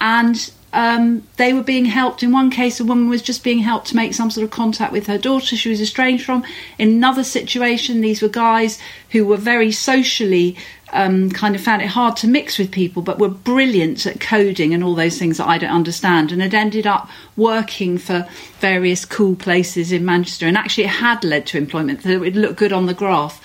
and 0.00 0.50
um, 0.72 1.26
they 1.36 1.52
were 1.52 1.62
being 1.62 1.86
helped. 1.86 2.22
In 2.22 2.32
one 2.32 2.50
case, 2.50 2.80
a 2.80 2.84
woman 2.84 3.08
was 3.08 3.22
just 3.22 3.44
being 3.44 3.60
helped 3.60 3.88
to 3.88 3.96
make 3.96 4.14
some 4.14 4.30
sort 4.30 4.44
of 4.44 4.50
contact 4.50 4.92
with 4.92 5.06
her 5.06 5.18
daughter 5.18 5.56
she 5.56 5.68
was 5.68 5.80
estranged 5.80 6.24
from. 6.24 6.44
In 6.78 6.88
another 6.88 7.24
situation, 7.24 8.00
these 8.00 8.22
were 8.22 8.28
guys 8.28 8.78
who 9.10 9.26
were 9.26 9.36
very 9.36 9.72
socially 9.72 10.56
um, 10.92 11.30
kind 11.30 11.54
of 11.54 11.60
found 11.60 11.82
it 11.82 11.88
hard 11.88 12.16
to 12.18 12.28
mix 12.28 12.58
with 12.58 12.70
people, 12.70 13.02
but 13.02 13.18
were 13.18 13.28
brilliant 13.28 14.06
at 14.06 14.20
coding 14.20 14.72
and 14.72 14.84
all 14.84 14.94
those 14.94 15.18
things 15.18 15.38
that 15.38 15.48
I 15.48 15.58
don't 15.58 15.70
understand, 15.70 16.32
and 16.32 16.40
had 16.40 16.54
ended 16.54 16.86
up 16.86 17.08
working 17.36 17.98
for 17.98 18.26
various 18.60 19.04
cool 19.04 19.34
places 19.34 19.92
in 19.92 20.04
Manchester. 20.04 20.46
And 20.46 20.56
actually, 20.56 20.84
it 20.84 20.90
had 20.90 21.24
led 21.24 21.46
to 21.46 21.58
employment, 21.58 22.02
so 22.02 22.22
it 22.22 22.36
looked 22.36 22.58
good 22.58 22.72
on 22.72 22.86
the 22.86 22.94
graph. 22.94 23.42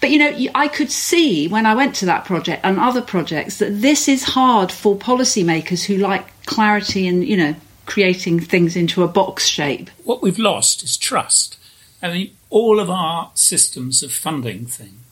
But 0.00 0.10
you 0.10 0.18
know, 0.18 0.50
I 0.54 0.68
could 0.68 0.90
see 0.90 1.48
when 1.48 1.66
I 1.66 1.74
went 1.74 1.94
to 1.96 2.06
that 2.06 2.24
project 2.24 2.64
and 2.64 2.78
other 2.78 3.02
projects 3.02 3.58
that 3.58 3.80
this 3.80 4.06
is 4.06 4.22
hard 4.22 4.70
for 4.70 4.96
policymakers 4.96 5.84
who 5.84 5.96
like 5.96 6.26
clarity 6.46 7.08
and 7.08 7.26
you 7.26 7.36
know 7.36 7.54
creating 7.86 8.40
things 8.40 8.76
into 8.76 9.02
a 9.02 9.08
box 9.08 9.46
shape. 9.46 9.90
What 10.04 10.22
we've 10.22 10.38
lost 10.38 10.82
is 10.82 10.96
trust. 10.96 11.58
I 12.02 12.12
mean, 12.12 12.36
all 12.50 12.80
of 12.80 12.90
our 12.90 13.30
systems 13.34 14.02
of 14.02 14.12
funding 14.12 14.66
things 14.66 15.03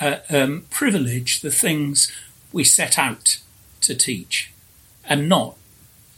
uh, 0.00 0.16
um, 0.30 0.66
privilege 0.70 1.40
the 1.40 1.50
things 1.50 2.12
we 2.52 2.64
set 2.64 2.98
out 2.98 3.38
to 3.82 3.94
teach 3.94 4.52
and 5.04 5.28
not 5.28 5.56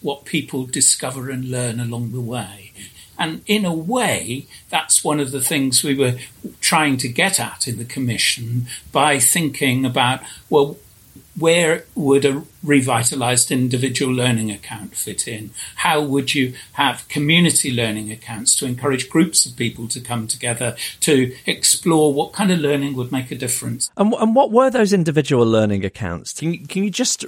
what 0.00 0.24
people 0.24 0.64
discover 0.64 1.30
and 1.30 1.50
learn 1.50 1.80
along 1.80 2.12
the 2.12 2.20
way. 2.20 2.72
And 3.18 3.42
in 3.46 3.64
a 3.64 3.74
way, 3.74 4.46
that's 4.70 5.02
one 5.02 5.18
of 5.18 5.32
the 5.32 5.40
things 5.40 5.82
we 5.82 5.94
were 5.94 6.18
trying 6.60 6.96
to 6.98 7.08
get 7.08 7.40
at 7.40 7.66
in 7.66 7.78
the 7.78 7.84
Commission 7.84 8.66
by 8.92 9.18
thinking 9.18 9.84
about, 9.84 10.20
well, 10.48 10.76
where 11.38 11.84
would 11.94 12.24
a 12.24 12.42
revitalized 12.62 13.50
individual 13.50 14.12
learning 14.12 14.50
account 14.50 14.94
fit 14.94 15.28
in? 15.28 15.50
How 15.76 16.02
would 16.02 16.34
you 16.34 16.54
have 16.72 17.06
community 17.08 17.72
learning 17.72 18.10
accounts 18.10 18.54
to 18.56 18.66
encourage 18.66 19.08
groups 19.08 19.46
of 19.46 19.56
people 19.56 19.88
to 19.88 20.00
come 20.00 20.26
together 20.26 20.76
to 21.00 21.34
explore 21.46 22.12
what 22.12 22.32
kind 22.32 22.50
of 22.50 22.58
learning 22.58 22.94
would 22.96 23.12
make 23.12 23.30
a 23.30 23.36
difference? 23.36 23.90
And, 23.96 24.12
and 24.14 24.34
what 24.34 24.50
were 24.50 24.70
those 24.70 24.92
individual 24.92 25.46
learning 25.46 25.84
accounts? 25.84 26.32
Can 26.32 26.54
you, 26.54 26.66
can 26.66 26.84
you 26.84 26.90
just 26.90 27.24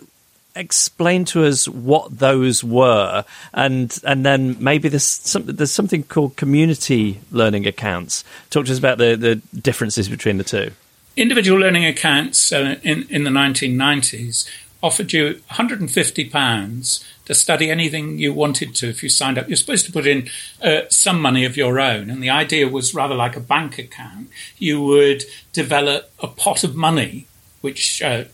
explain 0.56 1.24
to 1.24 1.44
us 1.44 1.68
what 1.68 2.18
those 2.18 2.64
were, 2.64 3.24
and 3.52 3.96
and 4.04 4.24
then 4.26 4.56
maybe 4.62 4.88
there's 4.88 5.04
something 5.04 5.54
there's 5.54 5.70
something 5.70 6.02
called 6.02 6.36
community 6.36 7.20
learning 7.30 7.66
accounts. 7.66 8.24
Talk 8.50 8.66
to 8.66 8.72
us 8.72 8.78
about 8.78 8.98
the 8.98 9.16
the 9.16 9.36
differences 9.58 10.08
between 10.08 10.38
the 10.38 10.44
two. 10.44 10.72
Individual 11.16 11.58
learning 11.58 11.84
accounts 11.84 12.52
uh, 12.52 12.76
in 12.82 13.06
in 13.10 13.24
the 13.24 13.30
1990s 13.30 14.48
offered 14.82 15.12
you 15.12 15.42
150 15.48 16.30
pounds 16.30 17.04
to 17.26 17.34
study 17.34 17.70
anything 17.70 18.18
you 18.18 18.32
wanted 18.32 18.74
to 18.74 18.88
if 18.88 19.02
you 19.02 19.08
signed 19.08 19.38
up. 19.38 19.48
You're 19.48 19.56
supposed 19.56 19.86
to 19.86 19.92
put 19.92 20.06
in 20.06 20.28
uh, 20.62 20.82
some 20.88 21.20
money 21.20 21.44
of 21.44 21.56
your 21.56 21.78
own, 21.78 22.10
and 22.10 22.22
the 22.22 22.30
idea 22.30 22.68
was 22.68 22.94
rather 22.94 23.14
like 23.14 23.36
a 23.36 23.40
bank 23.40 23.78
account. 23.78 24.30
You 24.58 24.82
would 24.82 25.24
develop 25.52 26.10
a 26.20 26.28
pot 26.28 26.64
of 26.64 26.74
money 26.74 27.26
which 27.60 28.00
uh, 28.00 28.24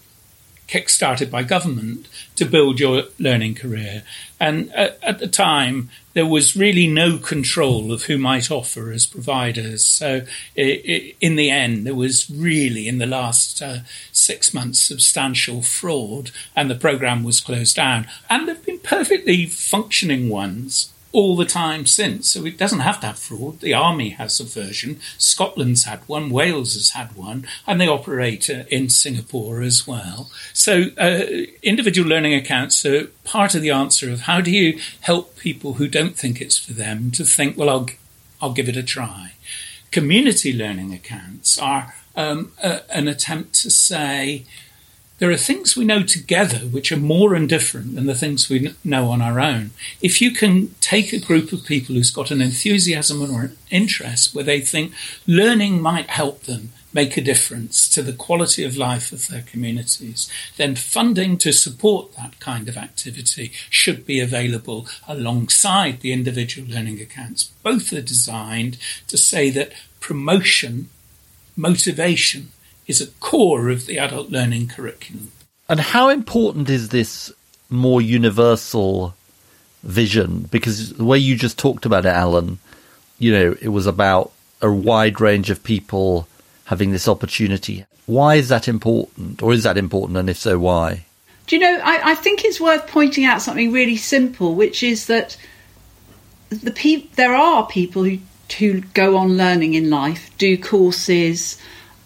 kick-started 0.66 1.30
by 1.30 1.42
government 1.42 2.08
to 2.36 2.44
build 2.44 2.80
your 2.80 3.04
learning 3.18 3.54
career. 3.54 4.02
And 4.38 4.72
at, 4.74 4.98
at, 5.02 5.18
the 5.18 5.28
time, 5.28 5.88
there 6.12 6.26
was 6.26 6.56
really 6.56 6.86
no 6.86 7.16
control 7.18 7.90
of 7.90 8.02
who 8.02 8.18
might 8.18 8.50
offer 8.50 8.92
as 8.92 9.06
providers. 9.06 9.84
So 9.84 10.26
it, 10.54 10.62
it, 10.84 11.16
in 11.20 11.36
the 11.36 11.50
end, 11.50 11.86
there 11.86 11.94
was 11.94 12.28
really, 12.28 12.86
in 12.86 12.98
the 12.98 13.06
last 13.06 13.62
uh, 13.62 13.78
six 14.12 14.52
months, 14.52 14.80
substantial 14.80 15.62
fraud, 15.62 16.32
and 16.54 16.70
the 16.70 16.74
program 16.74 17.24
was 17.24 17.40
closed 17.40 17.76
down. 17.76 18.06
And 18.28 18.46
there 18.46 18.54
have 18.54 18.66
been 18.66 18.78
perfectly 18.78 19.46
functioning 19.46 20.28
ones 20.28 20.92
all 21.12 21.36
the 21.36 21.44
time 21.44 21.86
since. 21.86 22.30
So 22.30 22.44
it 22.44 22.58
doesn't 22.58 22.80
have 22.80 23.00
to 23.00 23.06
have 23.06 23.18
fraud. 23.18 23.60
The 23.60 23.74
army 23.74 24.10
has 24.10 24.40
a 24.40 24.44
version. 24.44 25.00
Scotland's 25.18 25.84
had 25.84 26.00
one. 26.06 26.30
Wales 26.30 26.74
has 26.74 26.90
had 26.90 27.16
one, 27.16 27.46
and 27.66 27.80
they 27.80 27.88
operate 27.88 28.50
uh, 28.50 28.64
in 28.70 28.90
Singapore 28.90 29.62
as 29.62 29.86
well. 29.86 30.30
So 30.52 30.86
uh, 30.98 31.22
individual 31.62 32.08
learning 32.08 32.34
accounts 32.34 32.84
are 32.84 33.06
part 33.24 33.54
of 33.54 33.62
the 33.62 33.70
answer 33.70 34.10
of 34.10 34.22
how 34.22 34.40
do 34.40 34.50
you 34.50 34.78
help 35.00 35.36
people 35.38 35.74
who 35.74 35.88
don't 35.88 36.16
think 36.16 36.40
it's 36.40 36.58
for 36.58 36.72
them 36.72 37.10
to 37.12 37.24
think, 37.24 37.56
well, 37.56 37.70
I'll 37.70 37.88
I'll 38.40 38.52
give 38.52 38.68
it 38.68 38.76
a 38.76 38.82
try. 38.82 39.32
Community 39.90 40.52
learning 40.52 40.92
accounts 40.92 41.58
are 41.58 41.94
um, 42.14 42.52
a, 42.62 42.82
an 42.94 43.08
attempt 43.08 43.54
to 43.54 43.70
say 43.70 44.44
there 45.18 45.30
are 45.30 45.36
things 45.36 45.76
we 45.76 45.84
know 45.84 46.02
together 46.02 46.58
which 46.58 46.92
are 46.92 46.98
more 46.98 47.34
and 47.34 47.48
different 47.48 47.94
than 47.94 48.06
the 48.06 48.14
things 48.14 48.48
we 48.48 48.74
know 48.84 49.08
on 49.08 49.22
our 49.22 49.40
own. 49.40 49.70
If 50.02 50.20
you 50.20 50.30
can 50.30 50.74
take 50.80 51.12
a 51.12 51.18
group 51.20 51.52
of 51.52 51.64
people 51.64 51.94
who's 51.94 52.10
got 52.10 52.30
an 52.30 52.42
enthusiasm 52.42 53.22
or 53.22 53.42
an 53.42 53.56
interest 53.70 54.34
where 54.34 54.44
they 54.44 54.60
think 54.60 54.92
learning 55.26 55.80
might 55.80 56.10
help 56.10 56.42
them 56.42 56.70
make 56.92 57.16
a 57.16 57.22
difference 57.22 57.88
to 57.90 58.02
the 58.02 58.12
quality 58.12 58.64
of 58.64 58.76
life 58.76 59.12
of 59.12 59.28
their 59.28 59.42
communities, 59.42 60.30
then 60.56 60.74
funding 60.74 61.36
to 61.36 61.52
support 61.52 62.14
that 62.16 62.38
kind 62.40 62.68
of 62.68 62.76
activity 62.76 63.52
should 63.68 64.06
be 64.06 64.18
available 64.18 64.86
alongside 65.06 66.00
the 66.00 66.12
individual 66.12 66.66
learning 66.68 67.00
accounts. 67.00 67.44
Both 67.62 67.92
are 67.92 68.00
designed 68.00 68.78
to 69.08 69.18
say 69.18 69.50
that 69.50 69.72
promotion, 70.00 70.88
motivation, 71.54 72.52
is 72.86 73.00
a 73.00 73.06
core 73.20 73.68
of 73.68 73.86
the 73.86 73.98
adult 73.98 74.30
learning 74.30 74.68
curriculum. 74.68 75.32
And 75.68 75.80
how 75.80 76.08
important 76.08 76.70
is 76.70 76.90
this 76.90 77.32
more 77.68 78.00
universal 78.00 79.14
vision? 79.82 80.48
Because 80.50 80.92
the 80.94 81.04
way 81.04 81.18
you 81.18 81.36
just 81.36 81.58
talked 81.58 81.84
about 81.84 82.06
it, 82.06 82.10
Alan, 82.10 82.58
you 83.18 83.32
know, 83.32 83.56
it 83.60 83.68
was 83.68 83.86
about 83.86 84.32
a 84.62 84.70
wide 84.70 85.20
range 85.20 85.50
of 85.50 85.62
people 85.64 86.28
having 86.66 86.92
this 86.92 87.08
opportunity. 87.08 87.84
Why 88.06 88.36
is 88.36 88.48
that 88.48 88.68
important? 88.68 89.42
Or 89.42 89.52
is 89.52 89.64
that 89.64 89.76
important? 89.76 90.18
And 90.18 90.30
if 90.30 90.36
so, 90.36 90.58
why? 90.58 91.04
Do 91.46 91.56
you 91.56 91.60
know, 91.60 91.80
I, 91.82 92.12
I 92.12 92.14
think 92.14 92.44
it's 92.44 92.60
worth 92.60 92.86
pointing 92.88 93.24
out 93.24 93.42
something 93.42 93.72
really 93.72 93.96
simple, 93.96 94.54
which 94.54 94.82
is 94.82 95.06
that 95.06 95.36
the 96.50 96.70
pe- 96.70 97.06
there 97.14 97.34
are 97.34 97.66
people 97.66 98.04
who, 98.04 98.18
who 98.58 98.80
go 98.80 99.16
on 99.16 99.36
learning 99.36 99.74
in 99.74 99.90
life, 99.90 100.30
do 100.38 100.56
courses, 100.56 101.58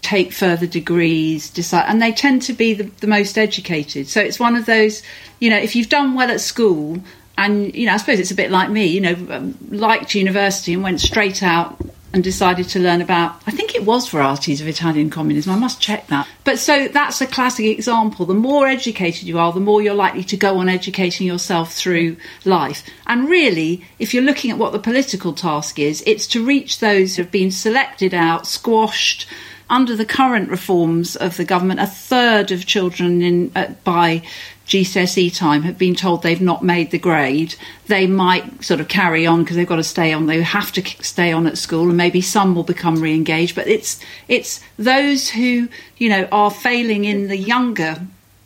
take 0.02 0.32
further 0.32 0.66
degrees, 0.66 1.50
decide, 1.50 1.84
and 1.88 2.00
they 2.00 2.12
tend 2.12 2.42
to 2.42 2.52
be 2.52 2.74
the, 2.74 2.84
the 3.00 3.06
most 3.06 3.38
educated. 3.38 4.08
So 4.08 4.20
it's 4.20 4.40
one 4.40 4.56
of 4.56 4.66
those, 4.66 5.02
you 5.38 5.50
know, 5.50 5.58
if 5.58 5.76
you've 5.76 5.88
done 5.88 6.14
well 6.14 6.30
at 6.30 6.40
school, 6.40 6.98
and 7.36 7.74
you 7.74 7.86
know, 7.86 7.94
I 7.94 7.96
suppose 7.96 8.20
it's 8.20 8.30
a 8.30 8.34
bit 8.34 8.50
like 8.50 8.70
me, 8.70 8.86
you 8.86 9.00
know, 9.00 9.16
um, 9.30 9.56
liked 9.70 10.14
university 10.14 10.74
and 10.74 10.82
went 10.82 11.00
straight 11.00 11.42
out 11.42 11.80
and 12.12 12.24
decided 12.24 12.68
to 12.68 12.80
learn 12.80 13.00
about, 13.00 13.40
I 13.46 13.52
think 13.52 13.74
it 13.74 13.84
was 13.84 14.08
varieties 14.08 14.60
of 14.60 14.66
Italian 14.66 15.10
communism. 15.10 15.52
I 15.52 15.58
must 15.58 15.80
check 15.80 16.08
that. 16.08 16.26
But 16.42 16.58
so 16.58 16.88
that's 16.88 17.20
a 17.20 17.26
classic 17.26 17.66
example. 17.66 18.26
The 18.26 18.34
more 18.34 18.66
educated 18.66 19.22
you 19.24 19.38
are, 19.38 19.52
the 19.52 19.60
more 19.60 19.80
you're 19.80 19.94
likely 19.94 20.24
to 20.24 20.36
go 20.36 20.58
on 20.58 20.68
educating 20.68 21.26
yourself 21.26 21.72
through 21.72 22.16
life. 22.44 22.84
And 23.06 23.28
really, 23.28 23.86
if 24.00 24.12
you're 24.12 24.24
looking 24.24 24.50
at 24.50 24.58
what 24.58 24.72
the 24.72 24.80
political 24.80 25.32
task 25.32 25.78
is, 25.78 26.02
it's 26.04 26.26
to 26.28 26.44
reach 26.44 26.80
those 26.80 27.14
who 27.14 27.22
have 27.22 27.30
been 27.30 27.52
selected 27.52 28.12
out, 28.12 28.46
squashed, 28.46 29.28
under 29.70 29.94
the 29.94 30.04
current 30.04 30.50
reforms 30.50 31.16
of 31.16 31.36
the 31.36 31.44
government, 31.44 31.80
a 31.80 31.86
third 31.86 32.50
of 32.50 32.66
children 32.66 33.22
in 33.22 33.52
uh, 33.54 33.72
by 33.84 34.22
GCSE 34.66 35.34
time 35.34 35.62
have 35.62 35.78
been 35.78 35.94
told 35.94 36.22
they've 36.22 36.40
not 36.40 36.62
made 36.62 36.90
the 36.90 36.98
grade. 36.98 37.54
They 37.86 38.06
might 38.06 38.64
sort 38.64 38.80
of 38.80 38.88
carry 38.88 39.26
on 39.26 39.42
because 39.42 39.56
they've 39.56 39.66
got 39.66 39.76
to 39.76 39.84
stay 39.84 40.12
on. 40.12 40.26
They 40.26 40.42
have 40.42 40.72
to 40.72 40.84
stay 41.02 41.32
on 41.32 41.46
at 41.46 41.56
school, 41.56 41.88
and 41.88 41.96
maybe 41.96 42.20
some 42.20 42.54
will 42.54 42.64
become 42.64 43.00
re-engaged. 43.00 43.54
But 43.54 43.68
it's 43.68 44.00
it's 44.28 44.60
those 44.76 45.30
who 45.30 45.68
you 45.96 46.08
know 46.08 46.28
are 46.32 46.50
failing 46.50 47.04
in 47.04 47.28
the 47.28 47.38
younger 47.38 48.02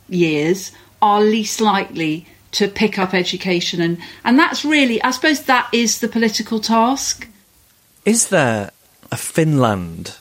years 0.09 0.72
are 1.03 1.20
least 1.20 1.61
likely 1.61 2.27
to 2.53 2.68
pick 2.68 2.99
up 2.99 3.14
education, 3.14 3.81
and 3.81 3.99
and 4.25 4.39
that's 4.39 4.64
really, 4.64 5.03
I 5.03 5.11
suppose, 5.11 5.43
that 5.45 5.68
is 5.72 6.01
the 6.01 6.09
political 6.09 6.61
task. 6.61 7.29
Is 8.05 8.29
there 8.29 8.70
a 9.11 9.16
Finland 9.16 10.18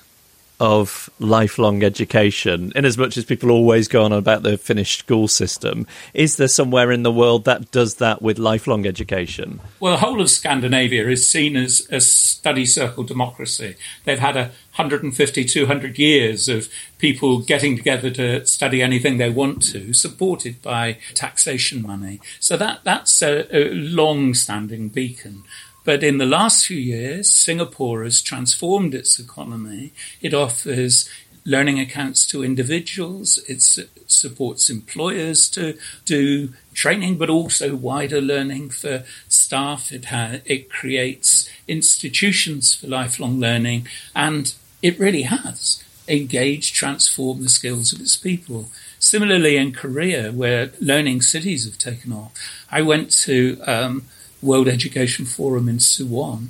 of 0.64 1.10
lifelong 1.20 1.84
education, 1.84 2.72
in 2.74 2.86
as 2.86 2.98
much 2.98 3.18
as 3.18 3.26
people 3.26 3.52
always 3.52 3.90
go 3.90 4.06
on 4.06 4.14
about 4.14 4.44
the 4.44 4.58
Finnish 4.58 4.98
school 4.98 5.28
system, 5.28 5.86
is 6.14 6.38
there 6.38 6.48
somewhere 6.48 6.90
in 6.90 7.04
the 7.04 7.12
world 7.12 7.44
that 7.44 7.70
does 7.72 7.96
that 7.96 8.22
with 8.22 8.40
lifelong 8.40 8.86
education? 8.86 9.60
Well, 9.82 9.92
the 9.92 9.98
whole 9.98 10.22
of 10.22 10.30
Scandinavia 10.30 11.10
is 11.10 11.28
seen 11.28 11.58
as 11.58 11.86
a 11.92 12.00
study 12.00 12.66
circle 12.66 13.04
democracy. 13.04 13.76
They've 14.06 14.18
had 14.18 14.38
a 14.38 14.52
150, 14.78 15.44
200 15.44 16.00
years 16.00 16.48
of 16.48 16.70
people 16.98 17.42
getting 17.42 17.76
together 17.76 18.10
to 18.12 18.46
study 18.46 18.82
anything 18.82 19.18
they 19.18 19.30
want 19.30 19.62
to, 19.74 19.92
supported 19.94 20.62
by 20.62 20.98
taxation 21.14 21.82
money. 21.82 22.22
So 22.40 22.56
that, 22.56 22.86
that's 22.86 23.22
a, 23.22 23.54
a 23.54 23.74
long 23.74 24.34
standing 24.34 24.88
beacon. 24.88 25.44
But 25.84 26.04
in 26.04 26.18
the 26.18 26.26
last 26.26 26.66
few 26.66 26.78
years, 26.78 27.34
Singapore 27.34 28.04
has 28.04 28.22
transformed 28.22 28.96
its 28.96 29.20
economy. 29.20 29.92
It 30.22 30.34
offers 30.34 31.10
learning 31.46 31.80
accounts 31.80 32.26
to 32.28 32.44
individuals. 32.44 33.38
It 33.48 33.62
supports 34.08 34.70
employers 34.70 35.50
to 35.50 35.78
do 36.06 36.54
training, 36.74 37.18
but 37.18 37.30
also 37.30 37.76
wider 37.76 38.22
learning 38.22 38.70
for 38.70 39.04
staff. 39.28 39.92
It 39.92 40.06
ha- 40.06 40.40
it 40.46 40.70
creates 40.70 41.50
institutions 41.68 42.74
for 42.74 42.88
lifelong 42.88 43.40
learning, 43.40 43.88
and 44.16 44.54
it 44.82 45.00
really 45.00 45.24
has 45.24 45.84
engaged, 46.08 46.76
transformed 46.76 47.44
the 47.44 47.50
skills 47.50 47.94
of 47.94 48.02
its 48.02 48.18
people. 48.18 48.70
Similarly, 49.00 49.58
in 49.58 49.74
Korea, 49.74 50.32
where 50.32 50.72
learning 50.80 51.22
cities 51.22 51.66
have 51.66 51.78
taken 51.78 52.12
off, 52.14 52.32
I 52.72 52.82
went 52.82 53.12
to 53.24 53.62
um, 53.66 54.06
World 54.44 54.68
Education 54.68 55.26
Forum 55.26 55.68
in 55.70 55.78
Suwon, 55.78 56.50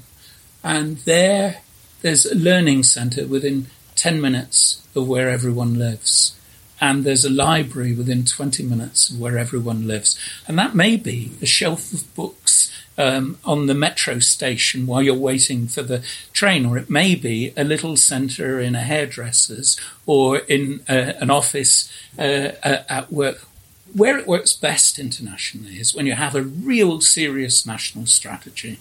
and 0.63 0.97
there 0.99 1.61
there's 2.03 2.25
a 2.25 2.35
learning 2.35 2.83
center 2.83 3.25
within 3.25 3.67
10 3.95 4.19
minutes 4.19 4.85
of 4.95 5.07
where 5.07 5.29
everyone 5.29 5.79
lives. 5.79 6.37
And 6.81 7.05
there's 7.05 7.23
a 7.23 7.29
library 7.29 7.93
within 7.93 8.25
20 8.25 8.63
minutes 8.63 9.09
of 9.09 9.19
where 9.19 9.37
everyone 9.37 9.87
lives. 9.87 10.19
And 10.45 10.59
that 10.59 10.75
may 10.75 10.97
be 10.97 11.31
a 11.41 11.45
shelf 11.45 11.93
of 11.93 12.13
books 12.13 12.69
um, 12.97 13.37
on 13.45 13.67
the 13.67 13.73
metro 13.73 14.19
station 14.19 14.85
while 14.85 15.01
you're 15.01 15.15
waiting 15.15 15.67
for 15.67 15.81
the 15.81 16.03
train, 16.33 16.65
or 16.65 16.77
it 16.77 16.89
may 16.89 17.15
be 17.15 17.53
a 17.55 17.63
little 17.63 17.95
centre 17.95 18.59
in 18.59 18.75
a 18.75 18.81
hairdresser's 18.81 19.79
or 20.05 20.39
in 20.39 20.81
uh, 20.89 21.13
an 21.21 21.29
office 21.29 21.89
uh, 22.19 22.51
at 22.63 23.11
work. 23.11 23.47
Where 23.93 24.17
it 24.17 24.27
works 24.27 24.53
best 24.53 24.97
internationally 24.97 25.79
is 25.79 25.93
when 25.93 26.07
you 26.07 26.13
have 26.13 26.35
a 26.35 26.41
real 26.41 26.99
serious 26.99 27.65
national 27.65 28.07
strategy 28.07 28.79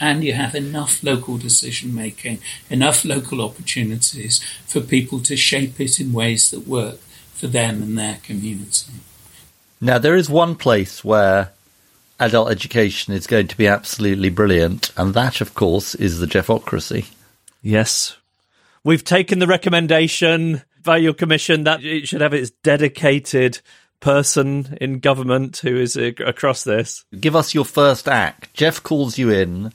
and 0.00 0.24
you 0.24 0.32
have 0.32 0.56
enough 0.56 1.02
local 1.04 1.38
decision 1.38 1.94
making, 1.94 2.40
enough 2.68 3.04
local 3.04 3.40
opportunities 3.40 4.40
for 4.66 4.80
people 4.80 5.20
to 5.20 5.36
shape 5.36 5.80
it 5.80 6.00
in 6.00 6.12
ways 6.12 6.50
that 6.50 6.66
work 6.66 6.98
for 7.34 7.46
them 7.46 7.82
and 7.82 7.96
their 7.96 8.18
community. 8.24 8.92
Now, 9.80 9.98
there 9.98 10.16
is 10.16 10.28
one 10.28 10.56
place 10.56 11.04
where 11.04 11.52
adult 12.18 12.50
education 12.50 13.14
is 13.14 13.26
going 13.26 13.48
to 13.48 13.56
be 13.56 13.66
absolutely 13.66 14.30
brilliant, 14.30 14.92
and 14.96 15.14
that, 15.14 15.40
of 15.40 15.54
course, 15.54 15.94
is 15.94 16.18
the 16.18 16.26
Geoffocracy. 16.26 17.06
Yes. 17.62 18.16
We've 18.84 19.04
taken 19.04 19.38
the 19.38 19.46
recommendation 19.46 20.62
by 20.82 20.96
your 20.96 21.14
commission 21.14 21.64
that 21.64 21.84
it 21.84 22.08
should 22.08 22.20
have 22.20 22.34
its 22.34 22.50
dedicated 22.50 23.60
person 24.02 24.76
in 24.80 24.98
government 24.98 25.56
who 25.58 25.76
is 25.76 25.96
across 25.96 26.64
this. 26.64 27.04
Give 27.18 27.34
us 27.34 27.54
your 27.54 27.64
first 27.64 28.06
act. 28.06 28.52
Geoff 28.52 28.82
calls 28.82 29.16
you 29.16 29.30
in 29.30 29.72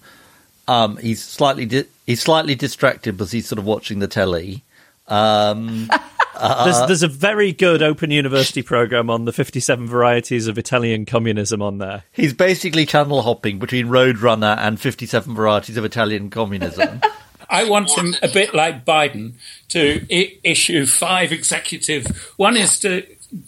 um, 0.67 0.97
he's 0.97 1.23
slightly 1.23 1.65
di- 1.65 1.85
he's 2.05 2.21
slightly 2.21 2.55
distracted 2.55 3.17
because 3.17 3.31
he's 3.31 3.47
sort 3.47 3.59
of 3.59 3.65
watching 3.65 3.99
the 3.99 4.07
telly. 4.07 4.63
Um, 5.07 5.89
uh, 6.35 6.65
there's, 6.65 6.87
there's 6.87 7.03
a 7.03 7.07
very 7.07 7.53
good 7.53 7.81
Open 7.81 8.11
University 8.11 8.61
program 8.61 9.09
on 9.09 9.25
the 9.25 9.31
57 9.31 9.87
varieties 9.87 10.47
of 10.47 10.57
Italian 10.57 11.05
communism 11.05 11.61
on 11.61 11.77
there. 11.77 12.03
He's 12.11 12.33
basically 12.33 12.85
channel 12.85 13.21
hopping 13.21 13.59
between 13.59 13.87
Roadrunner 13.87 14.57
and 14.57 14.79
57 14.79 15.33
varieties 15.33 15.77
of 15.77 15.85
Italian 15.85 16.29
communism. 16.29 17.01
I 17.49 17.63
want 17.69 17.91
him 17.97 18.13
a 18.21 18.27
bit 18.27 18.53
like 18.53 18.83
Biden 18.83 19.35
to 19.69 20.05
I- 20.11 20.37
issue 20.43 20.85
five 20.85 21.31
executive. 21.31 22.07
One 22.35 22.57
is 22.57 22.77
to 22.81 23.05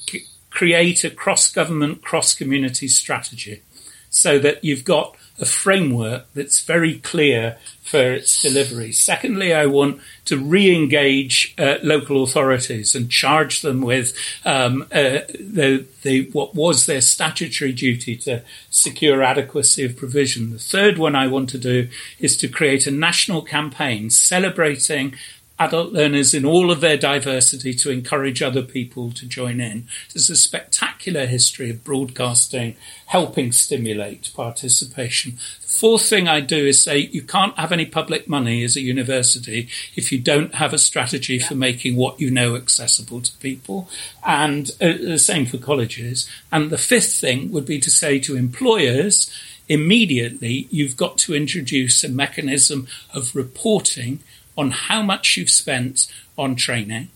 c- 0.07 0.25
create 0.59 1.05
a 1.05 1.09
cross 1.09 1.49
government, 1.49 2.01
cross 2.01 2.35
community 2.35 2.85
strategy 2.85 3.61
so 4.09 4.37
that 4.37 4.61
you've 4.61 4.83
got 4.83 5.15
a 5.39 5.45
framework 5.45 6.25
that's 6.33 6.61
very 6.63 6.99
clear 6.99 7.55
for 7.81 8.11
its 8.11 8.41
delivery. 8.41 8.91
Secondly, 8.91 9.53
I 9.53 9.67
want 9.67 10.01
to 10.25 10.35
re-engage 10.37 11.55
uh, 11.57 11.75
local 11.81 12.23
authorities 12.23 12.93
and 12.93 13.09
charge 13.09 13.61
them 13.61 13.79
with 13.79 14.13
um, 14.43 14.81
uh, 14.91 15.23
the, 15.39 15.85
the, 16.01 16.29
what 16.33 16.53
was 16.53 16.87
their 16.87 16.99
statutory 16.99 17.71
duty 17.71 18.17
to 18.17 18.41
secure 18.69 19.23
adequacy 19.23 19.85
of 19.85 19.95
provision. 19.95 20.51
The 20.51 20.59
third 20.59 20.97
one 20.97 21.15
I 21.15 21.27
want 21.27 21.49
to 21.51 21.57
do 21.57 21.87
is 22.19 22.35
to 22.35 22.49
create 22.49 22.85
a 22.85 22.91
national 22.91 23.43
campaign 23.43 24.09
celebrating 24.09 25.15
adult 25.59 25.91
learners 25.91 26.33
in 26.33 26.45
all 26.45 26.71
of 26.71 26.79
their 26.79 26.97
diversity 26.97 27.73
to 27.73 27.91
encourage 27.91 28.41
other 28.41 28.63
people 28.63 29.11
to 29.11 29.27
join 29.27 29.59
in. 29.59 29.87
There's 30.13 30.29
a 30.29 30.35
spectacular 30.35 31.25
history 31.25 31.69
of 31.69 31.83
broadcasting 31.83 32.77
helping 33.07 33.51
stimulate 33.51 34.31
participation. 34.33 35.33
The 35.61 35.67
fourth 35.67 36.03
thing 36.03 36.27
I 36.27 36.39
do 36.39 36.65
is 36.65 36.81
say 36.81 36.97
you 36.97 37.23
can't 37.23 37.57
have 37.57 37.71
any 37.71 37.85
public 37.85 38.27
money 38.29 38.63
as 38.63 38.75
a 38.75 38.81
university 38.81 39.67
if 39.95 40.11
you 40.11 40.19
don't 40.19 40.55
have 40.55 40.73
a 40.73 40.77
strategy 40.77 41.39
for 41.39 41.55
making 41.55 41.95
what 41.95 42.21
you 42.21 42.31
know 42.31 42.55
accessible 42.55 43.21
to 43.21 43.37
people. 43.37 43.89
And 44.25 44.71
uh, 44.79 44.93
the 44.93 45.19
same 45.19 45.45
for 45.45 45.57
colleges. 45.57 46.29
And 46.51 46.69
the 46.69 46.77
fifth 46.77 47.13
thing 47.13 47.51
would 47.51 47.65
be 47.65 47.79
to 47.79 47.91
say 47.91 48.19
to 48.19 48.37
employers, 48.37 49.29
immediately 49.67 50.67
you've 50.71 50.97
got 50.97 51.17
to 51.19 51.35
introduce 51.35 52.03
a 52.03 52.09
mechanism 52.09 52.87
of 53.13 53.35
reporting 53.35 54.19
on 54.57 54.71
how 54.71 55.01
much 55.01 55.37
you've 55.37 55.49
spent 55.49 56.11
on 56.37 56.55
training 56.55 57.09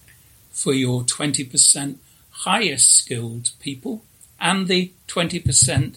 for 0.51 0.73
your 0.73 1.03
20% 1.03 1.95
highest 2.31 2.95
skilled 2.97 3.51
people 3.59 4.03
and 4.39 4.67
the 4.67 4.91
20% 5.07 5.95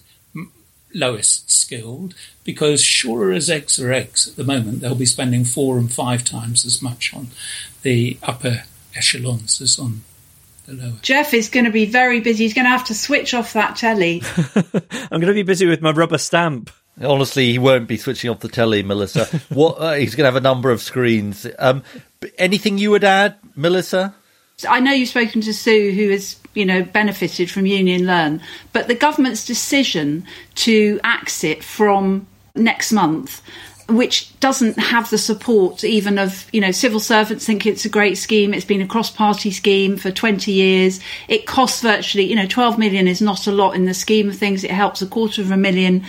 lowest 0.94 1.50
skilled 1.50 2.14
because 2.42 2.82
sure 2.82 3.32
as 3.32 3.50
eggs 3.50 3.78
are 3.78 3.92
eggs 3.92 4.28
at 4.28 4.36
the 4.36 4.44
moment 4.44 4.80
they'll 4.80 4.94
be 4.94 5.04
spending 5.04 5.44
four 5.44 5.76
and 5.76 5.92
five 5.92 6.24
times 6.24 6.64
as 6.64 6.80
much 6.80 7.12
on 7.12 7.28
the 7.82 8.16
upper 8.22 8.64
echelons 8.94 9.60
as 9.60 9.78
on 9.78 10.00
the 10.66 10.72
lower. 10.72 10.98
Geoff 11.02 11.34
is 11.34 11.48
going 11.48 11.66
to 11.66 11.70
be 11.70 11.84
very 11.84 12.20
busy. 12.20 12.44
He's 12.44 12.54
going 12.54 12.64
to 12.64 12.70
have 12.70 12.86
to 12.86 12.94
switch 12.94 13.34
off 13.34 13.52
that 13.52 13.76
telly. 13.76 14.22
I'm 14.56 15.20
going 15.20 15.26
to 15.26 15.32
be 15.32 15.42
busy 15.42 15.66
with 15.66 15.80
my 15.80 15.92
rubber 15.92 16.18
stamp. 16.18 16.70
Honestly, 17.02 17.52
he 17.52 17.58
won't 17.58 17.88
be 17.88 17.96
switching 17.96 18.30
off 18.30 18.40
the 18.40 18.48
telly, 18.48 18.82
Melissa. 18.82 19.24
what 19.48 19.72
uh, 19.72 19.94
he's 19.94 20.14
going 20.14 20.24
to 20.24 20.32
have 20.32 20.36
a 20.36 20.40
number 20.40 20.70
of 20.70 20.80
screens. 20.80 21.46
Um, 21.58 21.82
anything 22.38 22.78
you 22.78 22.90
would 22.90 23.04
add, 23.04 23.36
Melissa? 23.54 24.14
I 24.66 24.80
know 24.80 24.92
you've 24.92 25.10
spoken 25.10 25.42
to 25.42 25.52
Sue, 25.52 25.92
who 25.92 26.10
has 26.10 26.36
you 26.54 26.64
know 26.64 26.82
benefited 26.82 27.50
from 27.50 27.66
Union 27.66 28.06
Learn, 28.06 28.40
but 28.72 28.88
the 28.88 28.94
government's 28.94 29.44
decision 29.44 30.24
to 30.54 30.98
exit 31.04 31.62
from 31.62 32.26
next 32.54 32.92
month 32.92 33.42
which 33.88 34.38
doesn't 34.40 34.78
have 34.78 35.10
the 35.10 35.18
support 35.18 35.84
even 35.84 36.18
of 36.18 36.48
you 36.52 36.60
know 36.60 36.72
civil 36.72 36.98
servants 36.98 37.46
think 37.46 37.66
it's 37.66 37.84
a 37.84 37.88
great 37.88 38.18
scheme. 38.18 38.52
It's 38.52 38.64
been 38.64 38.82
a 38.82 38.86
cross 38.86 39.10
party 39.10 39.50
scheme 39.50 39.96
for 39.96 40.10
20 40.10 40.50
years. 40.50 41.00
It 41.28 41.46
costs 41.46 41.82
virtually 41.82 42.24
you 42.24 42.36
know 42.36 42.46
12 42.46 42.78
million 42.78 43.06
is 43.06 43.20
not 43.20 43.46
a 43.46 43.52
lot 43.52 43.74
in 43.74 43.84
the 43.84 43.94
scheme 43.94 44.28
of 44.28 44.36
things. 44.36 44.64
It 44.64 44.70
helps 44.70 45.02
a 45.02 45.06
quarter 45.06 45.42
of 45.42 45.50
a 45.50 45.56
million 45.56 46.04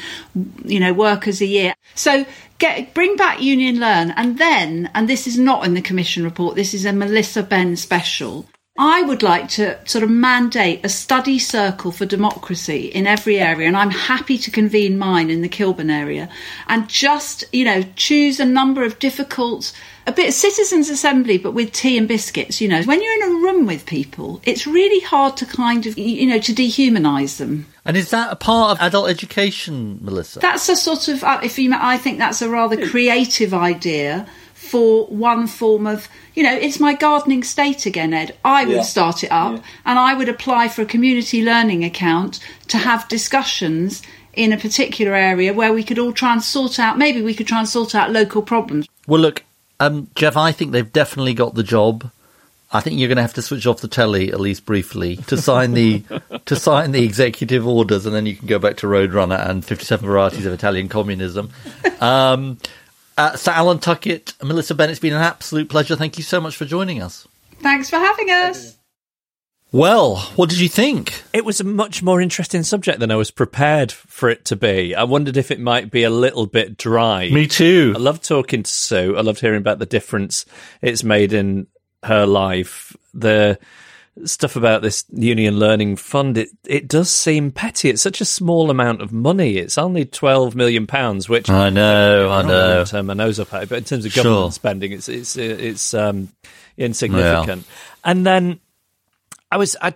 you 0.65 0.79
know 0.79 0.93
workers 0.93 1.41
a 1.41 1.45
year. 1.45 1.75
So 1.95 2.25
get 2.59 2.93
bring 2.93 3.15
back 3.15 3.41
union 3.41 3.79
learn 3.79 4.11
and 4.11 4.37
then 4.37 4.89
and 4.95 5.07
this 5.07 5.27
is 5.27 5.37
not 5.37 5.63
in 5.63 5.75
the 5.75 5.81
commission 5.81 6.23
report 6.23 6.55
this 6.55 6.73
is 6.73 6.85
a 6.85 6.91
melissa 6.91 7.43
benn 7.43 7.75
special 7.75 8.47
I 8.77 9.01
would 9.01 9.23
like 9.23 9.49
to 9.49 9.77
sort 9.87 10.03
of 10.03 10.09
mandate 10.09 10.85
a 10.85 10.89
study 10.89 11.39
circle 11.39 11.91
for 11.91 12.05
democracy 12.05 12.85
in 12.85 13.07
every 13.07 13.39
area, 13.39 13.67
and 13.67 13.75
I'm 13.75 13.89
happy 13.89 14.37
to 14.37 14.51
convene 14.51 14.99
mine 14.99 15.31
in 15.31 15.41
the 15.41 15.49
Kilburn 15.49 15.89
area, 15.89 16.29
and 16.67 16.87
just 16.87 17.43
you 17.51 17.65
know 17.65 17.83
choose 17.95 18.39
a 18.39 18.45
number 18.45 18.83
of 18.83 18.99
difficult, 18.99 19.73
a 20.05 20.11
bit 20.11 20.27
of 20.27 20.33
citizens' 20.35 20.89
assembly, 20.89 21.39
but 21.39 21.51
with 21.51 21.71
tea 21.71 21.97
and 21.97 22.07
biscuits. 22.07 22.61
You 22.61 22.67
know, 22.67 22.83
when 22.83 23.01
you're 23.01 23.23
in 23.23 23.31
a 23.31 23.39
room 23.41 23.65
with 23.65 23.87
people, 23.87 24.41
it's 24.43 24.67
really 24.67 24.99
hard 24.99 25.37
to 25.37 25.47
kind 25.47 25.87
of 25.87 25.97
you 25.97 26.27
know 26.27 26.39
to 26.39 26.53
dehumanise 26.53 27.37
them. 27.37 27.65
And 27.83 27.97
is 27.97 28.11
that 28.11 28.31
a 28.31 28.35
part 28.35 28.71
of 28.71 28.85
adult 28.85 29.09
education, 29.09 29.97
Melissa? 30.01 30.39
That's 30.39 30.67
a 30.67 30.75
sort 30.75 31.07
of, 31.07 31.23
uh, 31.23 31.39
if 31.41 31.57
you, 31.57 31.73
I 31.73 31.97
think 31.97 32.17
that's 32.17 32.41
a 32.41 32.49
rather 32.49 32.85
creative 32.85 33.53
idea 33.53 34.27
for 34.57 35.05
one 35.05 35.45
form 35.45 35.85
of, 35.85 36.09
you 36.33 36.41
know, 36.41 36.53
it's 36.53 36.79
my 36.79 36.93
gardening 36.93 37.43
state 37.43 37.85
again, 37.85 38.11
Ed. 38.11 38.35
I 38.43 38.65
would 38.65 38.77
yeah. 38.77 38.81
start 38.81 39.23
it 39.23 39.31
up 39.31 39.57
yeah. 39.57 39.63
and 39.85 39.99
I 39.99 40.15
would 40.15 40.27
apply 40.27 40.67
for 40.67 40.81
a 40.81 40.85
community 40.85 41.43
learning 41.43 41.85
account 41.85 42.39
to 42.69 42.77
have 42.77 43.07
discussions 43.07 44.01
in 44.33 44.51
a 44.51 44.57
particular 44.57 45.13
area 45.13 45.53
where 45.53 45.71
we 45.71 45.83
could 45.83 45.99
all 45.99 46.11
try 46.11 46.33
and 46.33 46.43
sort 46.43 46.79
out, 46.79 46.97
maybe 46.97 47.21
we 47.21 47.33
could 47.33 47.47
try 47.47 47.59
and 47.59 47.69
sort 47.69 47.95
out 47.95 48.11
local 48.11 48.41
problems. 48.41 48.87
Well, 49.07 49.21
look, 49.21 49.43
um, 49.79 50.09
Geoff, 50.15 50.35
I 50.35 50.51
think 50.51 50.71
they've 50.71 50.91
definitely 50.91 51.35
got 51.35 51.53
the 51.53 51.63
job. 51.63 52.09
I 52.71 52.81
think 52.81 52.99
you're 52.99 53.07
going 53.07 53.17
to 53.17 53.21
have 53.21 53.35
to 53.35 53.41
switch 53.41 53.65
off 53.65 53.79
the 53.79 53.87
telly 53.87 54.31
at 54.31 54.39
least 54.39 54.65
briefly 54.65 55.17
to 55.27 55.37
sign 55.37 55.73
the 55.73 56.03
to 56.45 56.55
sign 56.57 56.91
the 56.91 57.03
executive 57.03 57.65
orders, 57.65 58.05
and 58.05 58.13
then 58.13 58.25
you 58.25 58.35
can 58.35 58.47
go 58.47 58.59
back 58.59 58.77
to 58.77 58.87
Roadrunner 58.87 59.47
and 59.47 59.63
57 59.63 60.05
varieties 60.05 60.45
of 60.45 60.51
Italian 60.51 60.89
communism. 60.89 61.49
Um, 62.01 62.57
uh, 63.17 63.35
Sir 63.35 63.51
Alan 63.51 63.79
Tuckett, 63.79 64.33
Melissa 64.43 64.75
Bennett, 64.75 64.91
it's 64.91 64.99
been 64.99 65.13
an 65.13 65.21
absolute 65.21 65.69
pleasure. 65.69 65.95
Thank 65.95 66.17
you 66.17 66.23
so 66.23 66.39
much 66.39 66.55
for 66.55 66.65
joining 66.65 67.01
us. 67.01 67.27
Thanks 67.59 67.89
for 67.89 67.97
having 67.97 68.29
us. 68.29 68.77
Well, 69.71 70.17
what 70.37 70.49
did 70.49 70.59
you 70.59 70.69
think? 70.69 71.23
It 71.33 71.43
was 71.43 71.59
a 71.59 71.65
much 71.65 72.01
more 72.01 72.21
interesting 72.21 72.63
subject 72.63 72.99
than 73.01 73.11
I 73.11 73.17
was 73.17 73.31
prepared 73.31 73.91
for 73.91 74.29
it 74.29 74.45
to 74.45 74.55
be. 74.55 74.95
I 74.95 75.03
wondered 75.03 75.35
if 75.35 75.51
it 75.51 75.59
might 75.59 75.91
be 75.91 76.03
a 76.03 76.09
little 76.09 76.45
bit 76.45 76.77
dry. 76.77 77.29
Me 77.29 77.47
too. 77.47 77.91
I 77.93 77.99
loved 77.99 78.23
talking 78.23 78.63
to 78.63 78.71
Sue. 78.71 79.17
I 79.17 79.21
loved 79.21 79.41
hearing 79.41 79.59
about 79.59 79.79
the 79.79 79.85
difference 79.85 80.45
it's 80.81 81.03
made 81.03 81.33
in 81.33 81.67
her 82.03 82.25
life, 82.25 82.95
the 83.13 83.59
stuff 84.25 84.55
about 84.55 84.81
this 84.81 85.05
union 85.11 85.57
learning 85.59 85.95
fund, 85.95 86.37
it, 86.37 86.49
it 86.65 86.87
does 86.87 87.09
seem 87.09 87.51
petty. 87.51 87.89
It's 87.89 88.01
such 88.01 88.21
a 88.21 88.25
small 88.25 88.69
amount 88.69 89.01
of 89.01 89.11
money. 89.11 89.57
It's 89.57 89.77
only 89.77 90.05
twelve 90.05 90.55
million 90.55 90.87
pounds, 90.87 91.27
which 91.29 91.49
I 91.49 91.69
know, 91.69 92.29
I 92.31 92.41
don't 92.41 92.93
know. 92.93 93.03
my 93.03 93.13
nose 93.13 93.39
up 93.39 93.53
at 93.53 93.63
it, 93.63 93.69
but 93.69 93.77
in 93.77 93.83
terms 93.83 94.05
of 94.05 94.13
government 94.15 94.41
Sure. 94.43 94.51
spending, 94.51 94.91
it's 94.91 95.07
it's 95.09 95.35
it's 95.37 95.93
um, 95.93 96.29
insignificant. 96.77 97.65
And 98.03 98.25
then 98.25 98.59
I 99.51 99.57
was 99.57 99.75
I 99.81 99.93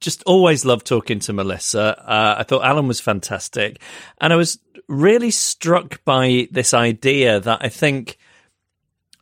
just 0.00 0.22
always 0.24 0.64
loved 0.64 0.86
talking 0.86 1.20
to 1.20 1.32
Melissa. 1.32 1.96
Uh, 1.98 2.34
I 2.38 2.42
thought 2.42 2.64
Alan 2.64 2.88
was 2.88 3.00
fantastic, 3.00 3.80
and 4.20 4.32
I 4.32 4.36
was 4.36 4.58
really 4.88 5.30
struck 5.30 6.04
by 6.04 6.48
this 6.50 6.74
idea 6.74 7.40
that 7.40 7.60
I 7.62 7.68
think 7.68 8.18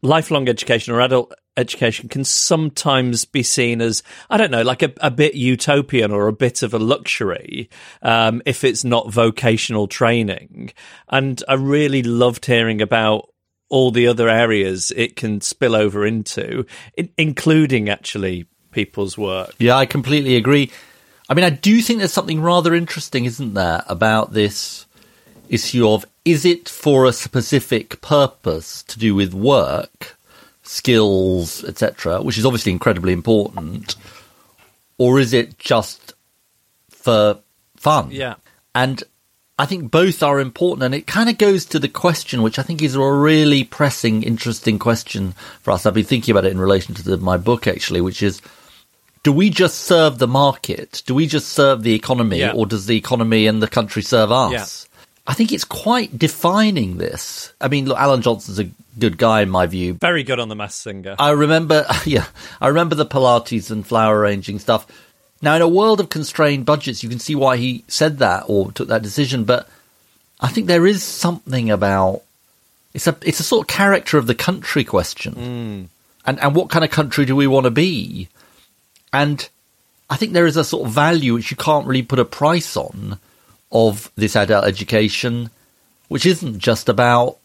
lifelong 0.02 0.48
education 0.48 0.94
or 0.94 1.00
adult 1.02 1.34
education 1.60 2.08
can 2.08 2.24
sometimes 2.24 3.24
be 3.24 3.42
seen 3.42 3.80
as 3.80 4.02
I 4.28 4.36
don't 4.36 4.50
know, 4.50 4.62
like 4.62 4.82
a, 4.82 4.92
a 5.00 5.10
bit 5.10 5.34
utopian 5.34 6.10
or 6.10 6.26
a 6.26 6.32
bit 6.32 6.62
of 6.62 6.74
a 6.74 6.78
luxury 6.78 7.70
um, 8.02 8.42
if 8.46 8.64
it's 8.64 8.84
not 8.84 9.12
vocational 9.12 9.86
training. 9.86 10.72
And 11.08 11.42
I 11.46 11.54
really 11.54 12.02
loved 12.02 12.46
hearing 12.46 12.82
about 12.82 13.28
all 13.68 13.92
the 13.92 14.08
other 14.08 14.28
areas 14.28 14.92
it 14.96 15.14
can 15.14 15.40
spill 15.40 15.76
over 15.76 16.04
into, 16.04 16.66
in- 16.96 17.12
including 17.16 17.88
actually 17.88 18.46
people's 18.72 19.16
work. 19.16 19.54
Yeah, 19.58 19.76
I 19.76 19.86
completely 19.86 20.36
agree. 20.36 20.70
I 21.28 21.34
mean, 21.34 21.44
I 21.44 21.50
do 21.50 21.80
think 21.80 22.00
there's 22.00 22.12
something 22.12 22.42
rather 22.42 22.74
interesting, 22.74 23.24
isn't 23.24 23.54
there, 23.54 23.84
about 23.86 24.32
this 24.32 24.86
issue 25.48 25.88
of 25.88 26.04
is 26.24 26.44
it 26.44 26.68
for 26.68 27.06
a 27.06 27.12
specific 27.12 28.00
purpose 28.00 28.82
to 28.84 28.98
do 28.98 29.14
with 29.14 29.32
work, 29.32 30.16
skills, 30.70 31.64
etc., 31.64 32.22
which 32.22 32.38
is 32.38 32.46
obviously 32.46 32.70
incredibly 32.70 33.12
important, 33.12 33.96
or 34.98 35.18
is 35.18 35.32
it 35.32 35.58
just 35.58 36.14
for 36.88 37.40
fun? 37.76 38.10
Yeah. 38.12 38.36
And 38.72 39.02
I 39.58 39.66
think 39.66 39.90
both 39.90 40.22
are 40.22 40.38
important, 40.38 40.84
and 40.84 40.94
it 40.94 41.08
kind 41.08 41.28
of 41.28 41.38
goes 41.38 41.64
to 41.66 41.80
the 41.80 41.88
question, 41.88 42.42
which 42.42 42.58
I 42.58 42.62
think 42.62 42.82
is 42.82 42.94
a 42.94 43.02
really 43.02 43.64
pressing, 43.64 44.22
interesting 44.22 44.78
question 44.78 45.32
for 45.60 45.72
us. 45.72 45.86
I've 45.86 45.94
been 45.94 46.04
thinking 46.04 46.30
about 46.32 46.44
it 46.44 46.52
in 46.52 46.60
relation 46.60 46.94
to 46.94 47.02
the, 47.02 47.16
my 47.16 47.36
book, 47.36 47.66
actually, 47.66 48.00
which 48.00 48.22
is 48.22 48.40
do 49.22 49.32
we 49.32 49.50
just 49.50 49.78
serve 49.80 50.18
the 50.18 50.28
market? 50.28 51.02
Do 51.04 51.14
we 51.14 51.26
just 51.26 51.48
serve 51.48 51.82
the 51.82 51.94
economy, 51.94 52.38
Yeah. 52.38 52.52
or 52.52 52.64
does 52.64 52.86
the 52.86 52.96
economy 52.96 53.46
and 53.48 53.60
the 53.60 53.68
country 53.68 54.02
serve 54.02 54.30
us? 54.30 54.88
I 55.30 55.34
think 55.34 55.52
it's 55.52 55.62
quite 55.62 56.18
defining 56.18 56.98
this. 56.98 57.52
I 57.60 57.68
mean, 57.68 57.86
look, 57.86 57.96
Alan 57.96 58.20
Johnson's 58.20 58.58
a 58.58 58.68
good 58.98 59.16
guy 59.16 59.42
in 59.42 59.48
my 59.48 59.66
view. 59.66 59.94
Very 59.94 60.24
good 60.24 60.40
on 60.40 60.48
the 60.48 60.56
Masked 60.56 60.82
Singer. 60.82 61.14
I 61.20 61.30
remember, 61.30 61.86
yeah, 62.04 62.26
I 62.60 62.66
remember 62.66 62.96
the 62.96 63.06
Pilates 63.06 63.70
and 63.70 63.86
flower 63.86 64.18
arranging 64.18 64.58
stuff. 64.58 64.88
Now, 65.40 65.54
in 65.54 65.62
a 65.62 65.68
world 65.68 66.00
of 66.00 66.08
constrained 66.08 66.66
budgets, 66.66 67.04
you 67.04 67.08
can 67.08 67.20
see 67.20 67.36
why 67.36 67.58
he 67.58 67.84
said 67.86 68.18
that 68.18 68.46
or 68.48 68.72
took 68.72 68.88
that 68.88 69.02
decision. 69.02 69.44
But 69.44 69.68
I 70.40 70.48
think 70.48 70.66
there 70.66 70.84
is 70.84 71.04
something 71.04 71.70
about 71.70 72.22
it's 72.92 73.06
a 73.06 73.16
it's 73.22 73.38
a 73.38 73.44
sort 73.44 73.62
of 73.62 73.72
character 73.72 74.18
of 74.18 74.26
the 74.26 74.34
country 74.34 74.82
question, 74.82 75.34
hmm. 75.34 75.82
and 76.26 76.40
and 76.40 76.56
what 76.56 76.70
kind 76.70 76.84
of 76.84 76.90
country 76.90 77.24
do 77.24 77.36
we 77.36 77.46
want 77.46 77.66
to 77.66 77.70
be? 77.70 78.26
And 79.12 79.48
I 80.10 80.16
think 80.16 80.32
there 80.32 80.46
is 80.46 80.56
a 80.56 80.64
sort 80.64 80.88
of 80.88 80.92
value 80.92 81.34
which 81.34 81.52
you 81.52 81.56
can't 81.56 81.86
really 81.86 82.02
put 82.02 82.18
a 82.18 82.24
price 82.24 82.76
on 82.76 83.20
of 83.72 84.10
this 84.16 84.36
adult 84.36 84.64
education, 84.64 85.50
which 86.08 86.26
isn't 86.26 86.58
just 86.58 86.88
about 86.88 87.38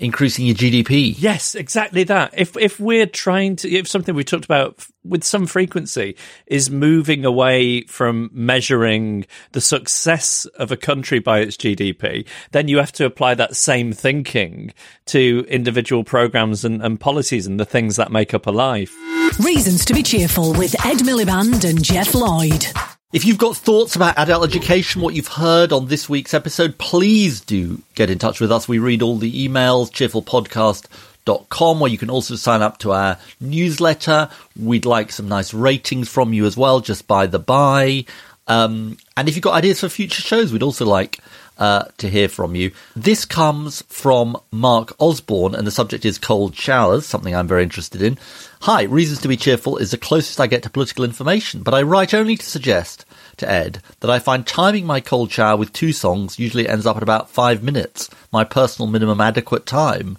increasing 0.00 0.46
your 0.46 0.56
GDP. 0.56 1.14
Yes, 1.16 1.54
exactly 1.54 2.04
that. 2.04 2.32
If 2.36 2.56
if 2.56 2.80
we're 2.80 3.06
trying 3.06 3.56
to, 3.56 3.70
if 3.70 3.86
something 3.86 4.14
we 4.14 4.24
talked 4.24 4.46
about 4.46 4.84
with 5.04 5.22
some 5.22 5.46
frequency 5.46 6.16
is 6.46 6.70
moving 6.70 7.24
away 7.24 7.82
from 7.82 8.30
measuring 8.32 9.26
the 9.52 9.60
success 9.60 10.46
of 10.56 10.72
a 10.72 10.76
country 10.76 11.20
by 11.20 11.40
its 11.40 11.56
GDP, 11.56 12.26
then 12.50 12.66
you 12.66 12.78
have 12.78 12.92
to 12.92 13.04
apply 13.04 13.34
that 13.34 13.54
same 13.54 13.92
thinking 13.92 14.72
to 15.06 15.46
individual 15.48 16.02
programs 16.02 16.64
and, 16.64 16.82
and 16.82 16.98
policies 16.98 17.46
and 17.46 17.60
the 17.60 17.64
things 17.64 17.96
that 17.96 18.10
make 18.10 18.34
up 18.34 18.46
a 18.46 18.50
life. 18.50 18.94
Reasons 19.38 19.84
to 19.84 19.94
be 19.94 20.02
cheerful 20.02 20.52
with 20.54 20.74
Ed 20.84 20.98
Miliband 20.98 21.68
and 21.68 21.84
Geoff 21.84 22.14
Lloyd. 22.14 22.66
If 23.12 23.24
you've 23.24 23.38
got 23.38 23.56
thoughts 23.56 23.96
about 23.96 24.16
adult 24.18 24.48
education, 24.48 25.02
what 25.02 25.14
you've 25.14 25.26
heard 25.26 25.72
on 25.72 25.88
this 25.88 26.08
week's 26.08 26.32
episode, 26.32 26.78
please 26.78 27.40
do 27.40 27.82
get 27.96 28.08
in 28.08 28.20
touch 28.20 28.40
with 28.40 28.52
us. 28.52 28.68
We 28.68 28.78
read 28.78 29.02
all 29.02 29.18
the 29.18 29.48
emails, 29.48 29.90
cheerfulpodcast.com, 29.90 31.80
where 31.80 31.90
you 31.90 31.98
can 31.98 32.08
also 32.08 32.36
sign 32.36 32.62
up 32.62 32.78
to 32.78 32.92
our 32.92 33.18
newsletter. 33.40 34.30
We'd 34.56 34.86
like 34.86 35.10
some 35.10 35.28
nice 35.28 35.52
ratings 35.52 36.08
from 36.08 36.32
you 36.32 36.46
as 36.46 36.56
well, 36.56 36.78
just 36.78 37.08
by 37.08 37.26
the 37.26 37.40
by. 37.40 38.04
Um, 38.46 38.96
and 39.16 39.28
if 39.28 39.34
you've 39.34 39.42
got 39.42 39.54
ideas 39.54 39.80
for 39.80 39.88
future 39.88 40.22
shows, 40.22 40.52
we'd 40.52 40.62
also 40.62 40.86
like 40.86 41.18
uh, 41.60 41.84
to 41.98 42.08
hear 42.08 42.28
from 42.28 42.56
you. 42.56 42.72
This 42.96 43.24
comes 43.24 43.82
from 43.82 44.40
Mark 44.50 44.94
Osborne, 44.98 45.54
and 45.54 45.66
the 45.66 45.70
subject 45.70 46.04
is 46.04 46.18
cold 46.18 46.56
showers, 46.56 47.06
something 47.06 47.36
I'm 47.36 47.46
very 47.46 47.62
interested 47.62 48.02
in. 48.02 48.18
Hi, 48.62 48.82
Reasons 48.84 49.20
to 49.20 49.28
be 49.28 49.36
Cheerful 49.36 49.76
is 49.76 49.90
the 49.90 49.98
closest 49.98 50.40
I 50.40 50.46
get 50.46 50.62
to 50.64 50.70
political 50.70 51.04
information, 51.04 51.62
but 51.62 51.74
I 51.74 51.82
write 51.82 52.14
only 52.14 52.36
to 52.36 52.44
suggest 52.44 53.04
to 53.36 53.50
Ed 53.50 53.82
that 54.00 54.10
I 54.10 54.18
find 54.18 54.46
timing 54.46 54.86
my 54.86 55.00
cold 55.00 55.30
shower 55.30 55.56
with 55.56 55.72
two 55.72 55.92
songs 55.92 56.38
usually 56.38 56.68
ends 56.68 56.86
up 56.86 56.96
at 56.96 57.02
about 57.02 57.30
five 57.30 57.62
minutes, 57.62 58.08
my 58.32 58.42
personal 58.42 58.90
minimum 58.90 59.20
adequate 59.20 59.66
time. 59.66 60.16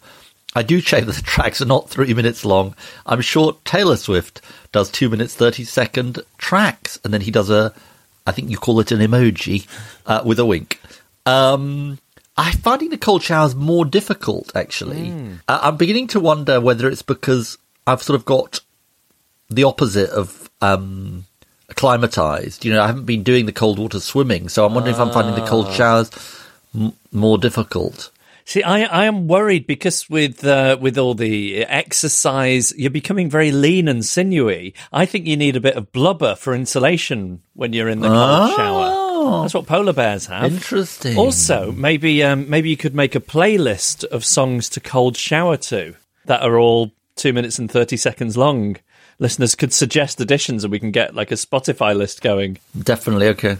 I 0.55 0.63
do 0.63 0.81
check 0.81 1.05
that 1.05 1.15
the 1.15 1.21
tracks 1.23 1.61
are 1.61 1.65
not 1.65 1.89
three 1.89 2.13
minutes 2.13 2.45
long. 2.45 2.75
I'm 3.05 3.21
sure 3.21 3.57
Taylor 3.65 3.95
Swift 3.95 4.41
does 4.71 4.91
two 4.91 5.09
minutes, 5.09 5.35
30 5.35 5.63
second 5.63 6.19
tracks, 6.37 6.99
and 7.03 7.13
then 7.13 7.21
he 7.21 7.31
does 7.31 7.49
a, 7.49 7.73
I 8.27 8.31
think 8.31 8.49
you 8.49 8.57
call 8.57 8.79
it 8.79 8.91
an 8.91 8.99
emoji, 8.99 9.67
uh, 10.05 10.21
with 10.23 10.39
a 10.39 10.45
wink. 10.45 10.79
Um, 11.25 11.99
I'm 12.37 12.53
finding 12.57 12.89
the 12.89 12.97
cold 12.97 13.21
showers 13.23 13.53
more 13.55 13.85
difficult, 13.85 14.51
actually. 14.55 15.11
Uh, 15.47 15.59
I'm 15.61 15.77
beginning 15.77 16.07
to 16.07 16.19
wonder 16.19 16.59
whether 16.59 16.87
it's 16.87 17.01
because 17.03 17.57
I've 17.85 18.01
sort 18.01 18.15
of 18.19 18.25
got 18.25 18.61
the 19.49 19.63
opposite 19.65 20.09
of 20.09 20.49
um, 20.61 21.25
acclimatized. 21.69 22.63
You 22.65 22.73
know, 22.73 22.81
I 22.81 22.87
haven't 22.87 23.05
been 23.05 23.23
doing 23.23 23.45
the 23.45 23.51
cold 23.51 23.77
water 23.79 23.99
swimming, 23.99 24.49
so 24.49 24.65
I'm 24.65 24.73
wondering 24.73 24.95
if 24.95 25.01
I'm 25.01 25.11
finding 25.11 25.35
the 25.35 25.45
cold 25.47 25.71
showers 25.73 26.09
m- 26.73 26.93
more 27.11 27.37
difficult. 27.37 28.11
See, 28.45 28.63
I, 28.63 28.81
I 28.83 29.05
am 29.05 29.27
worried 29.27 29.67
because 29.67 30.09
with 30.09 30.43
uh, 30.43 30.77
with 30.81 30.97
all 30.97 31.13
the 31.13 31.63
exercise, 31.65 32.73
you're 32.75 32.89
becoming 32.89 33.29
very 33.29 33.51
lean 33.51 33.87
and 33.87 34.03
sinewy. 34.03 34.73
I 34.91 35.05
think 35.05 35.27
you 35.27 35.37
need 35.37 35.55
a 35.55 35.61
bit 35.61 35.75
of 35.75 35.91
blubber 35.91 36.35
for 36.35 36.53
insulation 36.55 37.41
when 37.53 37.71
you're 37.73 37.87
in 37.87 37.99
the 37.99 38.07
cold 38.07 38.19
Oh. 38.51 38.55
shower. 38.57 39.00
That's 39.41 39.53
what 39.53 39.67
polar 39.67 39.93
bears 39.93 40.25
have. 40.27 40.51
Interesting. 40.51 41.17
Also, 41.17 41.71
maybe 41.71 42.23
um, 42.23 42.49
maybe 42.49 42.69
you 42.69 42.77
could 42.77 42.95
make 42.95 43.15
a 43.15 43.19
playlist 43.19 44.03
of 44.05 44.25
songs 44.25 44.69
to 44.69 44.79
cold 44.79 45.17
shower 45.17 45.57
to 45.57 45.95
that 46.25 46.41
are 46.41 46.57
all 46.57 46.91
two 47.15 47.33
minutes 47.33 47.59
and 47.59 47.69
thirty 47.69 47.97
seconds 47.97 48.37
long. 48.37 48.77
Listeners 49.19 49.53
could 49.53 49.73
suggest 49.73 50.19
additions, 50.19 50.63
and 50.63 50.71
we 50.71 50.79
can 50.79 50.91
get 50.91 51.13
like 51.13 51.31
a 51.31 51.35
Spotify 51.35 51.95
list 51.95 52.21
going. 52.21 52.57
Definitely, 52.77 53.27
okay. 53.27 53.57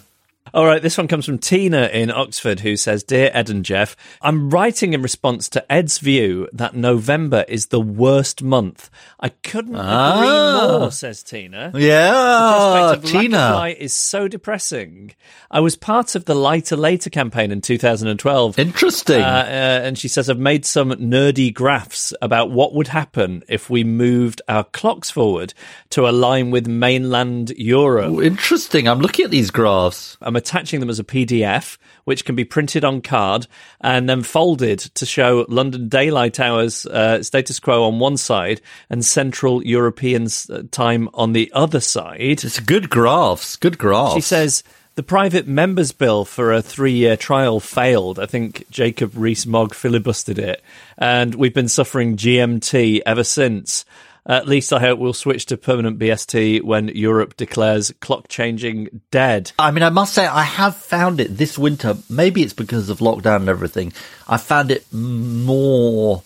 All 0.54 0.66
right, 0.66 0.82
this 0.82 0.98
one 0.98 1.08
comes 1.08 1.26
from 1.26 1.38
Tina 1.38 1.84
in 1.94 2.10
Oxford 2.12 2.60
who 2.62 2.76
says, 2.76 3.04
Dear 3.04 3.30
Ed 3.34 3.50
and 3.50 3.64
Geoff, 3.64 3.96
I'm 4.22 4.50
writing 4.50 4.94
in 4.94 5.02
response 5.02 5.48
to 5.50 5.72
Ed's 5.72 6.00
view 6.00 6.50
that 6.52 6.76
November 6.76 7.46
is 7.48 7.68
the 7.68 7.80
worst 7.80 8.42
month. 8.44 8.90
I 9.20 9.30
couldn't 9.30 9.76
Ah. 9.78 10.18
agree 10.66 10.80
more, 10.80 10.92
says 10.92 11.24
Tina. 11.24 11.72
Yeah, 11.76 12.12
The 12.12 12.18
prospect 12.18 12.98
of 13.06 13.14
lack 13.14 13.22
Tina. 13.22 13.52
light 13.54 13.78
is 13.80 13.94
so 13.94 14.28
depressing. 14.28 15.14
I 15.52 15.60
was 15.62 15.76
part 15.78 16.16
of 16.16 16.26
the 16.26 16.36
Lighter 16.36 16.76
Later 16.76 17.10
campaign 17.12 17.52
in 17.52 17.62
2012. 17.62 18.58
Interesting. 18.60 19.22
Uh, 19.22 19.26
uh, 19.48 19.86
and 19.86 19.98
she 19.98 20.08
says, 20.10 20.30
I've 20.30 20.40
made 20.40 20.66
some 20.66 20.90
nerdy 20.92 21.54
graphs 21.54 22.14
about 22.22 22.52
what 22.52 22.74
would 22.74 22.88
happen 22.90 23.44
if 23.48 23.70
we 23.70 23.84
moved 23.86 24.42
our 24.50 24.64
clocks 24.66 25.10
forward 25.12 25.54
to 25.92 26.10
align 26.10 26.52
with 26.52 26.68
mainland 26.68 27.52
Europe. 27.52 28.08
Oh, 28.10 28.22
interesting. 28.22 28.88
I'm 28.90 29.00
looking 29.00 29.24
at 29.24 29.32
these 29.32 29.52
graphs. 29.52 30.18
I'm 30.22 30.31
attaching 30.36 30.80
them 30.80 30.90
as 30.90 31.00
a 31.00 31.04
PDF, 31.04 31.78
which 32.04 32.26
can 32.26 32.36
be 32.36 32.46
printed 32.46 32.84
on 32.84 33.02
card 33.02 33.48
and 33.80 34.10
then 34.10 34.24
folded 34.24 34.80
to 34.80 35.06
show 35.06 35.46
London 35.50 35.90
daylight 35.90 36.40
hours 36.40 36.86
uh, 36.86 37.22
status 37.24 37.60
quo 37.60 37.84
on 37.84 38.00
one 38.00 38.18
side 38.18 38.62
and 38.90 39.04
Central 39.04 39.64
European 39.64 40.28
uh, 40.50 40.64
time 40.72 41.10
on 41.14 41.34
the 41.34 41.52
other 41.54 41.80
side. 41.80 42.22
It's 42.22 42.60
good 42.60 42.90
graphs. 42.90 43.56
Good 43.56 43.78
graphs. 43.78 44.16
She 44.16 44.22
says 44.22 44.64
the 44.96 45.04
private 45.04 45.48
members 45.48 45.94
bill 45.94 46.26
for 46.26 46.52
a 46.52 46.62
three-year 46.62 47.16
trial 47.16 47.60
failed. 47.60 48.20
I 48.20 48.26
think 48.26 48.70
Jacob 48.70 49.14
Rees-Mogg 49.16 49.74
filibustered 49.74 50.38
it, 50.38 50.62
and 50.98 51.36
we've 51.36 51.54
been 51.54 51.70
suffering 51.70 52.18
GMT 52.18 53.02
ever 53.06 53.24
since. 53.24 53.86
At 54.26 54.48
least 54.48 54.72
I 54.72 54.80
hope 54.80 55.00
we'll 55.00 55.14
switch 55.14 55.48
to 55.48 55.58
permanent 55.58 55.98
BST 55.98 56.62
when 56.62 56.90
Europe 56.90 57.36
declares 57.38 57.92
clock 58.02 58.28
changing 58.28 59.02
dead. 59.10 59.52
I 59.58 59.72
mean, 59.72 59.84
I 59.84 59.90
must 59.90 60.14
say, 60.14 60.28
I 60.28 60.44
have 60.44 60.76
found 60.76 61.20
it 61.20 61.38
this 61.38 61.58
winter. 61.58 61.98
Maybe 62.08 62.44
it's 62.44 62.54
because 62.54 62.90
of 62.90 63.00
lockdown 63.00 63.38
and 63.38 63.50
everything. 63.50 63.94
I 64.28 64.38
found 64.38 64.70
it 64.70 64.86
more 64.94 66.22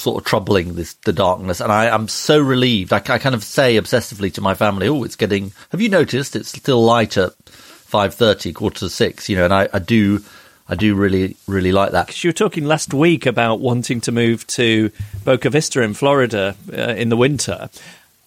sort 0.00 0.20
of 0.20 0.26
troubling 0.26 0.74
this 0.74 0.94
the 1.04 1.12
darkness, 1.12 1.60
and 1.60 1.72
I 1.72 1.86
am 1.86 2.08
so 2.08 2.40
relieved. 2.40 2.92
I, 2.92 2.96
I 2.96 3.18
kind 3.18 3.34
of 3.34 3.44
say 3.44 3.76
obsessively 3.76 4.32
to 4.34 4.40
my 4.40 4.54
family, 4.54 4.88
"Oh, 4.88 5.04
it's 5.04 5.16
getting." 5.16 5.52
Have 5.70 5.80
you 5.80 5.88
noticed 5.88 6.36
it's 6.36 6.48
still 6.48 6.82
light 6.82 7.16
at 7.16 7.32
five 7.48 8.14
thirty, 8.14 8.52
quarter 8.52 8.80
to 8.80 8.90
six? 8.90 9.28
You 9.28 9.36
know, 9.36 9.44
and 9.44 9.54
I, 9.54 9.68
I 9.72 9.78
do. 9.78 10.22
I 10.68 10.74
do 10.74 10.94
really, 10.94 11.36
really 11.46 11.72
like 11.72 11.92
that. 11.92 12.06
Because 12.08 12.22
you 12.24 12.28
were 12.28 12.32
talking 12.34 12.64
last 12.66 12.92
week 12.92 13.24
about 13.26 13.60
wanting 13.60 14.00
to 14.02 14.12
move 14.12 14.46
to 14.48 14.90
Boca 15.24 15.48
Vista 15.50 15.80
in 15.82 15.94
Florida 15.94 16.56
uh, 16.72 16.76
in 16.94 17.08
the 17.08 17.16
winter. 17.16 17.70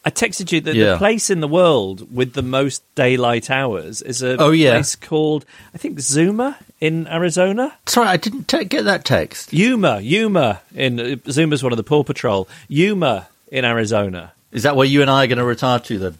I 0.03 0.09
texted 0.09 0.51
you 0.51 0.59
that 0.61 0.73
Yeah. 0.73 0.93
the 0.93 0.97
place 0.97 1.29
in 1.29 1.41
the 1.41 1.47
world 1.47 2.11
with 2.15 2.33
the 2.33 2.41
most 2.41 2.81
daylight 2.95 3.51
hours 3.51 4.01
is 4.01 4.23
a 4.23 4.35
Oh, 4.41 4.49
yeah. 4.49 4.71
place 4.71 4.95
called, 4.95 5.45
I 5.75 5.77
think, 5.77 5.99
Zuma 5.99 6.57
in 6.79 7.07
Arizona. 7.07 7.73
Sorry, 7.85 8.07
I 8.07 8.17
didn't 8.17 8.47
te- 8.47 8.65
get 8.65 8.85
that 8.85 9.05
text. 9.05 9.53
Yuma, 9.53 9.99
Yuma 10.01 10.61
in 10.73 10.99
uh, 10.99 11.15
Zuma's 11.29 11.61
one 11.61 11.71
of 11.73 11.77
the 11.77 11.83
Paw 11.83 12.03
Patrol. 12.03 12.47
Yuma 12.67 13.27
in 13.51 13.63
Arizona, 13.65 14.31
Is 14.51 14.63
that 14.63 14.75
where 14.75 14.87
you 14.87 15.01
and 15.03 15.11
I 15.11 15.25
are 15.25 15.27
going 15.27 15.37
to 15.37 15.43
retire 15.43 15.77
to 15.79 15.99
then? 15.99 16.15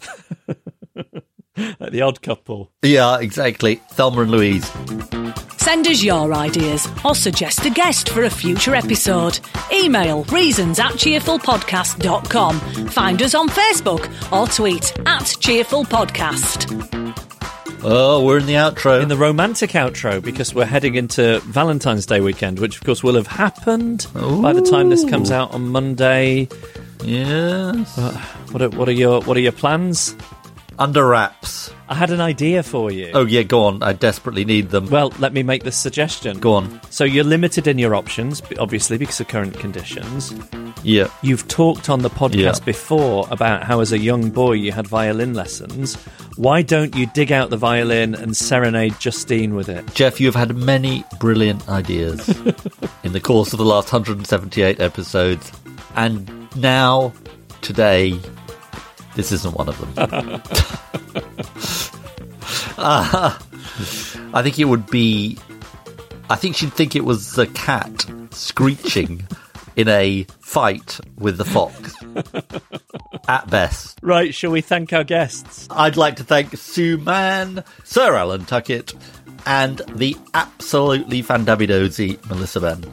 like 1.56 1.90
the 1.92 2.00
Odd 2.02 2.22
Couple. 2.22 2.70
yeah, 2.82 3.18
exactly. 3.20 3.76
Thelma 3.92 4.22
and 4.22 4.30
Louise. 4.30 4.70
Send 5.58 5.86
us 5.86 6.02
your 6.02 6.34
ideas 6.34 6.88
or 7.04 7.14
suggest 7.14 7.64
a 7.64 7.70
guest 7.70 8.08
for 8.08 8.24
a 8.24 8.30
future 8.30 8.74
episode. 8.74 9.38
Email 9.72 10.24
reasons 10.24 10.80
at 10.80 10.92
cheerfulpodcast.com. 10.92 12.58
Find 12.88 13.22
us 13.22 13.34
on 13.36 13.48
Facebook 13.48 14.08
or 14.32 14.48
tweet 14.48 14.90
at 15.06 15.22
cheerfulpodcast. 15.22 17.12
Oh, 17.84 18.24
we're 18.24 18.38
in 18.38 18.46
the 18.46 18.54
outro. 18.54 19.02
In 19.02 19.08
the 19.08 19.16
romantic 19.16 19.70
outro, 19.70 20.22
because 20.22 20.54
we're 20.54 20.64
heading 20.64 20.94
into 20.94 21.40
Valentine's 21.40 22.06
Day 22.06 22.20
weekend, 22.20 22.58
which 22.60 22.76
of 22.76 22.84
course 22.84 23.02
will 23.02 23.14
have 23.16 23.26
happened 23.26 24.06
by 24.14 24.52
the 24.52 24.62
time 24.62 24.88
this 24.90 25.04
comes 25.04 25.30
out 25.30 25.52
on 25.52 25.68
Monday. 25.68 26.48
yes. 27.04 27.98
Uh, 27.98 28.12
what 28.50 28.62
are, 28.62 28.68
what 28.70 28.88
are 28.88 28.92
your 28.92 29.20
What 29.22 29.36
are 29.36 29.40
your 29.40 29.52
plans? 29.52 30.14
Under 30.82 31.06
wraps. 31.06 31.72
I 31.88 31.94
had 31.94 32.10
an 32.10 32.20
idea 32.20 32.64
for 32.64 32.90
you. 32.90 33.12
Oh, 33.14 33.24
yeah, 33.24 33.42
go 33.42 33.66
on. 33.66 33.82
I 33.84 33.92
desperately 33.92 34.44
need 34.44 34.70
them. 34.70 34.88
Well, 34.90 35.12
let 35.20 35.32
me 35.32 35.44
make 35.44 35.62
this 35.62 35.78
suggestion. 35.78 36.40
Go 36.40 36.54
on. 36.54 36.80
So 36.90 37.04
you're 37.04 37.22
limited 37.22 37.68
in 37.68 37.78
your 37.78 37.94
options, 37.94 38.42
obviously, 38.58 38.98
because 38.98 39.20
of 39.20 39.28
current 39.28 39.56
conditions. 39.60 40.34
Yeah. 40.82 41.08
You've 41.22 41.46
talked 41.46 41.88
on 41.88 42.02
the 42.02 42.10
podcast 42.10 42.34
Yeah. 42.60 42.64
before 42.64 43.28
about 43.30 43.62
how, 43.62 43.78
as 43.78 43.92
a 43.92 43.98
young 43.98 44.30
boy, 44.30 44.52
you 44.54 44.72
had 44.72 44.88
violin 44.88 45.34
lessons. 45.34 45.94
Why 46.36 46.62
don't 46.62 46.96
you 46.96 47.06
dig 47.06 47.30
out 47.30 47.50
the 47.50 47.56
violin 47.58 48.16
and 48.16 48.36
serenade 48.36 48.98
Justine 48.98 49.54
with 49.54 49.68
it? 49.68 49.94
Geoff, 49.94 50.20
you 50.20 50.26
have 50.26 50.34
had 50.34 50.56
many 50.56 51.04
brilliant 51.20 51.68
ideas 51.68 52.28
in 53.04 53.12
the 53.12 53.20
course 53.20 53.52
of 53.52 53.58
the 53.58 53.64
last 53.64 53.92
178 53.92 54.80
episodes. 54.80 55.52
And 55.94 56.48
now, 56.56 57.12
today, 57.60 58.18
this 59.14 59.32
isn't 59.32 59.54
one 59.54 59.68
of 59.68 59.78
them. 59.94 60.42
Uh, 62.78 63.38
I 64.34 64.42
think 64.42 64.58
it 64.58 64.64
would 64.64 64.86
be. 64.88 65.38
I 66.30 66.36
think 66.36 66.56
she'd 66.56 66.72
think 66.72 66.96
it 66.96 67.04
was 67.04 67.34
the 67.34 67.46
cat 67.46 68.06
screeching 68.30 69.26
in 69.76 69.88
a 69.88 70.24
fight 70.40 70.98
with 71.18 71.36
the 71.38 71.44
fox. 71.44 71.94
At 73.28 73.48
best. 73.50 73.98
Right, 74.02 74.34
shall 74.34 74.50
we 74.50 74.60
thank 74.60 74.92
our 74.92 75.04
guests? 75.04 75.68
I'd 75.70 75.96
like 75.96 76.16
to 76.16 76.24
thank 76.24 76.56
Sue 76.56 76.98
Mann, 76.98 77.62
Sir 77.84 78.14
Alan 78.16 78.44
Tuckett, 78.44 78.94
and 79.46 79.80
the 79.94 80.16
absolutely 80.34 81.22
fandabidozy 81.22 82.24
Melissa 82.28 82.60
Benn. 82.60 82.84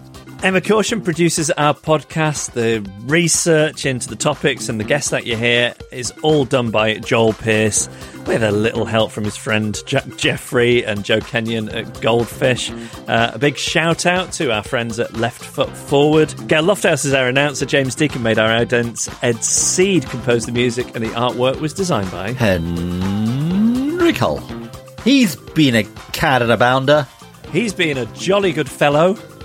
Emma 0.41 0.61
Caution 0.61 1.01
produces 1.01 1.51
our 1.51 1.73
podcast. 1.73 2.53
The 2.53 2.89
research 3.05 3.85
into 3.85 4.07
the 4.07 4.15
topics 4.15 4.69
and 4.69 4.79
the 4.79 4.85
guests 4.85 5.09
that 5.11 5.25
you 5.25 5.35
hear 5.35 5.75
is 5.91 6.11
all 6.23 6.45
done 6.45 6.71
by 6.71 6.95
Joel 6.99 7.33
Pierce 7.33 7.89
with 8.25 8.41
a 8.41 8.51
little 8.51 8.85
help 8.85 9.11
from 9.11 9.25
his 9.25 9.35
friend 9.35 9.77
Jack 9.85 10.05
Jeffrey 10.15 10.85
and 10.85 11.03
Joe 11.03 11.19
Kenyon 11.19 11.67
at 11.69 11.99
Goldfish. 11.99 12.71
Uh, 13.07 13.31
a 13.33 13.39
big 13.39 13.57
shout 13.57 14.05
out 14.05 14.31
to 14.33 14.53
our 14.53 14.63
friends 14.63 14.97
at 14.97 15.13
Left 15.13 15.43
Foot 15.43 15.75
Forward. 15.75 16.33
Gail 16.47 16.63
Lofthouse 16.63 17.05
is 17.05 17.13
our 17.13 17.27
announcer. 17.27 17.65
James 17.65 17.93
Deacon 17.95 18.23
made 18.23 18.39
our 18.39 18.49
idents. 18.49 19.13
Ed 19.21 19.43
Seed 19.43 20.05
composed 20.09 20.47
the 20.47 20.53
music, 20.53 20.95
and 20.95 21.03
the 21.03 21.09
artwork 21.09 21.59
was 21.59 21.73
designed 21.73 22.11
by 22.11 22.31
Henry 22.31 24.13
Hull. 24.13 24.41
He's 25.03 25.35
been 25.35 25.75
a 25.75 25.83
cat 26.13 26.41
and 26.41 26.51
a 26.51 26.57
bounder, 26.57 27.07
He's 27.51 27.73
been 27.73 27.97
a 27.97 28.05
jolly 28.07 28.51
good 28.51 28.69
fellow. 28.69 29.17